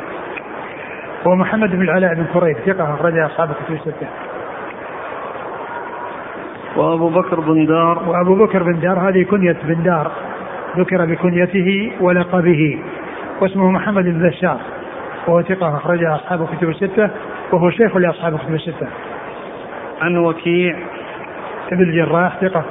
هو 1.26 1.36
محمد 1.36 1.70
بن 1.70 1.82
العلاء 1.82 2.14
بن 2.14 2.24
كريب 2.34 2.56
ثقة 2.56 2.94
أخرج 2.94 3.18
أصحاب 3.18 3.50
الكتب 3.50 3.74
الستة. 3.74 4.06
وأبو 6.76 7.08
بكر 7.08 7.40
بن 7.40 7.66
دار. 7.66 8.02
وأبو 8.08 8.34
بكر 8.34 8.62
بن 8.62 8.80
دار 8.80 9.08
هذه 9.08 9.22
كنية 9.22 9.56
بن 9.64 9.82
دار. 9.82 10.10
ذكر 10.78 11.04
بكنيته 11.04 11.92
ولقبه. 12.00 12.78
واسمه 13.40 13.70
محمد 13.70 14.04
بن 14.04 14.28
بشار 14.28 14.60
وهو 15.26 15.42
ثقة 15.42 15.76
أخرج 15.76 16.04
أصحاب 16.04 16.42
الكتب 16.42 16.68
الستة 16.68 17.10
وهو 17.52 17.70
شيخ 17.70 17.96
لأصحاب 17.96 18.34
الكتب 18.34 18.54
الستة. 18.54 18.86
عن 20.00 20.16
وكيع 20.16 20.76
ابن 21.72 21.82
الجراح 21.82 22.40
ثقة 22.40 22.64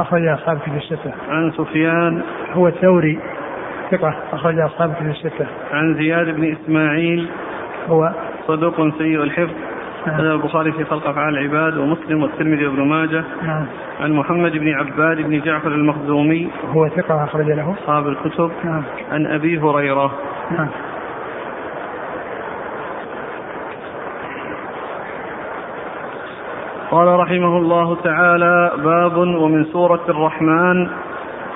أخرج 0.00 0.26
أصحاب 0.26 0.56
الكتب 0.56 0.76
الستة. 0.76 1.12
عن 1.28 1.52
سفيان 1.52 2.22
هو 2.52 2.68
الثوري 2.68 3.18
ثقة 3.90 4.14
أخرج 4.32 4.58
أصحاب 4.58 4.94
كتب 4.94 5.06
الستة. 5.06 5.46
عن 5.72 5.94
زياد 5.94 6.34
بن 6.34 6.56
إسماعيل 6.56 7.28
هو 7.88 8.12
صدوق 8.46 8.98
سيء 8.98 9.22
الحفظ 9.22 9.54
نعم. 10.06 10.20
البخاري 10.20 10.72
في 10.72 10.84
خلق 10.84 11.06
أفعال 11.06 11.38
العباد 11.38 11.76
ومسلم 11.76 12.22
والترمذي 12.22 12.66
وابن 12.66 12.82
ماجه 12.82 13.24
نعم. 13.42 13.66
عن 14.00 14.12
محمد 14.12 14.52
بن 14.52 14.68
عباد 14.68 15.16
بن 15.16 15.40
جعفر 15.40 15.68
المخزومي 15.68 16.48
هو 16.68 16.88
ثقة 16.88 17.24
أخرج 17.24 17.46
له 17.46 17.74
أصحاب 17.82 18.08
الكتب 18.08 18.50
نعم. 18.64 18.82
عن 19.10 19.26
أبي 19.26 19.58
هريرة 19.58 20.12
نعم 20.50 20.68
قال 26.90 27.08
رحمه 27.08 27.56
الله 27.56 27.96
تعالى 28.04 28.70
باب 28.84 29.16
ومن 29.16 29.64
سورة 29.64 30.00
الرحمن. 30.08 30.88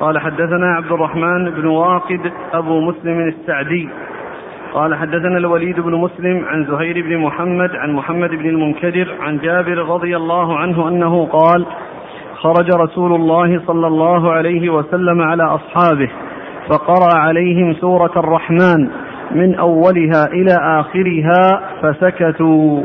قال 0.01 0.18
حدثنا 0.18 0.74
عبد 0.74 0.93
الرحمن 0.93 1.51
بن 1.51 1.66
واقد 1.66 2.32
أبو 2.53 2.80
مسلم 2.80 3.20
السعدي. 3.28 3.89
قال 4.74 4.95
حدثنا 4.95 5.39
الوليد 5.39 5.80
بن 5.80 5.95
مسلم 5.95 6.45
عن 6.45 6.64
زهير 6.64 7.03
بن 7.03 7.18
محمد 7.18 7.70
عن 7.76 7.93
محمد 7.93 8.30
بن 8.30 8.49
المنكدر 8.49 9.14
عن 9.20 9.39
جابر 9.39 9.78
رضي 9.78 10.16
الله 10.16 10.59
عنه 10.59 10.89
أنه 10.89 11.26
قال 11.26 11.66
خرج 12.35 12.74
رسول 12.74 13.14
الله 13.14 13.61
صلى 13.66 13.87
الله 13.87 14.32
عليه 14.32 14.70
وسلم 14.70 15.22
على 15.22 15.43
أصحابه 15.43 16.11
فقرأ 16.68 17.14
عليهم 17.14 17.74
سورة 17.74 18.12
الرحمن 18.16 18.89
من 19.30 19.55
أولها 19.55 20.26
إلى 20.26 20.80
آخرها 20.80 21.61
فسكتوا. 21.82 22.82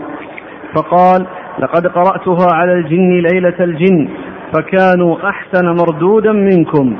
فقال 0.76 1.26
لقد 1.60 1.88
قرأتها 1.88 2.54
على 2.54 2.74
الجن 2.74 3.10
ليلة 3.10 3.56
الجن 3.60 4.10
فكانوا 4.54 5.30
أحسن 5.30 5.66
مردودا 5.66 6.32
منكم. 6.32 6.98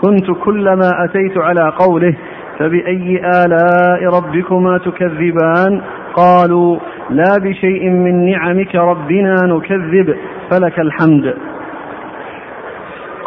كنت 0.00 0.30
كلما 0.44 1.04
أتيت 1.04 1.38
على 1.38 1.72
قوله 1.78 2.16
فبأي 2.58 3.20
آلاء 3.44 4.16
ربكما 4.16 4.78
تكذبان؟ 4.78 5.80
قالوا 6.14 6.78
لا 7.10 7.38
بشيء 7.42 7.90
من 7.90 8.30
نعمك 8.30 8.74
ربنا 8.74 9.34
نكذب 9.42 10.16
فلك 10.50 10.80
الحمد. 10.80 11.34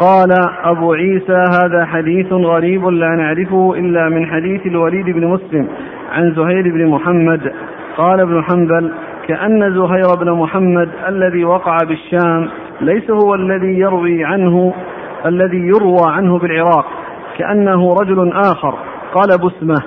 قال 0.00 0.28
أبو 0.64 0.92
عيسى 0.92 1.44
هذا 1.62 1.84
حديث 1.84 2.32
غريب 2.32 2.86
لا 2.86 3.08
نعرفه 3.08 3.74
إلا 3.74 4.08
من 4.08 4.26
حديث 4.26 4.66
الوليد 4.66 5.04
بن 5.04 5.26
مسلم 5.26 5.68
عن 6.12 6.34
زهير 6.34 6.62
بن 6.62 6.86
محمد. 6.86 7.52
قال 7.96 8.20
ابن 8.20 8.42
حنبل 8.42 8.92
كأن 9.28 9.74
زهير 9.74 10.14
بن 10.20 10.30
محمد 10.30 10.88
الذي 11.08 11.44
وقع 11.44 11.76
بالشام 11.88 12.48
ليس 12.80 13.10
هو 13.10 13.34
الذي 13.34 13.78
يروي 13.78 14.24
عنه 14.24 14.74
الذي 15.26 15.66
يروى 15.66 16.06
عنه 16.06 16.38
بالعراق 16.38 16.86
كأنه 17.38 17.94
رجل 17.94 18.32
آخر. 18.32 18.74
قلب 19.14 19.46
اسمه 19.46 19.82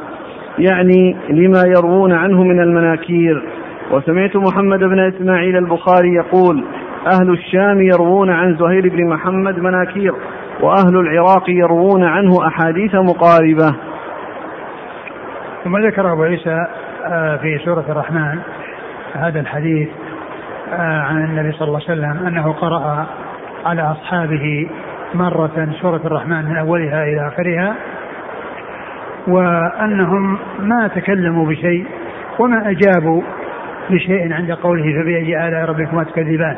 يعني 0.59 1.17
لما 1.29 1.63
يروون 1.77 2.13
عنه 2.13 2.43
من 2.43 2.59
المناكير. 2.59 3.43
وسمعت 3.91 4.35
محمد 4.35 4.79
بن 4.79 4.99
إسماعيل 4.99 5.57
البخاري 5.57 6.13
يقول 6.13 6.63
أهل 7.07 7.29
الشام 7.29 7.81
يروون 7.81 8.29
عن 8.29 8.57
زهير 8.57 8.89
بن 8.89 9.07
محمد 9.09 9.59
مناكير 9.59 10.13
وأهل 10.61 10.97
العراق 10.97 11.49
يروون 11.49 12.03
عنه 12.03 12.47
أحاديث 12.47 12.95
مقاربة. 12.95 13.75
ثم 15.63 15.77
ذكر 15.77 16.13
أبو 16.13 16.23
عيسى 16.23 16.65
آه، 17.05 17.37
في 17.37 17.59
سورة 17.65 17.85
الرحمن 17.89 18.39
هذا 19.17 19.39
الحديث 19.39 19.89
آه، 20.73 21.01
عن 21.01 21.23
النبي 21.23 21.51
صلى 21.51 21.67
الله 21.67 21.81
عليه 21.89 21.99
وسلم 21.99 22.27
أنه 22.27 22.53
قرأ 22.53 23.07
على 23.65 23.81
أصحابه 23.81 24.69
مرة 25.13 25.69
سورة 25.81 26.01
الرحمن 26.05 26.45
من 26.45 26.57
أولها 26.57 27.03
إلى 27.03 27.27
آخرها 27.27 27.75
وأنهم 29.27 30.37
ما 30.59 30.87
تكلموا 30.87 31.47
بشيء 31.47 31.85
وما 32.39 32.69
أجابوا 32.69 33.21
بشيء 33.89 34.33
عند 34.33 34.51
قوله 34.51 35.01
فبأي 35.01 35.47
آلاء 35.47 35.65
ربكما 35.65 36.03
تكذبان. 36.03 36.57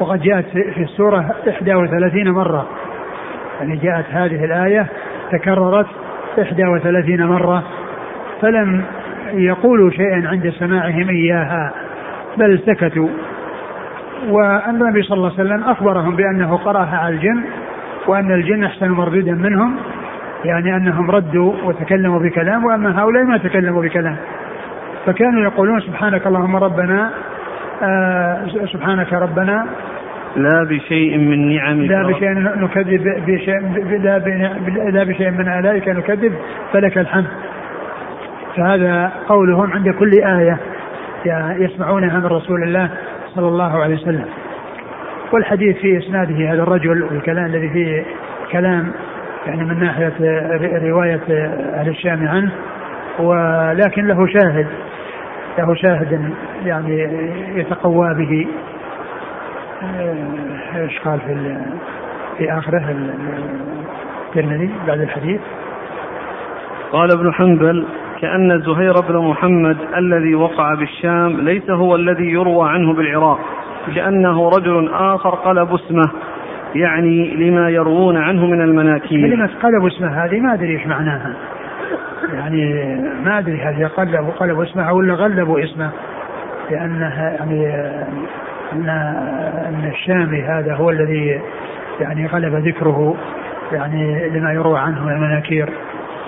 وقد 0.00 0.20
جاءت 0.20 0.44
في 0.48 0.82
السورة 0.82 1.34
31 1.46 2.30
مرة. 2.30 2.66
يعني 3.60 3.76
جاءت 3.76 4.04
هذه 4.10 4.44
الآية 4.44 4.86
تكررت 5.32 5.86
31 6.38 7.26
مرة 7.26 7.62
فلم 8.40 8.84
يقولوا 9.32 9.90
شيئا 9.90 10.28
عند 10.28 10.50
سماعهم 10.58 11.08
إياها. 11.08 11.72
بل 12.38 12.60
سكتوا. 12.66 13.08
وأن 14.28 14.82
النبي 14.82 15.02
صلى 15.02 15.16
الله 15.16 15.32
عليه 15.38 15.44
وسلم 15.44 15.64
أخبرهم 15.64 16.16
بأنه 16.16 16.56
قرأها 16.56 16.96
على 16.98 17.14
الجن 17.14 17.40
وأن 18.06 18.32
الجن 18.32 18.64
أحسن 18.64 18.90
مردودا 18.90 19.32
منهم 19.32 19.76
يعني 20.44 20.76
أنهم 20.76 21.10
ردوا 21.10 21.52
وتكلموا 21.64 22.18
بكلام 22.18 22.64
وأما 22.64 23.02
هؤلاء 23.02 23.24
ما 23.24 23.38
تكلموا 23.38 23.82
بكلام. 23.82 24.16
فكانوا 25.06 25.42
يقولون 25.42 25.80
سبحانك 25.80 26.26
اللهم 26.26 26.56
ربنا 26.56 27.10
آه 27.82 28.46
سبحانك 28.72 29.12
ربنا. 29.12 29.66
لا 30.36 30.66
بشيء 30.70 31.18
من 31.18 31.56
نعمك 31.56 31.90
لا 31.90 32.02
بشيء 32.02 32.30
نكذب 32.32 33.24
بشيء 33.26 33.60
لا, 34.02 34.18
لا 34.90 35.04
بشيء 35.04 35.30
من 35.30 35.48
آلائك 35.48 35.88
نكذب 35.88 36.32
فلك 36.72 36.98
الحمد. 36.98 37.26
فهذا 38.56 39.12
قولهم 39.28 39.72
عند 39.72 39.88
كل 39.90 40.10
آية. 40.12 40.58
يسمعونها 41.58 42.18
من 42.18 42.26
رسول 42.26 42.62
الله 42.62 42.90
صلى 43.34 43.48
الله 43.48 43.82
عليه 43.82 43.94
وسلم. 43.94 44.24
والحديث 45.32 45.76
في 45.76 45.98
إسناده 45.98 46.52
هذا 46.52 46.62
الرجل 46.62 47.02
والكلام 47.02 47.46
الذي 47.46 47.68
فيه 47.68 48.04
كلام 48.52 48.92
يعني 49.46 49.64
من 49.64 49.80
ناحية 49.80 50.12
رواية 50.90 51.20
أهل 51.74 51.88
الشام 51.88 52.28
عنه 52.28 52.52
ولكن 53.18 54.06
له 54.06 54.26
شاهد 54.26 54.66
له 55.58 55.74
شاهد 55.74 56.30
يعني 56.64 57.08
يتقوى 57.54 58.14
به. 58.14 58.46
إيش 60.76 60.98
قال 60.98 61.20
في 61.20 61.56
في 62.38 62.52
آخره 62.52 62.96
الترمذي 64.28 64.70
بعد 64.86 65.00
الحديث؟ 65.00 65.40
قال 66.92 67.12
ابن 67.12 67.32
حنبل 67.32 67.86
كأن 68.24 68.62
زهير 68.62 69.00
بن 69.00 69.16
محمد 69.16 69.76
الذي 69.96 70.34
وقع 70.34 70.74
بالشام 70.74 71.40
ليس 71.40 71.70
هو 71.70 71.96
الذي 71.96 72.24
يروى 72.24 72.68
عنه 72.68 72.94
بالعراق 72.94 73.38
لأنه 73.94 74.48
رجل 74.48 74.90
آخر 74.92 75.30
قلب 75.30 75.74
اسمه 75.74 76.10
يعني 76.74 77.34
لما 77.34 77.70
يروون 77.70 78.16
عنه 78.16 78.46
من 78.46 78.60
المناكير. 78.60 79.28
كلمة 79.28 79.50
قلب 79.62 79.86
اسمه 79.86 80.24
هذه 80.24 80.40
ما 80.40 80.54
أدري 80.54 80.78
إيش 80.78 80.86
معناها. 80.86 81.34
يعني 82.34 82.94
ما 83.24 83.38
أدري 83.38 83.60
هل 83.60 83.88
قلبوا 83.88 84.32
قلبوا 84.32 84.64
اسمه 84.64 84.92
ولا 84.92 85.14
غلبوا 85.14 85.64
اسمه. 85.64 85.90
لأنها 86.70 87.30
يعني 87.30 87.66
أن 88.72 88.88
أن 89.68 89.90
الشامي 89.92 90.42
هذا 90.42 90.74
هو 90.74 90.90
الذي 90.90 91.40
يعني 92.00 92.26
غلب 92.26 92.54
ذكره 92.54 93.16
يعني 93.72 94.28
لما 94.28 94.52
يروى 94.52 94.78
عنه 94.78 95.04
من 95.04 95.12
المناكير. 95.12 95.68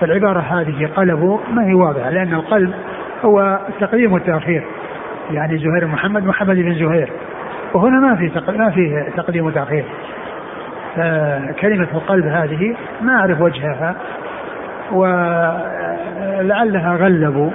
فالعبارة 0.01 0.39
هذه 0.39 0.89
قلبوا 0.95 1.39
ما 1.53 1.67
هي 1.67 1.73
واضحة 1.73 2.09
لأن 2.09 2.33
القلب 2.33 2.73
هو 3.25 3.59
التقديم 3.69 4.13
والتأخير 4.13 4.63
يعني 5.31 5.57
زهير 5.57 5.87
محمد 5.87 6.25
محمد 6.25 6.55
بن 6.55 6.73
زهير. 6.73 7.09
وهنا 7.73 7.99
ما 7.99 8.15
في 8.15 8.31
ما 8.57 8.69
في 8.69 9.11
تقديم 9.17 9.45
وتأخير. 9.45 9.85
كلمة 11.61 11.87
القلب 11.93 12.25
هذه 12.25 12.75
ما 13.01 13.19
أعرف 13.19 13.41
وجهها 13.41 13.95
ولعلها 14.91 16.95
غلبوا. 16.95 17.51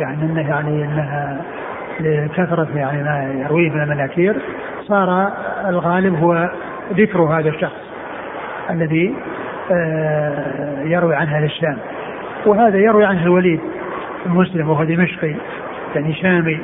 يعني 0.00 0.22
انه 0.22 0.48
يعني 0.48 0.84
إنها 0.84 1.40
لكثرة 2.00 2.68
يعني 2.74 3.02
ما 3.02 3.42
يرويه 3.44 3.70
من 3.70 3.82
المناكير. 3.82 4.36
صار 4.88 5.32
الغالب 5.68 6.14
هو 6.14 6.50
ذكر 6.92 7.22
هذا 7.22 7.48
الشخص 7.48 7.88
الذي 8.70 9.08
آه، 9.08 9.37
يروي 10.84 11.14
عنه 11.14 11.36
أهل 11.36 11.44
الشام 11.44 11.78
وهذا 12.46 12.78
يروي 12.78 13.04
عنه 13.04 13.22
الوليد 13.22 13.60
المسلم 14.26 14.70
وهو 14.70 14.84
دمشقي 14.84 15.34
يعني 15.94 16.14
شامي 16.14 16.58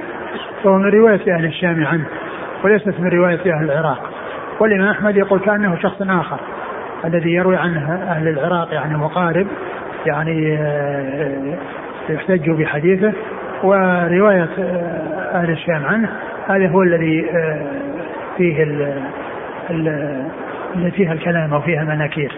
وهو 0.65 0.79
من 0.79 0.91
رواية 0.91 1.35
أهل 1.35 1.45
الشام 1.45 1.87
عنه 1.87 2.05
وليست 2.65 3.01
من 3.01 3.09
رواية 3.09 3.55
أهل 3.55 3.65
العراق. 3.65 4.11
والإمام 4.61 4.89
أحمد 4.89 5.17
يقول 5.17 5.41
كأنه 5.41 5.77
شخص 5.83 6.03
آخر 6.03 6.41
الذي 7.05 7.31
يروي 7.33 7.57
عنه 7.57 7.95
أهل 7.95 8.29
العراق 8.29 8.75
يعني 8.75 8.99
مقارب 8.99 9.47
يعني 10.07 10.57
آه، 10.59 11.57
يحتج 12.09 12.51
بحديثه. 12.51 13.13
ورواية 13.63 14.49
آه، 14.59 15.31
أهل 15.35 15.51
الشام 15.51 15.85
عنه 15.87 16.09
هذا 16.49 16.69
هو 16.69 16.83
الذي 16.83 17.31
آه، 17.31 17.67
فيه 18.37 18.63
اللي 19.71 20.91
فيها 20.91 21.13
الكلام 21.13 21.55
أو 21.55 21.61
فيها 21.61 21.83
المناكير 21.83 22.33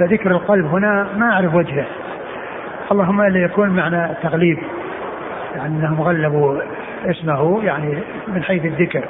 فذكر 0.00 0.30
القلب 0.30 0.66
هنا 0.66 1.06
ما 1.16 1.32
أعرف 1.32 1.54
وجهه. 1.54 1.86
اللهم 2.92 3.20
إلا 3.20 3.38
يكون 3.38 3.70
معنى 3.70 4.10
التغليب 4.10 4.58
يعني 5.56 5.76
أنهم 5.76 6.00
غلبوا 6.00 6.60
اسمه 7.04 7.64
يعني 7.64 7.98
من 8.28 8.42
حيث 8.42 8.64
الذكر. 8.64 9.04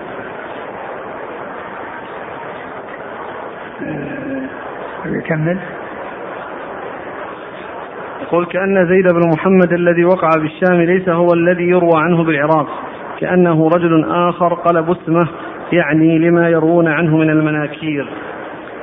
يكمل. 5.07 5.59
يقول 8.23 8.47
كأن 8.47 8.87
زيد 8.89 9.13
بن 9.13 9.29
محمد 9.35 9.73
الذي 9.73 10.05
وقع 10.05 10.29
بالشام 10.37 10.81
ليس 10.81 11.09
هو 11.09 11.33
الذي 11.35 11.69
يروى 11.69 11.95
عنه 11.95 12.25
بالعراق 12.25 12.69
كأنه 13.21 13.69
رجل 13.69 14.05
آخر 14.11 14.55
قلب 14.55 14.91
اسمه 14.91 15.29
يعني 15.73 16.19
لما 16.19 16.49
يروون 16.49 16.89
عنه 16.89 17.17
من 17.17 17.31
المناكير. 17.31 18.09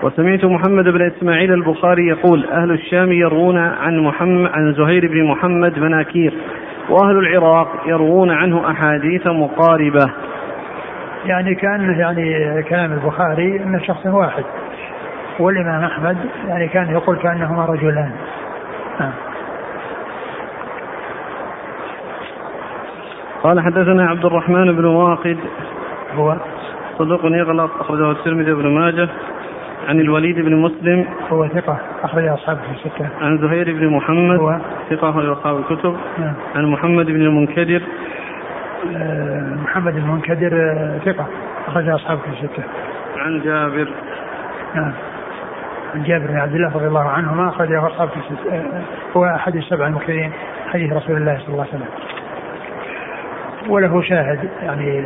وسمعت 0.04 0.46
محمد 0.46 0.84
بن 0.84 1.02
إسماعيل 1.02 1.54
البخاري 1.54 2.08
يقول 2.08 2.46
أهل 2.46 2.72
الشام 2.72 3.12
يروون 3.12 3.58
عن 3.58 4.00
محمد 4.00 4.52
عن 4.54 4.74
زهير 4.74 5.08
بن 5.08 5.24
محمد 5.24 5.80
مناكير 5.80 6.34
وأهل 6.90 7.18
العراق 7.18 7.68
يروون 7.86 8.32
عنه 8.32 8.72
أحاديث 8.72 9.28
مقاربة. 9.28 10.12
يعني 11.26 11.56
كان 11.56 12.00
يعني 12.00 12.64
كلام 12.64 12.94
البخاري 12.94 13.64
انه 13.64 13.80
شخص 13.80 14.06
واحد 14.06 14.44
والإمام 15.40 15.84
أحمد 15.84 16.18
يعني 16.48 16.68
كان 16.68 16.92
يقول 16.92 17.18
كأنهما 17.18 17.66
رجلان. 17.66 18.12
نعم. 19.00 19.14
قال 23.44 23.60
حدثنا 23.60 24.10
عبد 24.10 24.26
الرحمن 24.26 24.76
بن 24.76 24.86
واقد 24.86 25.38
هو 26.16 26.36
صدوق 26.98 27.22
يغلط 27.26 27.72
أخرجه 27.80 28.12
الترمذي 28.12 28.54
بن 28.54 28.68
ماجه. 28.68 29.10
عن 29.88 30.00
الوليد 30.00 30.40
بن 30.40 30.56
مسلم. 30.56 31.06
هو 31.30 31.48
ثقة 31.48 31.78
أخرج 32.04 32.28
أصحابه 32.28 32.60
في 32.62 32.72
الستة. 32.72 33.10
عن 33.22 33.38
زهير 33.38 33.74
بن 33.74 33.88
محمد. 33.88 34.40
هو؟ 34.40 34.60
ثقة 34.90 35.10
أخرج 35.10 35.26
أصحاب 35.26 35.58
الكتب. 35.58 35.98
نعم. 36.18 36.34
عن 36.56 36.66
محمد 36.66 37.06
بن 37.06 37.22
المنكدر. 37.22 37.82
آه، 38.96 39.56
محمد 39.64 39.96
المنكدر 39.96 40.52
آه، 40.54 40.98
ثقة 41.06 41.26
أخرج 41.68 41.90
أصحابه 41.90 42.22
في 42.22 42.30
الستة. 42.30 42.64
عن 43.18 43.42
جابر. 43.42 43.88
نعم. 44.76 44.92
عن 45.96 46.04
جابر 46.04 46.28
بن 46.28 46.38
عبد 46.38 46.56
الله 46.56 46.76
رضي 46.76 46.88
الله 46.88 47.10
عنهما 47.10 47.50
أخرجه 47.50 47.88
أصحابه 47.88 48.12
في 48.12 48.18
الستة. 48.18 48.54
آه، 48.54 48.82
هو 49.18 49.26
أحد 49.26 49.56
السبع 49.56 49.88
المكثرين 49.88 50.32
حديث 50.68 50.94
رسول 50.94 51.18
الله 51.18 51.38
صلى 51.38 51.48
الله 51.48 51.66
عليه 51.66 51.76
وسلم. 51.76 51.90
وله 53.70 54.02
شاهد 54.02 54.50
يعني 54.64 55.04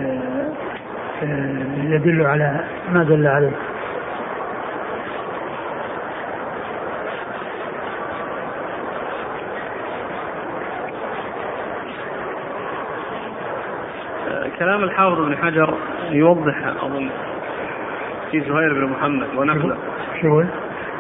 يدل 1.84 2.26
على 2.26 2.60
ما 2.94 3.04
دل 3.04 3.28
عليه. 3.28 3.52
كلام 14.62 14.84
الحافظ 14.84 15.20
بن 15.20 15.38
حجر 15.38 15.74
يوضح 16.12 16.68
أظن 16.84 17.10
في 18.32 18.42
زهير 18.42 18.74
بن 18.74 18.92
محمد 18.92 19.28
ونقله. 19.38 19.78
شو 20.22 20.44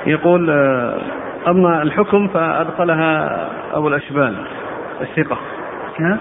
يقول 0.06 0.50
آه، 0.50 1.02
أما 1.48 1.82
الحكم 1.82 2.28
فأدخلها 2.28 3.50
أبو 3.74 3.88
الأشبال 3.88 4.36
الثقة. 5.02 5.38
ها؟ 6.00 6.18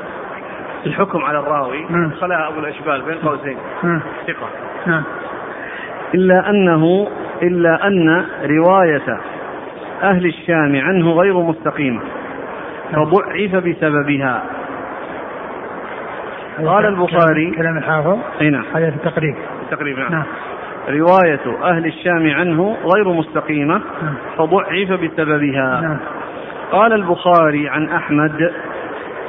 الحكم 0.86 1.24
على 1.24 1.38
الراوي. 1.38 1.86
أدخلها 2.06 2.48
أبو 2.48 2.60
الأشبال 2.60 3.02
بين 3.02 3.18
قوسين. 3.18 3.56
نعم 4.86 5.02
إلا 6.14 6.50
أنه 6.50 7.08
إلا 7.42 7.86
أن 7.86 8.26
رواية 8.44 9.20
أهل 10.02 10.26
الشام 10.26 10.76
عنه 10.76 11.12
غير 11.12 11.40
مستقيمة 11.40 12.00
فضعف 12.92 13.64
بسببها. 13.64 14.59
قال 16.66 16.86
البخاري 16.86 17.50
كلام 17.50 17.78
الحافظ. 17.78 18.18
أي 18.40 18.50
نعم. 18.50 18.64
هذا 18.74 18.90
في 18.90 18.96
التقريب 18.96 19.34
تقريبا 19.70 20.08
نعم. 20.10 20.24
رواية 20.88 21.62
أهل 21.62 21.86
الشام 21.86 22.30
عنه 22.30 22.76
غير 22.94 23.08
مستقيمة 23.08 23.74
نعم. 24.02 24.14
فضعف 24.36 24.92
بسببها. 24.92 25.80
نعم. 25.80 25.98
قال 26.72 26.92
البخاري 26.92 27.68
عن 27.68 27.88
أحمد 27.88 28.52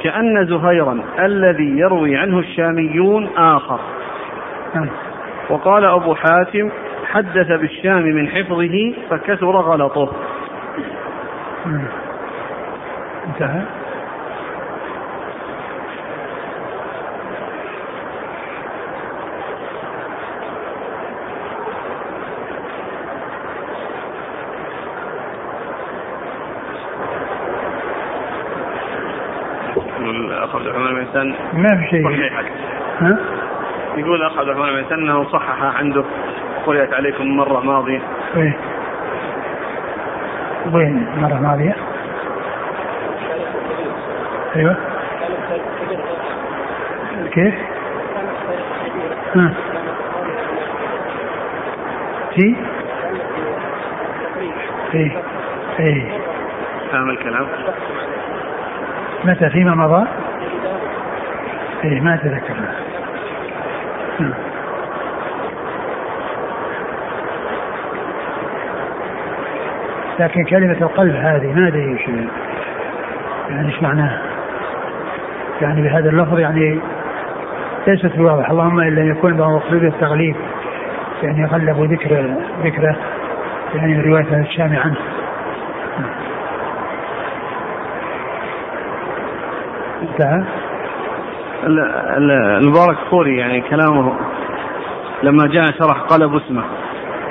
كأن 0.02 0.46
زهيرا 0.46 1.00
الذي 1.18 1.78
يروي 1.78 2.16
عنه 2.16 2.38
الشاميون 2.38 3.28
آخر. 3.36 3.80
نعم. 4.74 4.88
وقال 5.50 5.84
أبو 5.84 6.14
حاتم 6.14 6.70
حدث 7.06 7.48
بالشام 7.60 8.02
من 8.02 8.28
حفظه 8.28 8.94
فكثر 9.10 9.56
غلطه. 9.56 10.12
مم. 11.66 11.82
انتهى 13.26 13.62
يقول 30.00 30.32
أخ 30.32 30.56
عبد 31.16 31.26
الرحمن 31.26 31.34
بن 31.34 31.34
سن 31.54 31.60
ما 31.62 31.76
في 31.76 31.90
شيء 31.90 32.04
صحيحك 32.04 32.52
ها؟ 33.00 33.18
يقول 33.96 34.22
أخ 34.22 34.38
عبد 34.38 34.48
الرحمن 34.48 34.82
بن 34.82 34.88
سن 34.88 34.94
أنه 34.94 35.24
صحح 35.24 35.62
عنده 35.78 36.04
قرأت 36.66 36.94
عليكم 36.94 37.36
مرة 37.36 37.60
ماضية 37.60 38.00
وين؟ 38.36 38.54
وين 40.72 41.06
مرة 41.16 41.40
ماضية؟ 41.40 41.76
أيوه 44.56 44.76
كيف؟ 47.32 47.54
ها 49.34 49.54
في؟ 52.34 52.56
إيه 54.94 55.22
إيه 55.80 56.18
فاهم 56.92 57.10
الكلام 57.10 57.46
متى 59.24 59.50
فيما 59.50 59.74
مضى؟ 59.74 60.06
إيه 61.84 62.00
ما 62.00 62.14
اتذكر 62.14 62.54
نعم. 64.20 64.32
لكن 70.20 70.44
كلمة 70.44 70.76
القلب 70.80 71.14
هذه 71.14 71.52
ما 71.52 71.68
أدري 71.68 71.92
إيش 71.92 72.08
يعني 73.50 73.66
إيش 73.66 73.82
معناها؟ 73.82 74.22
يعني 75.60 75.82
بهذا 75.82 76.10
اللفظ 76.10 76.38
يعني 76.38 76.80
ليست 77.86 78.16
بواضح 78.16 78.50
اللهم 78.50 78.80
الا 78.80 79.02
ان 79.02 79.10
يكون 79.10 79.32
مقصود 79.32 79.84
التغليب 79.84 80.36
يعني 81.22 81.44
غلبوا 81.44 81.86
ذكر 81.86 82.36
ذكره 82.64 82.96
يعني 83.74 83.94
من 83.94 84.04
روايه 84.04 84.40
الشام 84.40 84.76
عنه 84.76 84.96
انتهى 90.02 90.61
المبارك 91.66 92.96
فوري 93.10 93.38
يعني 93.38 93.60
كلامه 93.60 94.12
لما 95.22 95.46
جاء 95.46 95.66
شرح 95.66 96.00
قلب 96.00 96.34
اسمه. 96.34 96.62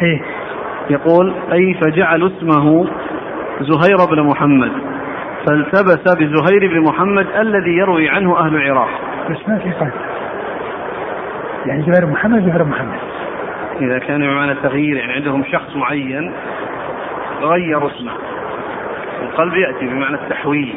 إيه. 0.02 0.22
يقول 0.90 1.34
أي 1.54 1.74
فجعلوا 1.74 2.30
اسمه 2.30 2.88
زهير 3.62 3.98
بن 4.12 4.22
محمد؟ 4.24 4.72
فالتبس 5.48 6.16
بزهير 6.16 6.68
بن 6.68 6.80
محمد 6.90 7.28
الذي 7.40 7.72
يروي 7.72 8.10
عنه 8.10 8.40
أهل 8.40 8.56
العراق. 8.56 8.90
بس 9.30 9.38
ما 9.48 9.58
في 9.58 9.72
قلب. 9.72 9.94
يعني 11.66 11.82
زهير 11.82 12.06
محمد 12.06 12.42
زهير 12.50 12.64
محمد. 12.64 13.00
إذا 13.82 14.00
كان 14.00 14.22
بمعنى 14.22 14.52
التغيير 14.52 14.98
يعني 14.98 15.14
عندهم 15.14 15.44
شخص 15.52 15.76
معين 15.76 16.34
غيروا 17.42 17.90
اسمه. 17.90 18.12
القلب 19.22 19.54
يأتي 19.54 19.88
بمعنى 19.88 20.16
التحويل. 20.16 20.76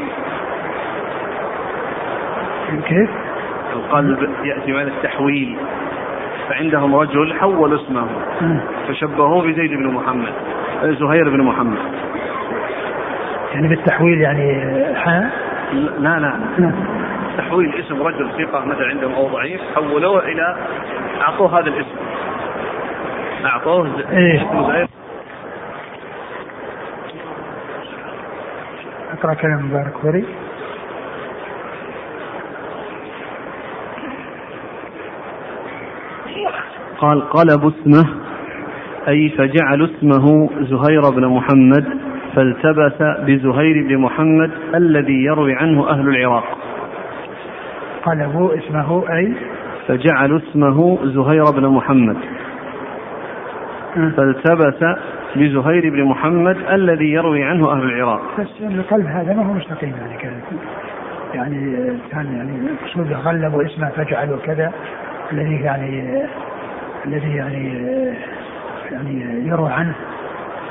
كيف؟ 2.88 3.10
القلب 3.84 4.30
يأتي 4.44 4.72
بمعنى 4.72 4.88
التحويل. 4.90 5.56
فعندهم 6.48 6.96
رجل 6.96 7.34
حول 7.34 7.74
اسمه. 7.74 8.06
فشبهوه 8.88 9.42
بزيد 9.42 9.70
بن 9.70 9.86
محمد 9.86 10.32
زهير 10.82 11.30
بن 11.30 11.42
محمد. 11.42 11.78
يعني 13.54 13.68
بالتحويل 13.68 14.20
يعني 14.20 14.74
حاء 14.94 15.30
لا 15.98 16.18
لا. 16.18 16.38
نعم. 16.58 16.72
تحويل 17.38 17.74
اسم 17.74 18.02
رجل 18.02 18.30
ثقة 18.38 18.64
مثلا 18.64 18.86
عندهم 18.86 19.12
أو 19.12 19.28
ضعيف 19.28 19.60
حولوه 19.74 20.24
إلى 20.24 20.56
أعطوه 21.20 21.58
هذا 21.58 21.68
الاسم. 21.68 21.96
أعطوه 23.44 23.86
إيه. 24.10 24.42
اسم 24.42 24.66
زهير. 24.66 24.88
أقرأ 29.18 29.34
كلام 29.34 29.66
مبارك 29.70 29.92
فوري 30.02 30.24
قال 37.04 37.20
قلبوا 37.30 37.70
اسمه 37.70 38.04
أي 39.08 39.28
فجعلوا 39.28 39.86
اسمه 39.86 40.50
زهير 40.60 41.10
بن 41.10 41.26
محمد 41.26 41.84
فالتبس 42.36 43.02
بزهير 43.26 43.88
بن 43.88 43.98
محمد 43.98 44.50
الذي 44.74 45.24
يروي 45.24 45.54
عنه 45.54 45.90
أهل 45.90 46.08
العراق. 46.08 46.44
قلبوا 48.02 48.58
اسمه 48.58 49.04
أي؟ 49.16 49.32
فجعلوا 49.88 50.38
اسمه 50.38 50.98
زهير 51.04 51.44
بن 51.44 51.68
محمد. 51.68 52.16
فالتبس 54.16 54.84
بزهير 55.36 55.90
بن 55.90 56.04
محمد 56.04 56.56
الذي 56.72 57.12
يروي 57.12 57.44
عنه 57.44 57.72
أهل 57.72 57.82
العراق. 57.82 58.20
بس 58.38 58.46
القلب 58.60 59.06
هذا 59.06 59.34
ما 59.34 59.46
هو 59.46 59.52
مستقيم 59.52 59.94
يعني 60.00 60.18
كذا 60.18 60.40
يعني 61.34 61.76
كان 62.12 62.36
يعني 62.36 62.52
مقصود 62.82 63.12
غلبوا 63.12 63.64
اسمه 63.64 63.88
فجعلوا 63.88 64.38
كذا 64.44 64.72
الذي 65.32 65.54
يعني 65.54 66.22
الذي 67.06 67.36
يعني 67.36 67.88
يعني 68.92 69.48
يروى 69.48 69.72
عنه 69.72 69.94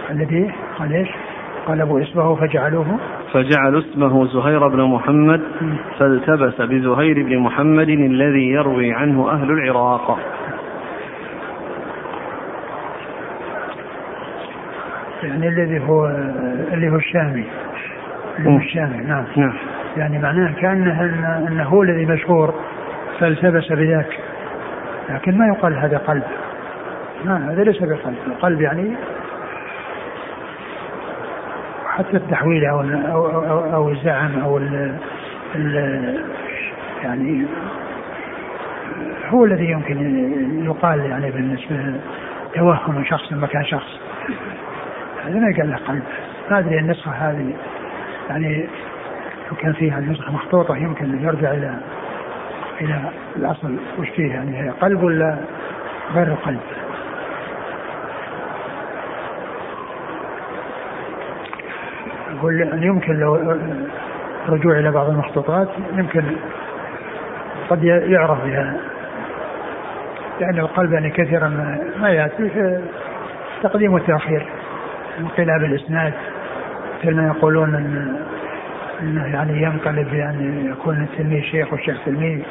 الذي 0.09 0.51
قال 0.79 0.93
إيش؟ 0.93 1.09
قلبوا 1.67 2.01
اسمه 2.01 2.36
فجعلوه. 2.36 2.99
فجعلوا 3.34 3.81
اسمه 3.81 4.25
زهير 4.25 4.67
بن 4.67 4.81
محمد 4.81 5.41
فالتبس 5.99 6.61
بزهير 6.61 7.23
بن 7.23 7.38
محمد 7.38 7.89
الذي 7.89 8.49
يروي 8.49 8.93
عنه 8.93 9.31
أهل 9.31 9.51
العراق. 9.51 10.19
يعني 15.23 15.47
الذي 15.47 15.79
هو 15.79 16.05
اللي 16.73 16.89
هو 16.89 16.95
الشامي. 16.95 17.45
اللي 18.39 18.49
هو 18.49 18.57
الشامي 18.57 18.97
نعم. 18.97 19.25
نعم. 19.38 19.53
يعني 19.97 20.19
معناه 20.19 20.53
كأنه 20.61 21.01
أنه 21.47 21.63
هو 21.63 21.84
الذي 21.84 22.05
مشهور 22.05 22.53
فالتبس 23.19 23.71
بذاك. 23.71 24.19
لكن 25.10 25.38
ما 25.38 25.47
يقال 25.47 25.78
هذا 25.78 25.97
قلب. 25.97 26.24
ما 27.26 27.51
هذا 27.51 27.64
ليس 27.64 27.84
بقلب. 27.84 28.18
القلب 28.28 28.62
يعني 28.62 28.95
حتى 31.88 32.18
التحويل 32.18 32.66
أو 32.66 32.82
أو 32.82 33.28
أو, 33.28 33.74
أو 33.74 33.89
الزعم 33.89 34.39
أو 34.39 34.58
ال 34.58 34.95
ال 35.56 36.26
يعني 37.04 37.45
هو 39.30 39.45
الذي 39.45 39.72
يمكن 39.72 39.97
يقال 40.66 40.99
يعني 40.99 41.32
بالنسبة 41.32 41.99
توهم 42.56 43.04
شخص 43.04 43.34
مكان 43.34 43.66
شخص. 43.66 43.99
هذا 45.26 45.39
ما 45.39 45.49
يقال 45.49 45.70
له 45.70 45.78
قلب. 45.78 46.04
ما 46.51 46.60
أدري 46.60 46.80
النسخة 46.80 47.12
هذه. 47.12 47.54
يعني 48.30 48.66
لو 49.49 49.58
كان 49.58 49.74
فيها 49.74 49.99
النسخه 49.99 50.32
مخطوطة 50.32 50.78
يمكن 50.78 51.24
يرجع 51.24 51.51
إلى 51.51 51.80
إلى 52.82 53.01
الأصل 53.36 53.78
وش 53.99 54.09
فيه 54.09 54.34
يعني 54.34 54.63
هي 54.63 54.69
قلب 54.69 55.03
ولا 55.03 55.38
غير 56.15 56.28
القلب؟ 56.28 56.59
أقول 62.39 62.61
أن 62.61 62.84
يمكن 62.84 63.19
لو 63.19 63.36
الرجوع 64.47 64.80
إلى 64.80 64.91
بعض 64.91 65.09
المخطوطات 65.09 65.67
يمكن 65.97 66.24
قد 67.69 67.84
يعرف 67.84 68.45
بها 68.45 68.78
لأن 70.39 70.59
القلب 70.59 70.93
يعني 70.93 71.09
كثيرا 71.09 71.47
ما 72.01 72.09
يأتي 72.09 72.80
تقديم 73.63 73.93
والتأخير 73.93 74.47
انقلاب 75.19 75.63
الإسناد. 75.63 76.13
مثل 77.03 77.15
ما 77.15 77.28
يقولون 77.28 77.76
أن 77.76 78.15
أنه 79.01 79.26
يعني 79.26 79.63
ينقلب 79.63 80.13
يعني 80.13 80.65
يكون 80.69 81.01
التلميذ 81.01 81.41
شيخ 81.41 81.74
والشيخ 81.74 81.97
تلميذ. 82.05 82.41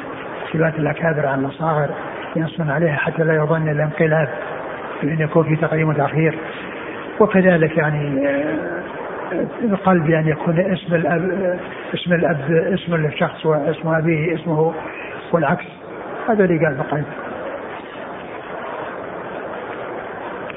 صفات 0.53 0.75
الأكابر 0.79 1.25
على 1.27 1.41
الأصاغر 1.41 1.89
ينصن 2.35 2.69
عليها 2.69 2.95
حتى 2.95 3.23
لا 3.23 3.35
يظن 3.35 3.69
الانقلاب 3.69 4.29
بأن 5.03 5.19
يكون 5.19 5.43
في 5.43 5.55
تقديم 5.55 5.89
وتأخير 5.89 6.37
وكذلك 7.19 7.77
يعني 7.77 8.27
القلب 9.63 10.09
يعني 10.09 10.29
يكون 10.29 10.59
اسم 10.59 10.95
الأب 10.95 11.57
اسم 11.93 12.13
الأب 12.13 12.51
اسم 12.73 12.93
الشخص 12.93 13.45
واسم 13.45 13.87
أبيه 13.87 14.35
اسمه 14.35 14.73
والعكس. 15.31 15.65
هذا 16.29 16.45
اللي 16.45 16.65
قال 16.65 16.77
بقلب. 16.77 17.05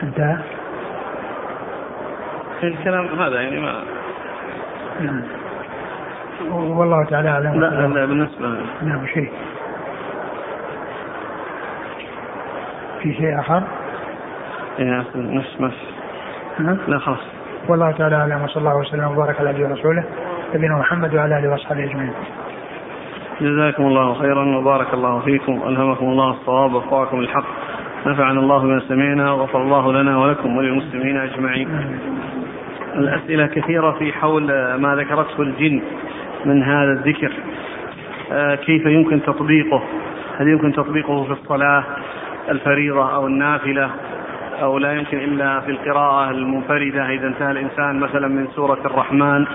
انتهى 0.02 0.36
الكلام 2.62 3.20
هذا 3.20 3.40
يعني 3.40 3.60
ما 3.60 3.82
نعم. 5.00 5.22
والله 6.52 7.04
تعالى 7.04 7.28
أعلم. 7.28 7.60
لا 7.60 7.66
لا 7.66 8.06
بالنسبة 8.06 8.48
نعم 8.82 9.06
شيء. 9.06 9.32
في 13.06 13.14
شيء 13.14 13.40
آخر؟ 13.40 13.62
إيه 14.78 15.04
نفس 15.16 15.60
نفس 15.60 15.76
لا 16.88 16.98
خلاص 16.98 17.18
والله 17.68 17.90
تعالى 17.90 18.16
أعلم 18.16 18.44
وصلى 18.44 18.60
الله 18.60 18.76
وسلم 18.76 19.04
وبارك 19.04 19.40
على 19.40 19.52
نبينا 19.52 19.68
ورسوله 19.68 20.04
نبينا 20.54 20.78
محمد 20.78 21.14
وعلى 21.14 21.38
آله 21.38 21.50
وأصحابه 21.50 21.84
أجمعين. 21.84 22.12
جزاكم 23.40 23.82
الله 23.86 24.14
خيرا 24.14 24.56
وبارك 24.56 24.94
الله 24.94 25.20
فيكم 25.20 25.62
والهمكم 25.62 26.06
الله 26.06 26.30
الصواب 26.30 26.74
ووفقكم 26.74 27.20
الحق 27.20 27.44
نفعنا 28.06 28.40
الله 28.40 28.58
بما 28.58 28.80
سمعنا 28.88 29.32
وغفر 29.32 29.62
الله 29.62 29.92
لنا 29.92 30.18
ولكم 30.18 30.56
وللمسلمين 30.56 31.16
أجمعين. 31.16 31.68
الأسئلة 32.94 33.46
كثيرة 33.46 33.90
في 33.92 34.12
حول 34.12 34.42
ما 34.76 34.94
ذكرته 34.96 35.42
الجن 35.42 35.82
من 36.44 36.62
هذا 36.62 36.92
الذكر 36.92 37.32
آه، 38.32 38.54
كيف 38.54 38.86
يمكن 38.86 39.22
تطبيقه؟ 39.22 39.82
هل 40.38 40.48
يمكن 40.48 40.72
تطبيقه 40.72 41.24
في 41.24 41.32
الصلاة 41.32 41.84
الفريضة 42.48 43.14
أو 43.14 43.26
النافلة 43.26 43.90
أو 44.62 44.78
لا 44.78 44.92
يمكن 44.92 45.18
إلا 45.18 45.60
في 45.60 45.70
القراءة 45.70 46.30
المنفردة 46.30 47.08
إذا 47.08 47.26
انتهى 47.26 47.50
الإنسان 47.50 48.00
مثلا 48.00 48.28
من 48.28 48.48
سورة 48.54 48.78
الرحمن 48.84 49.46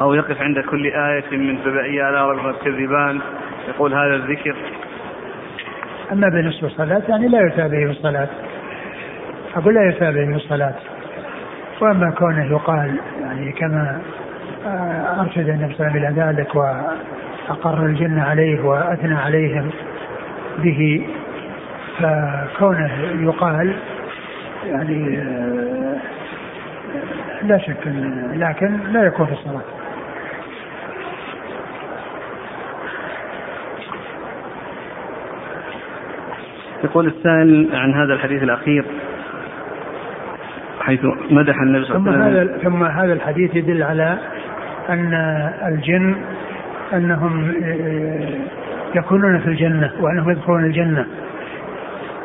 أو 0.00 0.14
يقف 0.14 0.42
عند 0.42 0.58
كل 0.58 0.86
آية 0.86 1.36
من 1.36 1.56
فبأي 1.56 2.08
آلاء 2.08 2.22
ربكما 2.22 2.52
تكذبان 2.52 3.20
يقول 3.68 3.94
هذا 3.94 4.14
الذكر. 4.14 4.56
أما 6.12 6.28
بالنسبة 6.28 6.68
للصلاة 6.68 7.02
يعني 7.08 7.28
لا 7.28 7.46
يتابع 7.46 7.84
في 7.84 7.90
الصلاة. 7.90 8.28
أقول 9.56 9.74
لا 9.74 9.88
يتابع 9.88 10.26
في 10.26 10.36
الصلاة. 10.36 10.74
وأما 11.80 12.10
كونه 12.10 12.44
يقال 12.50 12.96
يعني 13.20 13.52
كما 13.52 14.00
أرشد 15.20 15.48
النبي 15.48 15.74
صلى 15.74 15.86
الله 15.86 15.96
عليه 15.96 16.08
وسلم 16.08 16.22
إلى 16.22 16.22
ذلك 16.22 16.54
وأقر 16.54 17.86
الجنة 17.86 18.22
عليه 18.22 18.60
وأثنى 18.64 19.14
عليهم 19.14 19.70
به 20.58 21.06
فكونه 21.98 22.90
يقال 23.20 23.76
يعني 24.66 25.18
آه، 25.18 25.96
لا 27.42 27.58
شك 27.58 27.86
لكن 28.32 28.78
لا 28.92 29.02
يكون 29.06 29.26
في 29.26 29.32
الصلاة. 29.32 29.62
يقول 36.84 37.06
السائل 37.06 37.68
عن 37.72 37.94
هذا 37.94 38.14
الحديث 38.14 38.42
الأخير 38.42 38.84
حيث 40.80 41.00
مدح 41.30 41.60
النبي 41.60 41.84
صلى 41.84 41.96
الله 41.96 42.24
عليه 42.24 42.42
وسلم. 42.42 42.58
ثم 42.62 42.84
هذا 42.84 43.12
الحديث 43.12 43.54
يدل 43.54 43.82
على 43.82 44.18
أن 44.88 45.14
الجن 45.66 46.16
أنهم 46.92 47.54
آه، 47.64 48.98
يكونون 48.98 49.38
في 49.38 49.46
الجنة 49.46 49.90
وأنهم 50.00 50.30
يدخلون 50.30 50.64
الجنة. 50.64 51.06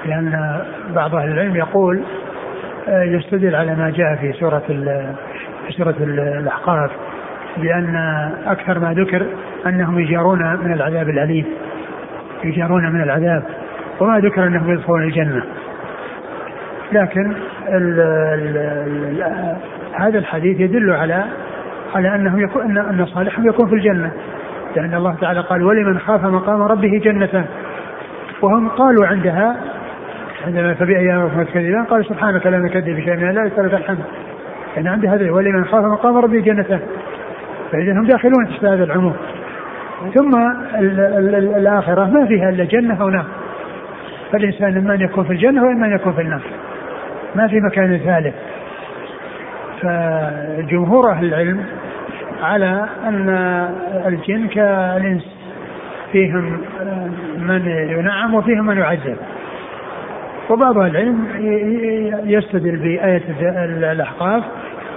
لأن 0.06 0.62
بعض 0.95 1.16
أهل 1.16 1.32
العلم 1.32 1.56
يقول 1.56 2.04
آه، 2.88 3.04
يستدل 3.04 3.56
على 3.56 3.76
ما 3.76 3.89
جاء 3.89 4.16
في 4.16 4.34
سورة 4.34 4.64
في 5.68 5.74
سورة 5.78 5.95
الأحقاف 5.99 6.91
بأن 7.58 7.95
أكثر 8.45 8.80
ما 8.80 8.93
ذكر 8.93 9.26
أنهم 9.66 9.99
يجارون 9.99 10.39
من 10.64 10.74
العذاب 10.74 11.10
الأليم 11.10 11.45
يجارون 12.43 12.91
من 12.91 13.02
العذاب 13.02 13.43
وما 13.99 14.20
ذكر 14.20 14.47
أنهم 14.47 14.72
يدخلون 14.72 15.04
الجنة. 15.04 15.43
لكن 16.91 17.34
ال 17.68 17.99
ال 17.99 18.58
ال 18.58 19.56
هذا 19.93 20.20
الحديث 20.20 20.60
يدل 20.60 20.91
على 20.91 21.26
على 21.95 22.16
انه 22.16 22.41
يكون 22.41 22.78
ان 22.78 23.06
صالحهم 23.06 23.47
يكون 23.47 23.70
في 23.70 23.76
الجنة. 23.76 24.12
لأن 24.76 24.93
الله 24.93 25.16
تعالى 25.22 25.39
قال 25.39 25.64
ولمن 25.64 25.99
خاف 25.99 26.26
مقام 26.26 26.62
ربه 26.62 26.99
جنتان 27.04 27.45
وهم 28.41 28.70
قالوا 28.70 29.08
عندها 29.08 29.56
عندما 30.48 30.74
فبأي 30.74 31.16
آلاء 31.16 31.44
تكذبان 31.44 31.86
قال 31.86 32.06
سبحانك 32.06 32.48
لا 32.48 32.60
نكذب 32.60 32.96
بشيء 32.96 33.16
من 33.16 33.30
الله 33.30 33.44
لك 33.44 33.74
الحمد. 33.74 34.04
يعني 34.76 34.89
عند 34.89 35.06
هذا 35.06 35.32
ولمن 35.32 35.66
خاف 35.66 35.86
مقام 35.86 36.18
ربه 36.18 36.39
جنتان 36.39 36.80
فإذا 37.72 37.92
هم 37.92 38.06
داخلون 38.06 38.48
تحت 38.48 38.66
هذا 38.66 38.84
العموم. 38.84 39.16
ثم 40.14 40.36
ال 40.80 41.00
ال 41.00 41.36
ال 41.36 41.56
الآخرة 41.56 42.06
ما 42.06 42.26
فيها 42.26 42.50
إلا 42.50 42.64
جنة 42.64 43.02
أو 43.02 43.10
نار. 43.10 43.26
فالإنسان 44.32 44.78
إما 44.78 44.94
أن 44.94 45.02
يكون 45.02 45.24
في 45.24 45.34
الجنة 45.34 45.64
وإما 45.64 45.88
أن 45.88 45.92
يكون 45.92 46.14
في 46.14 46.22
النار. 46.22 46.42
ما 47.36 47.48
في 47.48 47.60
مكان 47.60 47.98
ثالث. 47.98 48.36
فجمهور 49.82 51.12
أهل 51.12 51.26
العلم 51.26 51.66
على 52.44 52.86
أن 53.08 53.30
الجن 54.06 54.48
كالإنس. 54.48 55.26
فيهم 56.12 56.62
من 57.38 57.68
ينعم 57.68 58.34
وفيهم 58.34 58.66
من 58.66 58.78
يعذب. 58.78 59.18
وبعض 60.52 60.78
العلم 60.78 61.26
يستدل 62.24 62.78
بآية 62.78 63.22
الأحقاف 63.91 64.43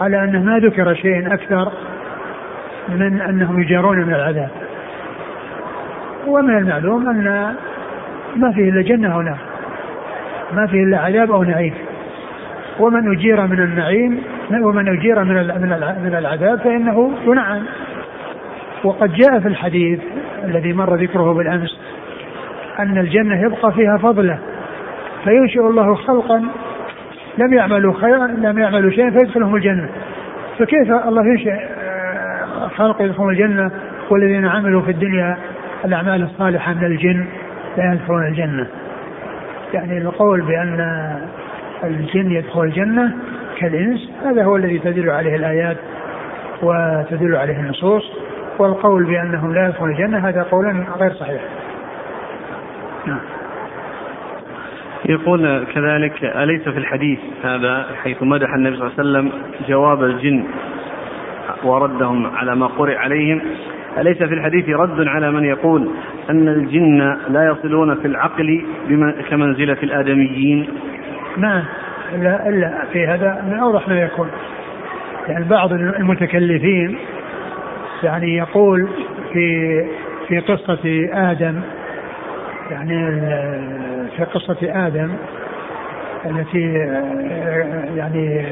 على 0.01 0.25
أنه 0.25 0.43
ما 0.43 0.59
ذكر 0.59 0.95
شيء 0.95 1.35
أكثر 1.35 1.73
من 2.89 3.21
أنهم 3.21 3.61
يجارون 3.61 3.99
من 3.99 4.15
العذاب. 4.15 4.49
ومن 6.27 6.59
المعلوم 6.59 7.09
أن 7.09 7.55
ما 8.37 8.53
فيه 8.53 8.69
إلا 8.69 8.83
جنة 8.83 9.23
نار 9.23 9.39
ما 10.53 10.67
فيه 10.67 10.83
إلا 10.83 10.99
عذاب 10.99 11.31
أو 11.31 11.43
نعيم. 11.43 11.75
ومن 12.81 13.13
أجير 13.13 13.47
من 13.47 13.61
النعيم 13.61 14.23
ومن 14.51 14.89
أجير 14.89 15.25
من 15.25 15.35
من 16.03 16.15
العذاب 16.15 16.59
فإنه 16.59 17.13
ينعم. 17.27 17.63
وقد 18.85 19.13
جاء 19.13 19.41
في 19.41 19.49
الحديث 19.49 20.01
الذي 20.45 20.73
مر 20.73 20.95
ذكره 20.95 21.35
بالأمس 21.35 21.81
أن 22.79 22.99
الجنة 22.99 23.41
يبقى 23.41 23.73
فيها 23.73 23.97
فضله. 23.97 24.39
فينشئ 25.25 25.61
الله 25.61 25.95
خلقا 25.95 26.49
لم 27.39 27.53
يعملوا 27.53 27.95
خيرا 27.95 28.27
لم 28.27 28.59
يعملوا 28.59 28.91
شيئا 28.91 29.11
فيدخلهم 29.11 29.57
الجنة. 29.57 29.89
فكيف 30.59 30.93
الله 30.93 31.27
ينشئ 31.27 31.53
آه، 31.53 32.69
خلق 32.77 33.03
يدخلون 33.03 33.31
الجنة؟ 33.33 33.71
والذين 34.11 34.47
عملوا 34.47 34.83
في 34.83 34.91
الدنيا 34.91 35.37
الأعمال 35.85 36.23
الصالحة 36.23 36.75
من 36.75 36.85
الجن 36.85 37.27
لا 37.77 37.93
يدخلون 37.93 38.27
الجنة. 38.27 38.67
يعني 39.75 39.99
القول 39.99 40.41
بأن 40.41 40.81
الجن 41.85 42.31
يدخل 42.31 42.61
الجنة 42.61 43.15
كالإنس 43.59 44.11
هذا 44.25 44.45
هو 44.45 44.57
الذي 44.57 44.79
تدل 44.79 45.11
عليه 45.11 45.37
الآيات 45.37 45.77
وتدل 46.63 47.37
عليه 47.37 47.61
النصوص. 47.61 48.03
والقول 48.59 49.05
بأنهم 49.05 49.55
لا 49.55 49.69
يدخلون 49.69 49.91
الجنة 49.91 50.29
هذا 50.29 50.43
قول 50.43 50.85
غير 51.01 51.13
صحيح. 51.13 51.41
نعم. 53.07 53.34
يقول 55.09 55.65
كذلك 55.75 56.25
أليس 56.25 56.63
في 56.69 56.79
الحديث 56.79 57.19
هذا 57.45 57.87
حيث 58.03 58.23
مدح 58.23 58.55
النبي 58.55 58.77
صلى 58.77 58.87
الله 58.87 58.99
عليه 58.99 59.11
وسلم 59.11 59.33
جواب 59.69 60.03
الجن 60.05 60.45
وردهم 61.65 62.37
على 62.37 62.57
ما 62.57 62.67
قرئ 62.67 62.97
عليهم؟ 62.97 63.41
أليس 63.99 64.17
في 64.17 64.35
الحديث 64.35 64.69
رد 64.69 65.09
على 65.09 65.31
من 65.31 65.45
يقول 65.45 65.91
أن 66.31 66.49
الجن 66.49 67.17
لا 67.29 67.51
يصلون 67.51 67.95
في 67.95 68.07
العقل 68.07 68.65
كمنزلة 69.31 69.77
الآدميين؟ 69.83 70.69
نعم 71.37 71.63
لا 72.19 72.49
إلا 72.49 72.85
في 72.93 73.07
هذا 73.07 73.45
من 73.47 73.59
أوضح 73.59 73.89
ما 73.89 74.01
يكون. 74.01 74.29
يعني 75.29 75.45
بعض 75.45 75.73
المتكلفين 75.73 76.97
يعني 78.03 78.37
يقول 78.37 78.89
في 79.33 79.85
في 80.29 80.39
قصة 80.39 81.09
آدم 81.13 81.61
يعني 82.71 83.21
في 84.17 84.25
قصة 84.25 84.57
آدم 84.63 85.11
التي 86.27 86.73
يعني 87.97 88.47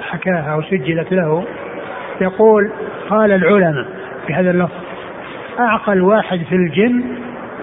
حكاها 0.00 0.52
أو 0.52 0.62
سجلت 0.62 1.12
له 1.12 1.44
يقول 2.20 2.70
قال 3.10 3.32
العلماء 3.32 3.86
في 4.26 4.34
هذا 4.34 4.50
اللفظ 4.50 4.74
أعقل 5.58 6.02
واحد 6.02 6.38
في 6.48 6.54
الجن 6.54 7.02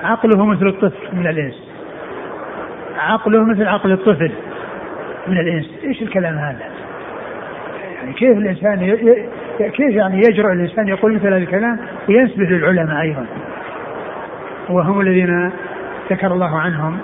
عقله 0.03 0.45
مثل 0.45 0.67
الطفل 0.67 1.15
من 1.17 1.27
الإنس. 1.27 1.63
عقله 2.97 3.43
مثل 3.43 3.67
عقل 3.67 3.91
الطفل 3.91 4.31
من 5.27 5.37
الإنس. 5.37 5.71
إيش 5.83 6.01
الكلام 6.01 6.37
هذا؟ 6.37 6.63
يعني 7.95 8.13
كيف 8.13 8.37
الإنسان 8.37 8.83
ي... 8.83 9.29
كيف 9.69 9.95
يعني 9.95 10.17
يجرؤ 10.17 10.51
الإنسان 10.51 10.87
يقول 10.87 11.13
مثل 11.13 11.27
هذا 11.27 11.37
الكلام 11.37 11.79
وينسبه 12.09 12.43
للعلماء 12.43 13.01
أيضا؟ 13.01 13.25
وهم 14.69 15.01
الذين 15.01 15.51
ذكر 16.11 16.33
الله 16.33 16.59
عنهم 16.59 16.97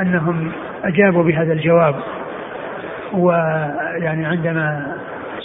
أنهم 0.00 0.52
أجابوا 0.84 1.22
بهذا 1.22 1.52
الجواب. 1.52 1.94
ويعني 3.12 4.26
عندما 4.26 4.96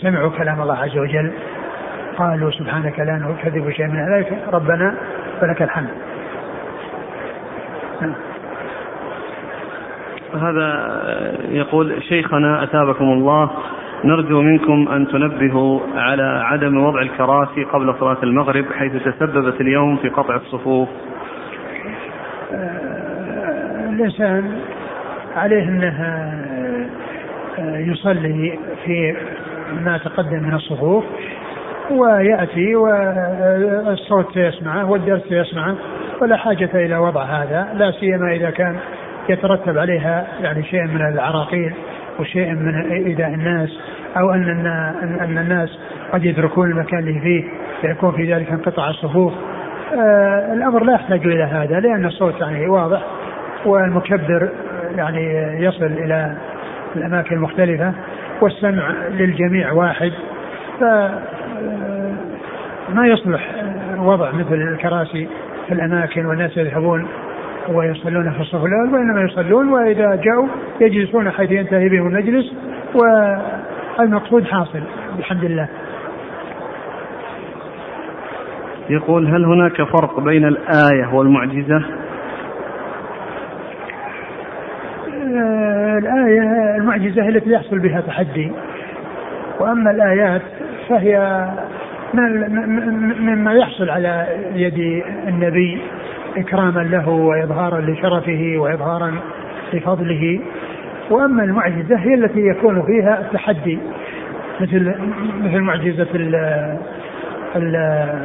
سمعوا 0.01 0.29
كلام 0.29 0.61
الله 0.61 0.77
عز 0.77 0.97
وجل 0.97 1.31
قالوا 2.17 2.51
سبحانك 2.51 2.99
لا 2.99 3.17
نكذب 3.17 3.69
شيئا 3.69 3.87
من 3.87 4.13
ذلك 4.13 4.33
ربنا 4.53 4.95
فلك 5.41 5.61
الحمد. 5.61 5.89
نعم. 8.01 8.13
هذا 10.41 10.67
يقول 11.49 12.03
شيخنا 12.03 12.63
أثابكم 12.63 13.03
الله 13.03 13.49
نرجو 14.03 14.41
منكم 14.41 14.87
أن 14.91 15.07
تنبهوا 15.07 15.79
على 15.95 16.41
عدم 16.43 16.83
وضع 16.83 17.01
الكراسي 17.01 17.63
قبل 17.63 17.95
صلاة 17.99 18.17
المغرب 18.23 18.65
حيث 18.77 19.03
تسببت 19.03 19.61
اليوم 19.61 19.97
في 19.97 20.09
قطع 20.09 20.35
الصفوف. 20.35 20.89
آه، 22.53 22.88
الإنسان 23.99 24.59
عليه 25.35 25.63
أنه 25.63 26.03
آه، 27.59 27.77
يصلي 27.77 28.59
في 28.85 29.15
ما 29.81 29.97
تقدم 29.97 30.43
من 30.43 30.53
الصفوف 30.53 31.03
ويأتي 31.91 32.75
والصوت 32.75 34.33
سيسمعه 34.33 34.91
والدرس 34.91 35.21
سيسمعه 35.29 35.75
ولا 36.21 36.37
حاجة 36.37 36.69
إلى 36.73 36.97
وضع 36.97 37.23
هذا 37.23 37.67
لا 37.73 37.91
سيما 37.91 38.31
إذا 38.31 38.49
كان 38.49 38.75
يترتب 39.29 39.77
عليها 39.77 40.27
يعني 40.41 40.63
شيء 40.63 40.83
من 40.83 41.01
العراقيل 41.01 41.73
وشيء 42.19 42.53
من 42.53 42.91
إيذاء 42.91 43.27
الناس 43.27 43.69
أو 44.17 44.33
أن 44.33 44.67
أن 45.21 45.37
الناس 45.37 45.69
قد 46.13 46.25
يتركون 46.25 46.71
المكان 46.71 46.99
اللي 46.99 47.19
فيه 47.19 47.43
فيكون 47.81 48.11
في 48.11 48.33
ذلك 48.33 48.51
انقطاع 48.51 48.89
الصفوف 48.89 49.33
آه 49.93 50.53
الأمر 50.53 50.83
لا 50.83 50.93
يحتاج 50.93 51.25
إلى 51.25 51.43
هذا 51.43 51.79
لأن 51.79 52.05
الصوت 52.05 52.41
يعني 52.41 52.67
واضح 52.67 53.01
والمكبر 53.65 54.49
يعني 54.95 55.53
يصل 55.63 55.85
إلى 55.85 56.37
الأماكن 56.95 57.35
المختلفة 57.35 57.93
والسمع 58.41 58.91
للجميع 59.09 59.71
واحد 59.71 60.11
ف 60.79 60.83
ما 62.93 63.07
يصلح 63.07 63.49
وضع 63.97 64.31
مثل 64.31 64.53
الكراسي 64.53 65.27
في 65.67 65.73
الأماكن 65.73 66.25
والناس 66.25 66.57
يذهبون 66.57 67.07
ويصلون 67.67 68.31
في 68.31 68.41
الصف 68.41 68.65
الأول 68.65 68.93
وإنما 68.93 69.21
يصلون 69.21 69.69
وإذا 69.69 70.15
جاءوا 70.15 70.47
يجلسون 70.81 71.31
حيث 71.31 71.51
ينتهي 71.51 71.89
بهم 71.89 72.07
المجلس 72.07 72.53
والمقصود 72.95 74.43
حاصل 74.43 74.81
بحمد 75.19 75.43
الله 75.43 75.67
يقول 78.89 79.27
هل 79.27 79.45
هناك 79.45 79.83
فرق 79.83 80.19
بين 80.19 80.45
الآية 80.45 81.13
والمعجزة؟ 81.13 81.83
آه، 85.07 85.97
الآية 85.97 86.77
المعجزة 86.99 87.29
التي 87.29 87.49
يحصل 87.49 87.79
بها 87.79 88.01
تحدي. 88.01 88.51
وأما 89.59 89.91
الآيات 89.91 90.41
فهي 90.89 91.45
مما 93.19 93.53
يحصل 93.53 93.89
على 93.89 94.27
يد 94.55 95.03
النبي 95.27 95.81
إكراما 96.37 96.79
له 96.79 97.09
وإظهارا 97.09 97.81
لشرفه 97.81 98.55
وإظهارا 98.57 99.15
لفضله. 99.73 100.39
وأما 101.09 101.43
المعجزة 101.43 101.95
هي 101.97 102.13
التي 102.13 102.39
يكون 102.39 102.85
فيها 102.85 103.19
التحدي 103.19 103.79
مثل 104.61 104.93
مثل 105.41 105.59
معجزة 105.59 106.07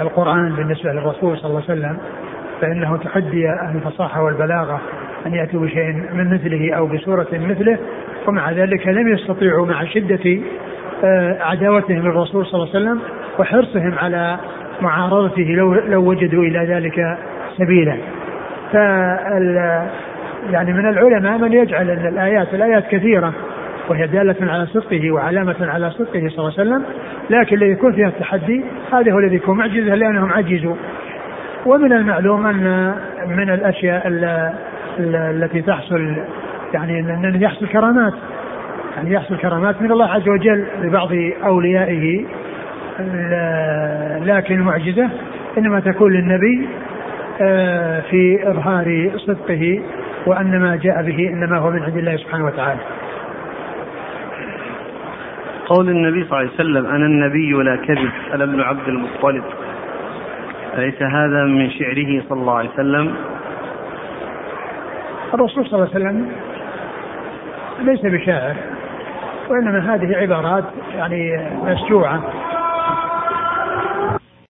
القرآن 0.02 0.52
بالنسبة 0.56 0.92
للرسول 0.92 1.38
صلى 1.38 1.50
الله 1.50 1.62
عليه 1.68 1.80
وسلم 1.80 1.96
فإنه 2.60 2.96
تحدي 2.96 3.48
أهل 3.48 3.76
الفصاحة 3.76 4.22
والبلاغة 4.22 4.80
أن 5.26 5.34
يأتوا 5.34 5.60
بشيء 5.60 5.92
من 6.12 6.34
مثله 6.34 6.74
أو 6.74 6.86
بسورة 6.86 7.26
مثله. 7.32 7.78
ومع 8.28 8.50
ذلك 8.50 8.86
لم 8.86 9.12
يستطيعوا 9.12 9.66
مع 9.66 9.84
شدة 9.84 10.40
آه، 11.04 11.38
عداوتهم 11.40 11.98
للرسول 11.98 12.46
صلى 12.46 12.62
الله 12.62 12.74
عليه 12.74 12.84
وسلم 12.84 13.00
وحرصهم 13.38 13.94
على 13.98 14.38
معارضته 14.80 15.42
لو 15.42 15.74
لو 15.74 16.08
وجدوا 16.08 16.42
إلى 16.42 16.58
ذلك 16.58 17.18
سبيلا. 17.58 17.96
ف 18.72 18.76
يعني 20.50 20.72
من 20.72 20.88
العلماء 20.88 21.38
من 21.38 21.52
يجعل 21.52 21.90
أن 21.90 22.06
الآيات 22.06 22.54
الآيات 22.54 22.88
كثيرة 22.88 23.32
وهي 23.88 24.06
دالة 24.06 24.52
على 24.52 24.66
صدقه 24.66 25.12
وعلامة 25.12 25.56
على 25.60 25.90
صدقه 25.90 26.28
صلى 26.28 26.38
الله 26.38 26.52
عليه 26.58 26.70
وسلم 26.70 26.84
لكن 27.30 27.56
الذي 27.56 27.70
يكون 27.70 27.92
فيها 27.92 28.08
التحدي 28.08 28.64
هذا 28.92 29.12
هو 29.12 29.18
الذي 29.18 29.36
يكون 29.36 29.58
معجزة 29.58 29.94
لأنهم 29.94 30.32
عجزوا 30.32 30.74
ومن 31.66 31.92
المعلوم 31.92 32.46
أن 32.46 32.94
من 33.28 33.50
الأشياء 33.50 34.02
التي 34.98 35.62
تحصل 35.62 36.16
يعني 36.74 37.00
أن 37.00 37.42
يحصل 37.42 37.66
كرامات. 37.66 38.14
يعني 38.96 39.12
يحصل 39.12 39.36
كرامات 39.36 39.82
من 39.82 39.92
الله 39.92 40.06
عز 40.06 40.28
وجل 40.28 40.66
لبعض 40.82 41.08
أوليائه. 41.44 42.24
لكن 44.24 44.54
المعجزة 44.54 45.10
إنما 45.58 45.80
تكون 45.80 46.12
للنبي 46.12 46.68
آه، 47.40 48.00
في 48.00 48.50
إظهار 48.50 49.10
صدقه 49.16 49.82
وأن 50.26 50.60
ما 50.60 50.76
جاء 50.76 51.02
به 51.02 51.28
إنما 51.28 51.58
هو 51.58 51.70
من 51.70 51.82
عند 51.82 51.96
الله 51.96 52.16
سبحانه 52.16 52.44
وتعالى. 52.44 52.80
قول 55.66 55.88
النبي 55.88 56.24
صلى 56.24 56.40
الله 56.40 56.50
عليه 56.50 56.50
وسلم 56.50 56.86
أنا 56.86 57.06
النبي 57.06 57.52
لا 57.52 57.76
كذب 57.76 58.10
أنا 58.34 58.44
ابن 58.44 58.60
عبد 58.60 58.88
المطلب. 58.88 59.44
أليس 60.78 61.02
هذا 61.02 61.44
من 61.44 61.70
شعره 61.70 62.22
صلى 62.28 62.40
الله 62.40 62.58
عليه 62.58 62.70
وسلم؟ 62.70 63.14
الرسول 65.34 65.66
صلى 65.66 65.74
الله 65.74 65.94
عليه 65.94 66.04
وسلم 66.04 66.26
ليس 67.78 68.00
بشاعر 68.00 68.56
وإنما 69.50 69.94
هذه 69.94 70.16
عبارات 70.16 70.64
يعني 70.94 71.48
مسجوعة 71.62 72.22